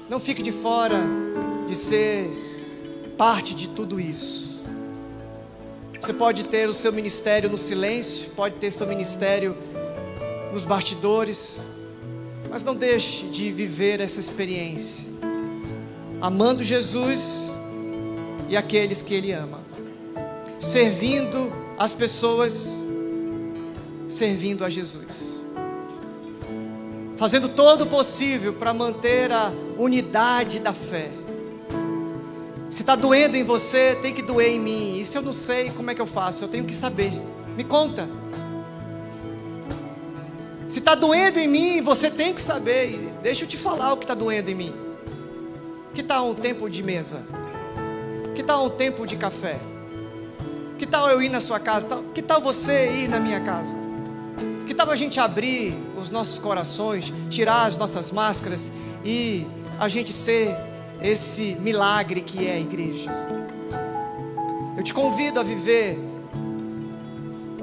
Não 0.09 0.19
fique 0.19 0.41
de 0.41 0.51
fora 0.51 0.99
de 1.67 1.75
ser 1.75 2.29
parte 3.17 3.53
de 3.53 3.69
tudo 3.69 3.99
isso. 3.99 4.50
Você 6.01 6.13
pode 6.13 6.45
ter 6.45 6.67
o 6.67 6.73
seu 6.73 6.91
ministério 6.91 7.47
no 7.47 7.59
silêncio, 7.59 8.31
pode 8.31 8.55
ter 8.55 8.71
seu 8.71 8.87
ministério 8.87 9.55
nos 10.51 10.65
bastidores, 10.65 11.63
mas 12.49 12.63
não 12.63 12.73
deixe 12.73 13.27
de 13.27 13.51
viver 13.51 14.01
essa 14.01 14.19
experiência. 14.19 15.05
Amando 16.19 16.63
Jesus, 16.63 17.53
e 18.49 18.57
aqueles 18.57 19.03
que 19.03 19.13
Ele 19.13 19.31
ama, 19.31 19.59
servindo 20.59 21.53
as 21.77 21.93
pessoas, 21.93 22.83
servindo 24.07 24.65
a 24.65 24.71
Jesus, 24.71 25.39
fazendo 27.15 27.47
todo 27.47 27.83
o 27.83 27.87
possível 27.87 28.53
para 28.53 28.73
manter 28.73 29.31
a 29.31 29.53
unidade 29.77 30.59
da 30.59 30.73
fé. 30.73 31.11
Se 32.71 32.83
está 32.83 32.95
doendo 32.95 33.35
em 33.35 33.43
você, 33.43 33.95
tem 34.01 34.13
que 34.13 34.21
doer 34.21 34.47
em 34.47 34.59
mim. 34.59 35.03
Se 35.03 35.17
eu 35.17 35.21
não 35.21 35.33
sei, 35.33 35.69
como 35.71 35.91
é 35.91 35.93
que 35.93 36.01
eu 36.01 36.07
faço? 36.07 36.45
Eu 36.45 36.47
tenho 36.47 36.63
que 36.63 36.73
saber. 36.73 37.11
Me 37.57 37.65
conta. 37.65 38.09
Se 40.69 40.79
está 40.79 40.95
doendo 40.95 41.37
em 41.37 41.49
mim, 41.49 41.81
você 41.81 42.09
tem 42.09 42.33
que 42.33 42.39
saber. 42.39 43.13
Deixa 43.21 43.43
eu 43.43 43.47
te 43.49 43.57
falar 43.57 43.91
o 43.91 43.97
que 43.97 44.05
está 44.05 44.13
doendo 44.13 44.49
em 44.49 44.55
mim. 44.55 44.73
Que 45.93 46.01
tal 46.01 46.29
um 46.29 46.33
tempo 46.33 46.69
de 46.69 46.81
mesa? 46.81 47.21
Que 48.33 48.41
tal 48.41 48.67
um 48.67 48.69
tempo 48.69 49.05
de 49.05 49.17
café? 49.17 49.59
Que 50.77 50.87
tal 50.87 51.09
eu 51.09 51.21
ir 51.21 51.27
na 51.27 51.41
sua 51.41 51.59
casa? 51.59 52.01
Que 52.13 52.21
tal 52.21 52.39
você 52.39 52.89
ir 52.89 53.09
na 53.09 53.19
minha 53.19 53.41
casa? 53.41 53.75
Que 54.65 54.73
tal 54.73 54.89
a 54.89 54.95
gente 54.95 55.19
abrir 55.19 55.77
os 55.97 56.09
nossos 56.09 56.39
corações, 56.39 57.11
tirar 57.29 57.65
as 57.65 57.75
nossas 57.75 58.11
máscaras 58.11 58.71
e 59.03 59.45
a 59.77 59.89
gente 59.89 60.13
ser 60.13 60.55
esse 61.01 61.55
milagre 61.59 62.21
que 62.21 62.47
é 62.47 62.53
a 62.53 62.59
igreja? 62.59 63.11
Eu 64.77 64.83
te 64.83 64.93
convido 64.93 65.39
a 65.39 65.43
viver 65.43 65.99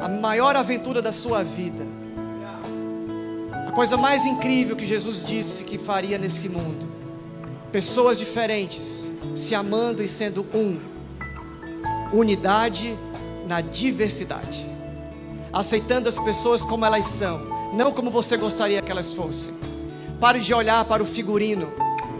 a 0.01 0.09
maior 0.09 0.57
aventura 0.57 1.03
da 1.03 1.12
sua 1.12 1.43
vida. 1.43 1.86
A 3.66 3.72
coisa 3.72 3.97
mais 3.97 4.24
incrível 4.24 4.76
que 4.76 4.86
Jesus 4.86 5.24
disse 5.24 5.64
que 5.64 5.78
faria 5.78 6.18
nesse 6.18 6.49
mundo. 6.49 6.86
Pessoas 7.72 8.18
diferentes 8.18 9.12
se 9.34 9.55
amando 9.55 10.03
e 10.03 10.09
sendo 10.09 10.47
um. 10.55 10.78
Unidade 12.12 12.99
na 13.47 13.61
diversidade. 13.61 14.66
Aceitando 15.53 16.09
as 16.09 16.18
pessoas 16.18 16.64
como 16.64 16.84
elas 16.84 17.07
são, 17.07 17.72
não 17.74 17.91
como 17.93 18.11
você 18.11 18.36
gostaria 18.36 18.82
que 18.82 18.91
elas 18.91 19.12
fossem. 19.12 19.53
Pare 20.20 20.41
de 20.41 20.53
olhar 20.53 20.84
para 20.84 21.03
o 21.03 21.07
figurino, 21.07 21.72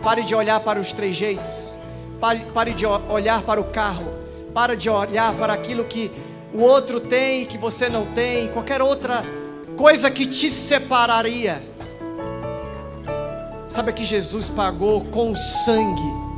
pare 0.03 0.25
de 0.25 0.35
olhar 0.35 0.61
para 0.61 0.81
os 0.81 0.93
trejeitos, 0.93 1.79
pare, 2.21 2.47
pare 2.53 2.73
de 2.73 2.87
olhar 2.87 3.43
para 3.43 3.61
o 3.61 3.65
carro, 3.65 4.13
pare 4.55 4.77
de 4.77 4.89
olhar 4.89 5.35
para 5.35 5.53
aquilo 5.53 5.85
que 5.85 6.11
o 6.53 6.63
outro 6.63 7.01
tem 7.01 7.45
que 7.47 7.59
você 7.59 7.89
não 7.89 8.07
tem, 8.07 8.49
qualquer 8.49 8.81
outra 8.81 9.23
coisa 9.77 10.11
que 10.11 10.27
te 10.27 10.51
separaria. 10.51 11.63
Sabe 13.69 13.93
que 13.93 14.05
Jesus 14.05 14.49
pagou 14.49 15.05
com 15.05 15.35
sangue 15.35 16.29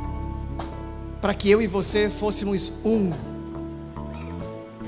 para 1.21 1.33
que 1.33 1.49
eu 1.49 1.61
e 1.61 1.67
você 1.67 2.09
fôssemos 2.09 2.73
um. 2.83 3.11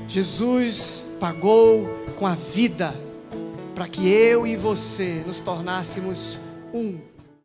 Jesus 0.06 1.04
pagou 1.18 1.88
com 2.16 2.26
a 2.26 2.34
vida 2.34 2.94
para 3.74 3.88
que 3.88 4.08
eu 4.08 4.46
e 4.46 4.56
você 4.56 5.24
nos 5.26 5.40
tornássemos 5.40 6.38
um 6.72 7.13